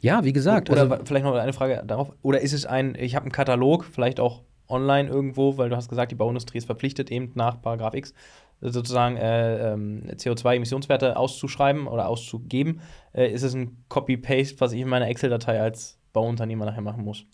Ja, 0.00 0.24
wie 0.24 0.32
gesagt. 0.32 0.70
Oder 0.70 0.90
also, 0.90 1.04
vielleicht 1.04 1.24
noch 1.26 1.34
eine 1.34 1.52
Frage 1.52 1.82
darauf. 1.86 2.12
Oder 2.22 2.40
ist 2.40 2.54
es 2.54 2.64
ein, 2.64 2.94
ich 2.98 3.14
habe 3.14 3.24
einen 3.24 3.32
Katalog, 3.32 3.84
vielleicht 3.84 4.18
auch 4.18 4.44
online 4.68 5.08
irgendwo, 5.08 5.58
weil 5.58 5.68
du 5.68 5.76
hast 5.76 5.88
gesagt, 5.88 6.12
die 6.12 6.16
Bauindustrie 6.16 6.58
ist 6.58 6.66
verpflichtet, 6.66 7.10
eben 7.10 7.32
nach 7.34 7.60
Paragraph 7.60 7.94
X 7.94 8.14
sozusagen 8.60 9.16
äh, 9.16 9.72
ähm, 9.72 10.02
CO2-Emissionswerte 10.10 11.16
auszuschreiben 11.16 11.86
oder 11.86 12.08
auszugeben, 12.08 12.80
äh, 13.12 13.30
ist 13.30 13.42
es 13.42 13.54
ein 13.54 13.84
Copy-Paste, 13.88 14.60
was 14.60 14.72
ich 14.72 14.80
in 14.80 14.88
meiner 14.88 15.08
Excel-Datei 15.08 15.60
als 15.60 15.98
Bauunternehmer 16.12 16.64
nachher 16.64 16.82
machen 16.82 17.04
muss. 17.04 17.24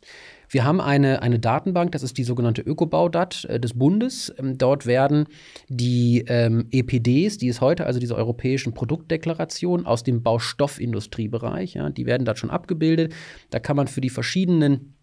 Wir 0.48 0.64
haben 0.64 0.80
eine, 0.80 1.22
eine 1.22 1.38
Datenbank, 1.38 1.92
das 1.92 2.02
ist 2.02 2.18
die 2.18 2.24
sogenannte 2.24 2.60
Ökobaudat 2.62 3.44
äh, 3.46 3.58
des 3.58 3.78
Bundes. 3.78 4.34
Ähm, 4.38 4.58
dort 4.58 4.84
werden 4.84 5.26
die 5.68 6.24
ähm, 6.28 6.68
EPDs, 6.70 7.38
die 7.38 7.48
es 7.48 7.60
heute, 7.60 7.86
also 7.86 7.98
diese 7.98 8.14
europäischen 8.14 8.74
Produktdeklarationen 8.74 9.86
aus 9.86 10.02
dem 10.02 10.22
Baustoffindustriebereich, 10.22 11.74
ja, 11.74 11.88
die 11.88 12.06
werden 12.06 12.24
dort 12.24 12.38
schon 12.38 12.50
abgebildet. 12.50 13.14
Da 13.50 13.58
kann 13.58 13.76
man 13.76 13.86
für 13.86 14.00
die 14.00 14.10
verschiedenen 14.10 14.93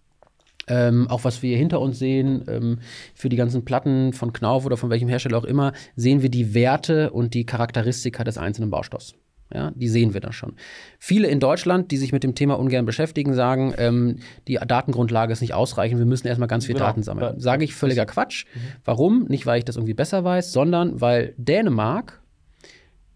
ähm, 0.72 1.08
auch 1.10 1.26
was 1.26 1.44
wir 1.44 1.50
hier 1.50 1.58
hinter 1.58 1.82
uns 1.82 2.00
sehen, 2.00 2.46
ähm, 2.48 2.80
für 3.14 3.28
die 3.28 3.36
ganzen 3.36 3.66
Platten 3.66 4.14
von 4.14 4.32
Knauf 4.32 4.66
oder 4.66 4.78
von 4.78 4.90
welchem 4.90 5.10
Hersteller 5.10 5.38
auch 5.38 5.44
immer, 5.44 5.74
sehen 5.96 6.22
wir 6.22 6.30
die 6.30 6.54
Werte 6.54 7.12
und 7.12 7.34
die 7.34 7.46
Charakteristika 7.46 8.24
des 8.24 8.38
einzelnen 8.38 8.70
Baustoffs. 8.70 9.16
Ja, 9.54 9.72
die 9.76 9.90
sehen 9.90 10.14
wir 10.14 10.22
da 10.22 10.32
schon. 10.32 10.54
Viele 10.98 11.28
in 11.28 11.42
Deutschland, 11.42 11.92
die 11.92 11.98
sich 11.98 12.14
mit 12.14 12.24
dem 12.24 12.36
Thema 12.36 12.58
ungern 12.58 12.86
beschäftigen, 12.86 13.34
sagen, 13.34 13.74
ähm, 13.78 14.20
die 14.48 14.58
Datengrundlage 14.66 15.34
ist 15.34 15.42
nicht 15.42 15.54
ausreichend, 15.54 16.00
wir 16.00 16.06
müssen 16.06 16.28
erstmal 16.28 16.48
ganz 16.48 16.68
viel 16.68 16.76
genau. 16.76 16.86
Daten 16.86 17.04
sammeln. 17.04 17.38
Sage 17.38 17.66
ich 17.66 17.76
völliger 17.76 18.06
Quatsch. 18.06 18.46
Mhm. 18.54 18.60
Warum? 18.86 19.26
Nicht, 19.26 19.46
weil 19.46 19.58
ich 19.58 19.66
das 19.66 19.76
irgendwie 19.76 19.94
besser 19.94 20.24
weiß, 20.24 20.54
sondern 20.54 21.02
weil 21.02 21.34
Dänemark 21.38 22.21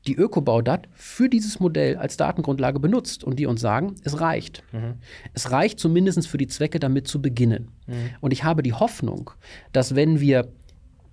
die 0.08 0.16
Ökobaudat 0.16 0.88
für 0.94 1.30
dieses 1.30 1.60
Modell 1.60 1.98
als 1.98 2.18
Datengrundlage 2.18 2.80
benutzt 2.80 3.24
und 3.24 3.40
die 3.40 3.46
uns 3.46 3.62
sagen, 3.62 3.96
es 4.04 4.20
reicht. 4.22 4.64
Mhm. 4.72 4.96
Es 5.34 5.52
reicht 5.52 5.80
zumindest 5.80 6.28
für 6.28 6.38
die 6.38 6.48
Zwecke, 6.48 6.80
damit 6.80 7.08
zu 7.08 7.22
beginnen. 7.22 7.72
Mhm. 7.88 8.12
Und 8.22 8.32
ich 8.32 8.44
habe 8.44 8.64
die 8.64 8.74
Hoffnung, 8.74 9.32
dass 9.72 9.96
wenn 9.96 10.20
wir 10.20 10.50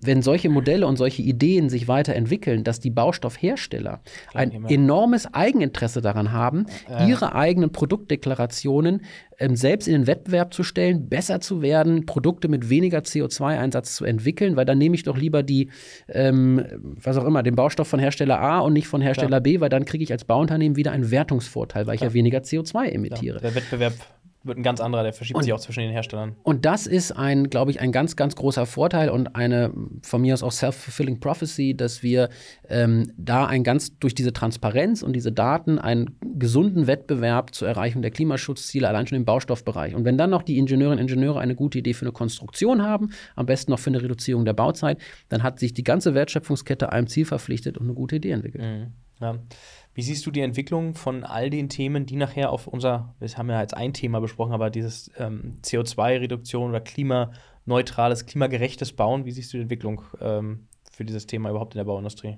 wenn 0.05 0.21
solche 0.21 0.49
Modelle 0.49 0.87
und 0.87 0.97
solche 0.97 1.21
Ideen 1.21 1.69
sich 1.69 1.87
weiterentwickeln, 1.87 2.63
dass 2.63 2.79
die 2.79 2.89
Baustoffhersteller 2.89 4.01
ein 4.33 4.65
enormes 4.65 5.33
Eigeninteresse 5.33 6.01
daran 6.01 6.31
haben, 6.31 6.65
ihre 7.07 7.35
eigenen 7.35 7.71
Produktdeklarationen 7.71 9.01
ähm, 9.39 9.55
selbst 9.55 9.87
in 9.87 9.93
den 9.93 10.07
Wettbewerb 10.07 10.53
zu 10.53 10.63
stellen, 10.63 11.09
besser 11.09 11.41
zu 11.41 11.61
werden, 11.61 12.05
Produkte 12.05 12.47
mit 12.47 12.69
weniger 12.69 12.99
CO2-Einsatz 12.99 13.95
zu 13.95 14.05
entwickeln, 14.05 14.55
weil 14.55 14.65
dann 14.65 14.77
nehme 14.77 14.95
ich 14.95 15.03
doch 15.03 15.17
lieber 15.17 15.43
die, 15.43 15.69
ähm, 16.07 16.63
was 17.03 17.17
auch 17.17 17.25
immer, 17.25 17.43
den 17.43 17.55
Baustoff 17.55 17.87
von 17.87 17.99
Hersteller 17.99 18.39
A 18.39 18.59
und 18.59 18.73
nicht 18.73 18.87
von 18.87 19.01
Hersteller 19.01 19.41
B, 19.41 19.59
weil 19.59 19.69
dann 19.69 19.85
kriege 19.85 20.03
ich 20.03 20.11
als 20.11 20.25
Bauunternehmen 20.25 20.75
wieder 20.75 20.91
einen 20.91 21.11
Wertungsvorteil, 21.11 21.87
weil 21.87 21.95
ich 21.95 22.01
ja 22.01 22.13
weniger 22.13 22.39
CO2 22.39 22.89
emittiere. 22.89 23.39
Der 23.39 23.55
Wettbewerb 23.55 23.93
wird 24.43 24.57
ein 24.57 24.63
ganz 24.63 24.81
anderer, 24.81 25.03
der 25.03 25.13
verschiebt 25.13 25.41
sich 25.41 25.53
auch 25.53 25.59
zwischen 25.59 25.81
den 25.81 25.91
Herstellern. 25.91 26.35
Und 26.43 26.65
das 26.65 26.85
ist 26.85 27.11
ein, 27.11 27.49
glaube 27.49 27.71
ich, 27.71 27.79
ein 27.79 27.91
ganz, 27.91 28.15
ganz 28.15 28.35
großer 28.35 28.65
Vorteil 28.65 29.09
und 29.09 29.35
eine 29.35 29.73
von 30.01 30.21
mir 30.21 30.33
aus 30.33 30.43
auch 30.43 30.51
self-fulfilling 30.51 31.19
prophecy, 31.19 31.75
dass 31.75 32.03
wir 32.03 32.29
ähm, 32.67 33.11
da 33.17 33.45
ein 33.45 33.63
ganz 33.63 33.97
durch 33.99 34.15
diese 34.15 34.33
Transparenz 34.33 35.01
und 35.01 35.13
diese 35.13 35.31
Daten 35.31 35.79
einen 35.79 36.17
gesunden 36.21 36.87
Wettbewerb 36.87 37.53
zur 37.53 37.67
Erreichung 37.67 38.01
der 38.01 38.11
Klimaschutzziele 38.11 38.87
allein 38.87 39.07
schon 39.07 39.17
im 39.17 39.25
Baustoffbereich. 39.25 39.95
Und 39.95 40.03
wenn 40.03 40.17
dann 40.17 40.29
noch 40.29 40.43
die 40.43 40.57
Ingenieurinnen 40.57 40.99
und 40.99 41.09
Ingenieure 41.09 41.39
eine 41.39 41.55
gute 41.55 41.79
Idee 41.79 41.93
für 41.93 42.05
eine 42.05 42.11
Konstruktion 42.11 42.81
haben, 42.81 43.11
am 43.35 43.45
besten 43.45 43.71
noch 43.71 43.79
für 43.79 43.89
eine 43.89 44.01
Reduzierung 44.01 44.45
der 44.45 44.53
Bauzeit, 44.53 44.99
dann 45.29 45.43
hat 45.43 45.59
sich 45.59 45.73
die 45.73 45.83
ganze 45.83 46.13
Wertschöpfungskette 46.13 46.91
einem 46.91 47.07
Ziel 47.07 47.25
verpflichtet 47.25 47.77
und 47.77 47.85
eine 47.85 47.93
gute 47.93 48.17
Idee 48.17 48.31
entwickelt. 48.31 48.63
Mhm. 48.63 48.91
Ja. 49.23 49.39
Wie 49.95 50.01
siehst 50.01 50.25
du 50.25 50.31
die 50.31 50.41
Entwicklung 50.41 50.95
von 50.95 51.23
all 51.23 51.49
den 51.49 51.69
Themen, 51.69 52.05
die 52.05 52.15
nachher 52.15 52.51
auf 52.51 52.67
unser, 52.67 53.13
wir 53.19 53.29
haben 53.29 53.49
ja 53.49 53.61
jetzt 53.61 53.75
ein 53.75 53.93
Thema 53.93 54.19
besprochen, 54.19 54.53
aber 54.53 54.69
dieses 54.69 55.11
ähm, 55.17 55.59
CO2-Reduktion 55.63 56.69
oder 56.69 56.81
klimaneutrales, 56.81 58.25
klimagerechtes 58.25 58.93
Bauen, 58.93 59.25
wie 59.25 59.31
siehst 59.31 59.53
du 59.53 59.57
die 59.57 59.63
Entwicklung 59.63 60.01
ähm, 60.19 60.67
für 60.91 61.05
dieses 61.05 61.27
Thema 61.27 61.49
überhaupt 61.51 61.75
in 61.75 61.77
der 61.77 61.85
Bauindustrie? 61.85 62.37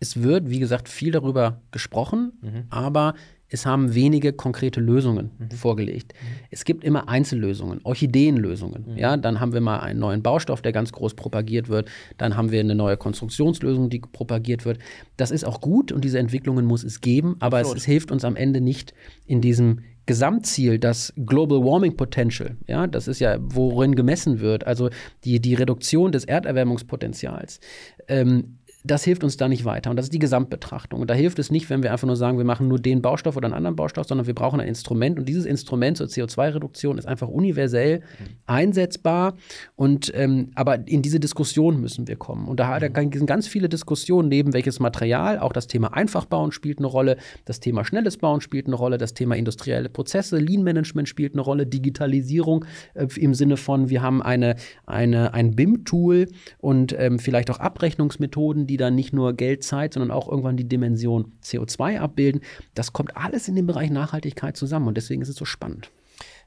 Es 0.00 0.22
wird, 0.22 0.50
wie 0.50 0.58
gesagt, 0.58 0.88
viel 0.88 1.12
darüber 1.12 1.60
gesprochen, 1.70 2.66
aber 2.68 3.14
es 3.48 3.66
haben 3.66 3.94
wenige 3.94 4.32
konkrete 4.32 4.80
Lösungen 4.80 5.30
vorgelegt. 5.54 6.12
Es 6.50 6.64
gibt 6.64 6.82
immer 6.82 7.08
Einzellösungen, 7.08 7.80
Orchideenlösungen. 7.84 8.96
Ja, 8.96 9.16
dann 9.16 9.40
haben 9.40 9.52
wir 9.52 9.60
mal 9.60 9.80
einen 9.80 10.00
neuen 10.00 10.22
Baustoff, 10.22 10.62
der 10.62 10.72
ganz 10.72 10.92
groß 10.92 11.14
propagiert 11.14 11.68
wird. 11.68 11.88
Dann 12.16 12.36
haben 12.36 12.50
wir 12.50 12.60
eine 12.60 12.74
neue 12.74 12.96
Konstruktionslösung, 12.96 13.90
die 13.90 14.00
propagiert 14.00 14.64
wird. 14.64 14.78
Das 15.16 15.30
ist 15.30 15.44
auch 15.44 15.60
gut 15.60 15.92
und 15.92 16.04
diese 16.04 16.18
Entwicklungen 16.18 16.64
muss 16.64 16.84
es 16.84 17.00
geben, 17.00 17.36
aber 17.40 17.60
es, 17.60 17.72
es 17.72 17.84
hilft 17.84 18.10
uns 18.10 18.24
am 18.24 18.36
Ende 18.36 18.60
nicht 18.60 18.94
in 19.26 19.40
diesem 19.40 19.80
Gesamtziel, 20.06 20.78
das 20.78 21.14
Global 21.24 21.64
Warming 21.64 21.96
Potential, 21.96 22.56
ja, 22.66 22.86
das 22.86 23.08
ist 23.08 23.20
ja, 23.20 23.38
worin 23.40 23.94
gemessen 23.94 24.40
wird, 24.40 24.66
also 24.66 24.90
die, 25.24 25.40
die 25.40 25.54
Reduktion 25.54 26.12
des 26.12 26.26
Erderwärmungspotenzials. 26.26 27.60
Ähm, 28.08 28.58
das 28.86 29.02
hilft 29.02 29.24
uns 29.24 29.38
da 29.38 29.48
nicht 29.48 29.64
weiter. 29.64 29.88
Und 29.88 29.96
das 29.96 30.06
ist 30.06 30.12
die 30.12 30.18
Gesamtbetrachtung. 30.18 31.00
Und 31.00 31.08
da 31.08 31.14
hilft 31.14 31.38
es 31.38 31.50
nicht, 31.50 31.70
wenn 31.70 31.82
wir 31.82 31.90
einfach 31.90 32.06
nur 32.06 32.16
sagen, 32.16 32.36
wir 32.36 32.44
machen 32.44 32.68
nur 32.68 32.78
den 32.78 33.00
Baustoff 33.00 33.34
oder 33.34 33.46
einen 33.46 33.54
anderen 33.54 33.76
Baustoff, 33.76 34.06
sondern 34.06 34.26
wir 34.26 34.34
brauchen 34.34 34.60
ein 34.60 34.68
Instrument. 34.68 35.18
Und 35.18 35.26
dieses 35.26 35.46
Instrument 35.46 35.96
zur 35.96 36.06
CO2-Reduktion 36.06 36.98
ist 36.98 37.06
einfach 37.06 37.28
universell 37.28 38.02
einsetzbar. 38.46 39.36
Und 39.74 40.12
ähm, 40.14 40.50
aber 40.54 40.86
in 40.86 41.00
diese 41.00 41.18
Diskussion 41.18 41.80
müssen 41.80 42.06
wir 42.08 42.16
kommen. 42.16 42.46
Und 42.46 42.60
da, 42.60 42.78
da 42.78 42.88
sind 42.94 43.26
ganz 43.26 43.48
viele 43.48 43.70
Diskussionen 43.70 44.28
neben 44.28 44.52
welches 44.52 44.80
Material. 44.80 45.38
Auch 45.38 45.54
das 45.54 45.66
Thema 45.66 45.94
Einfachbauen 45.94 46.52
spielt 46.52 46.76
eine 46.76 46.86
Rolle, 46.86 47.16
das 47.46 47.60
Thema 47.60 47.86
schnelles 47.86 48.18
Bauen 48.18 48.42
spielt 48.42 48.66
eine 48.66 48.76
Rolle, 48.76 48.98
das 48.98 49.14
Thema 49.14 49.34
industrielle 49.34 49.88
Prozesse, 49.88 50.36
Lean-Management 50.38 51.08
spielt 51.08 51.32
eine 51.32 51.40
Rolle, 51.40 51.66
Digitalisierung 51.66 52.66
äh, 52.92 53.06
im 53.16 53.32
Sinne 53.32 53.56
von, 53.56 53.88
wir 53.88 54.02
haben 54.02 54.22
eine, 54.22 54.56
eine, 54.84 55.32
ein 55.32 55.56
BIM-Tool 55.56 56.28
und 56.58 56.94
ähm, 56.98 57.18
vielleicht 57.18 57.50
auch 57.50 57.60
Abrechnungsmethoden, 57.60 58.66
die 58.66 58.73
dann 58.76 58.94
nicht 58.94 59.12
nur 59.12 59.32
Geld, 59.32 59.62
Zeit, 59.64 59.94
sondern 59.94 60.10
auch 60.10 60.28
irgendwann 60.28 60.56
die 60.56 60.68
Dimension 60.68 61.32
CO2 61.42 61.98
abbilden. 62.00 62.40
Das 62.74 62.92
kommt 62.92 63.16
alles 63.16 63.48
in 63.48 63.56
dem 63.56 63.66
Bereich 63.66 63.90
Nachhaltigkeit 63.90 64.56
zusammen 64.56 64.88
und 64.88 64.96
deswegen 64.96 65.22
ist 65.22 65.28
es 65.28 65.36
so 65.36 65.44
spannend. 65.44 65.90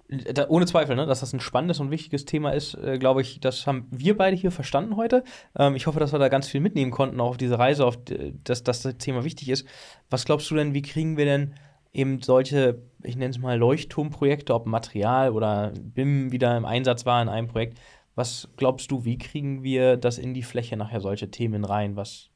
Da, 0.09 0.47
ohne 0.47 0.65
Zweifel, 0.65 0.95
ne, 0.95 1.05
dass 1.05 1.19
das 1.19 1.33
ein 1.33 1.41
spannendes 1.41 1.81
und 1.81 1.91
wichtiges 1.91 2.23
Thema 2.23 2.51
ist, 2.51 2.75
äh, 2.75 2.97
glaube 2.97 3.21
ich, 3.21 3.41
das 3.41 3.67
haben 3.67 3.87
wir 3.91 4.15
beide 4.15 4.37
hier 4.37 4.51
verstanden 4.51 4.95
heute. 4.95 5.25
Ähm, 5.57 5.75
ich 5.75 5.85
hoffe, 5.85 5.99
dass 5.99 6.13
wir 6.13 6.19
da 6.19 6.29
ganz 6.29 6.47
viel 6.47 6.61
mitnehmen 6.61 6.91
konnten, 6.91 7.19
auch 7.19 7.31
auf 7.31 7.37
diese 7.37 7.59
Reise, 7.59 7.85
auf 7.85 7.97
die, 7.97 8.33
dass, 8.45 8.63
dass 8.63 8.83
das 8.83 8.97
Thema 8.97 9.25
wichtig 9.25 9.49
ist. 9.49 9.67
Was 10.09 10.23
glaubst 10.23 10.49
du 10.49 10.55
denn, 10.55 10.73
wie 10.73 10.81
kriegen 10.81 11.17
wir 11.17 11.25
denn 11.25 11.55
eben 11.91 12.21
solche, 12.21 12.81
ich 13.03 13.17
nenne 13.17 13.31
es 13.31 13.39
mal 13.39 13.57
Leuchtturmprojekte, 13.57 14.53
ob 14.53 14.65
Material 14.65 15.31
oder 15.31 15.73
BIM 15.77 16.31
wieder 16.31 16.55
im 16.55 16.63
Einsatz 16.63 17.05
war 17.05 17.21
in 17.21 17.27
einem 17.27 17.47
Projekt, 17.47 17.77
was 18.17 18.49
glaubst 18.57 18.89
du, 18.89 19.05
wie 19.05 19.19
kriegen 19.19 19.61
wir 19.61 19.95
das 19.95 20.17
in 20.17 20.33
die 20.33 20.41
Fläche 20.41 20.75
nachher 20.75 21.01
solche 21.01 21.29
Themen 21.29 21.63
rein, 21.63 21.95
was 21.95 22.31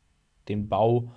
den 0.47 0.69
Bau 0.69 1.11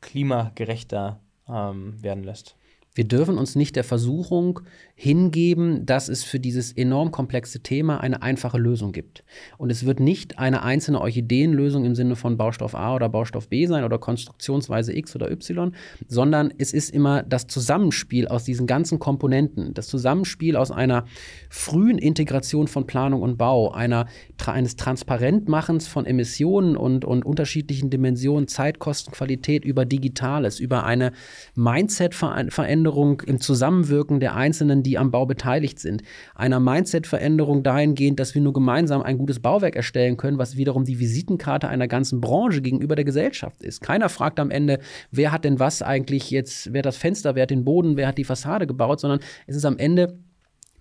klimagerechter 0.00 1.20
ähm, 1.48 2.02
werden 2.02 2.24
lässt? 2.24 2.56
Wir 2.92 3.04
dürfen 3.06 3.38
uns 3.38 3.54
nicht 3.54 3.76
der 3.76 3.84
Versuchung 3.84 4.60
hingeben, 5.02 5.86
dass 5.86 6.10
es 6.10 6.24
für 6.24 6.38
dieses 6.38 6.72
enorm 6.72 7.10
komplexe 7.10 7.60
Thema 7.60 8.02
eine 8.02 8.20
einfache 8.20 8.58
Lösung 8.58 8.92
gibt. 8.92 9.24
Und 9.56 9.70
es 9.70 9.86
wird 9.86 9.98
nicht 9.98 10.38
eine 10.38 10.62
einzelne 10.62 11.00
Orchideenlösung 11.00 11.86
im 11.86 11.94
Sinne 11.94 12.16
von 12.16 12.36
Baustoff 12.36 12.74
A 12.74 12.96
oder 12.96 13.08
Baustoff 13.08 13.48
B 13.48 13.64
sein 13.64 13.84
oder 13.84 13.96
Konstruktionsweise 13.96 14.94
X 14.94 15.16
oder 15.16 15.30
Y, 15.30 15.74
sondern 16.06 16.52
es 16.58 16.74
ist 16.74 16.90
immer 16.90 17.22
das 17.22 17.46
Zusammenspiel 17.46 18.28
aus 18.28 18.44
diesen 18.44 18.66
ganzen 18.66 18.98
Komponenten, 18.98 19.72
das 19.72 19.86
Zusammenspiel 19.86 20.54
aus 20.54 20.70
einer 20.70 21.06
frühen 21.48 21.96
Integration 21.96 22.68
von 22.68 22.86
Planung 22.86 23.22
und 23.22 23.38
Bau, 23.38 23.72
einer, 23.72 24.04
eines 24.44 24.76
Transparentmachens 24.76 25.88
von 25.88 26.04
Emissionen 26.04 26.76
und, 26.76 27.06
und 27.06 27.24
unterschiedlichen 27.24 27.88
Dimensionen, 27.88 28.48
Zeit, 28.48 28.78
Qualität 28.78 29.64
über 29.64 29.86
Digitales, 29.86 30.60
über 30.60 30.84
eine 30.84 31.12
Mindset-Veränderung 31.54 33.22
im 33.22 33.40
Zusammenwirken 33.40 34.20
der 34.20 34.36
Einzelnen, 34.36 34.82
die 34.90 34.98
am 34.98 35.12
Bau 35.12 35.24
beteiligt 35.24 35.78
sind. 35.78 36.02
Einer 36.34 36.58
Mindset-Veränderung 36.58 37.62
dahingehend, 37.62 38.18
dass 38.18 38.34
wir 38.34 38.42
nur 38.42 38.52
gemeinsam 38.52 39.02
ein 39.02 39.18
gutes 39.18 39.38
Bauwerk 39.38 39.76
erstellen 39.76 40.16
können, 40.16 40.36
was 40.38 40.56
wiederum 40.56 40.84
die 40.84 40.98
Visitenkarte 40.98 41.68
einer 41.68 41.86
ganzen 41.86 42.20
Branche 42.20 42.60
gegenüber 42.60 42.96
der 42.96 43.04
Gesellschaft 43.04 43.62
ist. 43.62 43.80
Keiner 43.80 44.08
fragt 44.08 44.40
am 44.40 44.50
Ende, 44.50 44.80
wer 45.12 45.30
hat 45.30 45.44
denn 45.44 45.60
was 45.60 45.80
eigentlich 45.80 46.32
jetzt, 46.32 46.72
wer 46.72 46.80
hat 46.80 46.86
das 46.86 46.96
Fenster, 46.96 47.36
wer 47.36 47.44
hat 47.44 47.50
den 47.50 47.64
Boden, 47.64 47.96
wer 47.96 48.08
hat 48.08 48.18
die 48.18 48.24
Fassade 48.24 48.66
gebaut, 48.66 48.98
sondern 48.98 49.20
es 49.46 49.54
ist 49.56 49.64
am 49.64 49.78
Ende 49.78 50.18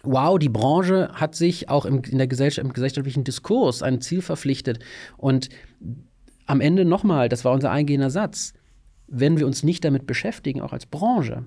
Wow, 0.03 0.39
die 0.39 0.47
Branche 0.47 1.09
hat 1.11 1.35
sich 1.35 1.67
auch 1.67 1.85
im, 1.85 2.01
in 2.09 2.17
der 2.17 2.27
Gesellschaft, 2.27 2.65
im 2.65 2.71
gesellschaftlichen 2.71 3.25
Diskurs 3.25 3.83
ein 3.83 3.99
Ziel 3.99 4.21
verpflichtet. 4.21 4.79
Und 5.17 5.49
am 6.45 6.61
Ende 6.61 6.85
nochmal, 6.85 7.27
das 7.27 7.43
war 7.43 7.51
unser 7.51 7.69
eingehender 7.69 8.09
Satz, 8.09 8.53
wenn 9.07 9.37
wir 9.37 9.45
uns 9.45 9.61
nicht 9.61 9.83
damit 9.83 10.07
beschäftigen, 10.07 10.61
auch 10.61 10.71
als 10.71 10.85
Branche, 10.85 11.43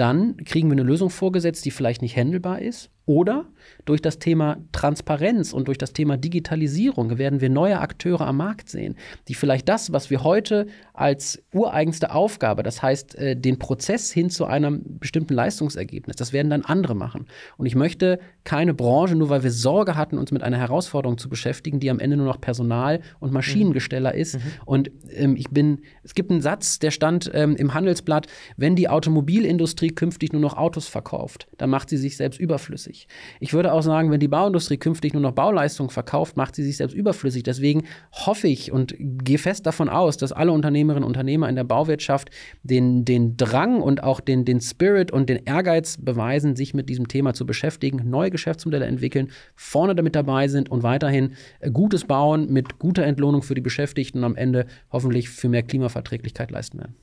dann 0.00 0.36
kriegen 0.44 0.68
wir 0.68 0.72
eine 0.72 0.82
Lösung 0.82 1.10
vorgesetzt, 1.10 1.64
die 1.64 1.70
vielleicht 1.70 2.02
nicht 2.02 2.16
handelbar 2.16 2.60
ist. 2.60 2.90
Oder 3.08 3.46
durch 3.86 4.02
das 4.02 4.18
Thema 4.18 4.58
Transparenz 4.70 5.54
und 5.54 5.66
durch 5.68 5.78
das 5.78 5.94
Thema 5.94 6.18
Digitalisierung 6.18 7.16
werden 7.16 7.40
wir 7.40 7.48
neue 7.48 7.80
Akteure 7.80 8.26
am 8.26 8.36
Markt 8.36 8.68
sehen, 8.68 8.96
die 9.28 9.34
vielleicht 9.34 9.66
das, 9.66 9.94
was 9.94 10.10
wir 10.10 10.24
heute 10.24 10.66
als 10.92 11.42
ureigenste 11.54 12.12
Aufgabe, 12.12 12.62
das 12.62 12.82
heißt 12.82 13.14
äh, 13.14 13.34
den 13.34 13.58
Prozess 13.58 14.12
hin 14.12 14.28
zu 14.28 14.44
einem 14.44 14.82
bestimmten 14.98 15.32
Leistungsergebnis, 15.32 16.16
das 16.16 16.34
werden 16.34 16.50
dann 16.50 16.66
andere 16.66 16.94
machen. 16.94 17.28
Und 17.56 17.64
ich 17.64 17.74
möchte 17.74 18.18
keine 18.44 18.74
Branche, 18.74 19.14
nur 19.14 19.30
weil 19.30 19.42
wir 19.42 19.52
Sorge 19.52 19.96
hatten, 19.96 20.18
uns 20.18 20.30
mit 20.30 20.42
einer 20.42 20.58
Herausforderung 20.58 21.16
zu 21.16 21.30
beschäftigen, 21.30 21.80
die 21.80 21.90
am 21.90 22.00
Ende 22.00 22.18
nur 22.18 22.26
noch 22.26 22.42
Personal- 22.42 23.00
und 23.20 23.32
Maschinengesteller 23.32 24.14
ist. 24.14 24.34
Mhm. 24.34 24.40
Und 24.66 24.90
ähm, 25.14 25.34
ich 25.34 25.48
bin, 25.48 25.80
es 26.02 26.14
gibt 26.14 26.30
einen 26.30 26.42
Satz, 26.42 26.78
der 26.78 26.90
stand 26.90 27.30
ähm, 27.32 27.56
im 27.56 27.72
Handelsblatt, 27.72 28.26
wenn 28.58 28.76
die 28.76 28.90
Automobilindustrie 28.90 29.88
künftig 29.88 30.34
nur 30.34 30.42
noch 30.42 30.58
Autos 30.58 30.88
verkauft, 30.88 31.48
dann 31.56 31.70
macht 31.70 31.88
sie 31.88 31.96
sich 31.96 32.18
selbst 32.18 32.38
überflüssig. 32.38 32.97
Ich 33.38 33.52
würde 33.52 33.72
auch 33.72 33.82
sagen, 33.82 34.10
wenn 34.10 34.20
die 34.20 34.28
Bauindustrie 34.28 34.78
künftig 34.78 35.12
nur 35.12 35.22
noch 35.22 35.32
Bauleistungen 35.32 35.90
verkauft, 35.90 36.36
macht 36.36 36.56
sie 36.56 36.64
sich 36.64 36.78
selbst 36.78 36.94
überflüssig. 36.94 37.42
Deswegen 37.42 37.84
hoffe 38.12 38.48
ich 38.48 38.72
und 38.72 38.94
gehe 38.98 39.38
fest 39.38 39.66
davon 39.66 39.88
aus, 39.88 40.16
dass 40.16 40.32
alle 40.32 40.52
Unternehmerinnen 40.52 41.04
und 41.04 41.08
Unternehmer 41.08 41.48
in 41.48 41.56
der 41.56 41.64
Bauwirtschaft 41.64 42.30
den, 42.62 43.04
den 43.04 43.36
Drang 43.36 43.80
und 43.80 44.02
auch 44.02 44.20
den, 44.20 44.44
den 44.44 44.60
Spirit 44.60 45.10
und 45.10 45.28
den 45.28 45.44
Ehrgeiz 45.44 45.98
beweisen, 45.98 46.56
sich 46.56 46.74
mit 46.74 46.88
diesem 46.88 47.08
Thema 47.08 47.34
zu 47.34 47.44
beschäftigen, 47.44 48.08
neue 48.08 48.30
Geschäftsmodelle 48.30 48.86
entwickeln, 48.86 49.30
vorne 49.56 49.94
damit 49.94 50.14
dabei 50.14 50.48
sind 50.48 50.70
und 50.70 50.82
weiterhin 50.82 51.34
äh, 51.60 51.70
gutes 51.70 52.04
Bauen 52.04 52.52
mit 52.52 52.78
guter 52.78 53.04
Entlohnung 53.04 53.42
für 53.42 53.54
die 53.54 53.60
Beschäftigten 53.60 54.18
und 54.18 54.24
am 54.24 54.36
Ende 54.36 54.66
hoffentlich 54.90 55.28
für 55.28 55.48
mehr 55.48 55.62
Klimaverträglichkeit 55.62 56.50
leisten 56.50 56.78
werden. 56.78 56.94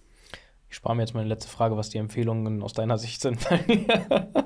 Ich 0.70 0.78
spare 0.78 0.96
mir 0.96 1.04
jetzt 1.04 1.14
meine 1.14 1.30
letzte 1.30 1.50
Frage, 1.50 1.78
was 1.78 1.89
die 1.89 1.98
Empfehlungen 1.98 2.62
aus 2.62 2.74
deiner 2.74 2.98
Sicht 2.98 3.22
sind. 3.22 3.48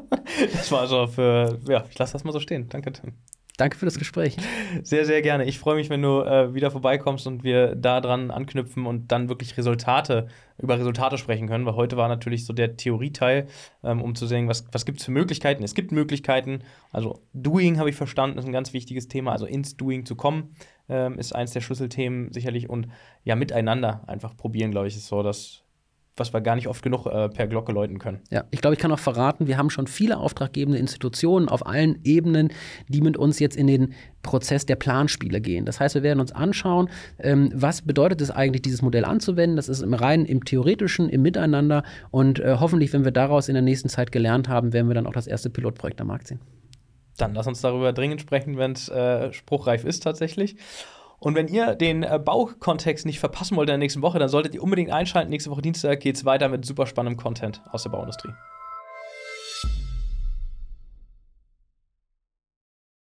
das 0.52 0.72
war 0.72 0.88
so 0.88 1.08
für, 1.08 1.60
ja, 1.68 1.86
ich 1.90 1.98
lasse 1.98 2.14
das 2.14 2.24
mal 2.24 2.32
so 2.32 2.40
stehen. 2.40 2.70
Danke, 2.70 2.92
Tim. 2.92 3.14
Danke 3.60 3.78
für 3.78 3.86
das 3.86 4.00
Gespräch. 4.00 4.38
Sehr, 4.84 5.06
sehr 5.06 5.22
gerne. 5.22 5.44
Ich 5.44 5.60
freue 5.60 5.76
mich, 5.76 5.90
wenn 5.90 6.02
du 6.02 6.22
äh, 6.22 6.54
wieder 6.54 6.72
vorbeikommst 6.72 7.28
und 7.28 7.44
wir 7.44 7.76
da 7.76 8.00
dran 8.00 8.32
anknüpfen 8.32 8.86
und 8.86 9.12
dann 9.12 9.28
wirklich 9.28 9.58
Resultate, 9.58 10.30
über 10.58 10.80
Resultate 10.80 11.18
sprechen 11.18 11.50
können, 11.50 11.66
weil 11.66 11.76
heute 11.76 11.98
war 11.98 12.08
natürlich 12.08 12.46
so 12.46 12.54
der 12.54 12.78
Theorieteil, 12.78 13.48
ähm, 13.84 14.02
um 14.02 14.16
zu 14.16 14.28
sehen, 14.28 14.48
was, 14.48 14.66
was 14.72 14.86
gibt 14.86 15.00
es 15.00 15.06
für 15.06 15.12
Möglichkeiten. 15.12 15.62
Es 15.62 15.76
gibt 15.76 15.92
Möglichkeiten. 15.92 16.64
Also 16.94 17.22
Doing 17.34 17.80
habe 17.80 17.90
ich 17.90 17.98
verstanden, 17.98 18.38
ist 18.38 18.46
ein 18.46 18.54
ganz 18.54 18.72
wichtiges 18.72 19.10
Thema. 19.10 19.34
Also 19.34 19.46
ins 19.46 19.76
Doing 19.76 20.06
zu 20.06 20.16
kommen, 20.16 20.56
ähm, 20.88 21.20
ist 21.20 21.36
eins 21.36 21.52
der 21.52 21.60
Schlüsselthemen 21.60 22.32
sicherlich. 22.32 22.70
Und 22.70 22.88
ja, 23.26 23.36
miteinander 23.36 24.06
einfach 24.08 24.38
probieren, 24.38 24.72
glaube 24.72 24.88
ich, 24.88 24.96
ist 24.96 25.08
so 25.08 25.22
das 25.22 25.66
was 26.20 26.34
wir 26.34 26.41
gar 26.41 26.55
nicht 26.55 26.67
oft 26.67 26.82
genug 26.84 27.05
äh, 27.05 27.30
per 27.30 27.47
Glocke 27.47 27.72
läuten 27.72 27.99
können. 27.99 28.20
Ja, 28.30 28.43
ich 28.51 28.61
glaube, 28.61 28.76
ich 28.76 28.80
kann 28.80 28.91
auch 28.91 28.99
verraten, 28.99 29.47
wir 29.47 29.57
haben 29.57 29.70
schon 29.70 29.88
viele 29.88 30.17
auftraggebende 30.17 30.78
Institutionen 30.78 31.49
auf 31.49 31.65
allen 31.65 31.99
Ebenen, 32.03 32.49
die 32.88 33.01
mit 33.01 33.17
uns 33.17 33.39
jetzt 33.39 33.55
in 33.55 33.67
den 33.67 33.93
Prozess 34.22 34.65
der 34.65 34.76
Planspiele 34.76 35.41
gehen. 35.41 35.65
Das 35.65 35.80
heißt, 35.80 35.95
wir 35.95 36.03
werden 36.03 36.20
uns 36.20 36.32
anschauen, 36.32 36.89
ähm, 37.20 37.51
was 37.53 37.82
bedeutet 37.82 38.22
es 38.22 38.32
eigentlich, 38.32 38.61
dieses 38.61 38.82
Modell 38.82 39.05
anzuwenden. 39.05 39.55
Das 39.55 39.70
ist 39.70 39.82
im 39.82 39.93
reinen, 39.93 40.26
im 40.26 40.43
theoretischen, 40.43 41.09
im 41.09 41.22
Miteinander 41.22 41.84
und 42.11 42.39
äh, 42.39 42.57
hoffentlich, 42.59 42.91
wenn 42.93 43.05
wir 43.05 43.11
daraus 43.11 43.47
in 43.47 43.53
der 43.53 43.63
nächsten 43.63 43.89
Zeit 43.89 44.11
gelernt 44.11 44.49
haben, 44.49 44.74
werden 44.74 44.88
wir 44.88 44.95
dann 44.95 45.07
auch 45.07 45.13
das 45.13 45.28
erste 45.28 45.49
Pilotprojekt 45.49 46.01
am 46.01 46.07
Markt 46.07 46.28
sehen. 46.28 46.39
Dann 47.17 47.34
lass 47.34 47.47
uns 47.47 47.61
darüber 47.61 47.91
dringend 47.93 48.22
sprechen, 48.22 48.57
wenn 48.57 48.72
es 48.72 48.89
äh, 48.89 49.34
spruchreif 49.34 49.84
ist 49.84 50.03
tatsächlich. 50.03 50.55
Und 51.20 51.36
wenn 51.36 51.47
ihr 51.47 51.76
den 51.76 52.03
äh, 52.03 52.20
Baukontext 52.24 53.05
nicht 53.05 53.20
verpassen 53.20 53.57
wollt 53.57 53.67
in 53.70 53.74
der 53.74 53.78
nächsten 53.78 54.01
Woche, 54.01 54.20
dann 54.20 54.30
solltet 54.30 54.55
ihr 54.55 54.63
unbedingt 54.63 54.91
einschalten. 54.91 55.30
Nächste 55.30 55.51
Woche 55.51 55.61
Dienstag 55.61 55.99
geht 55.99 56.15
es 56.15 56.26
weiter 56.26 56.49
mit 56.49 56.65
super 56.65 56.88
spannendem 56.88 57.22
Content 57.22 57.61
aus 57.72 57.84
der 57.84 57.89
Bauindustrie. 57.89 58.32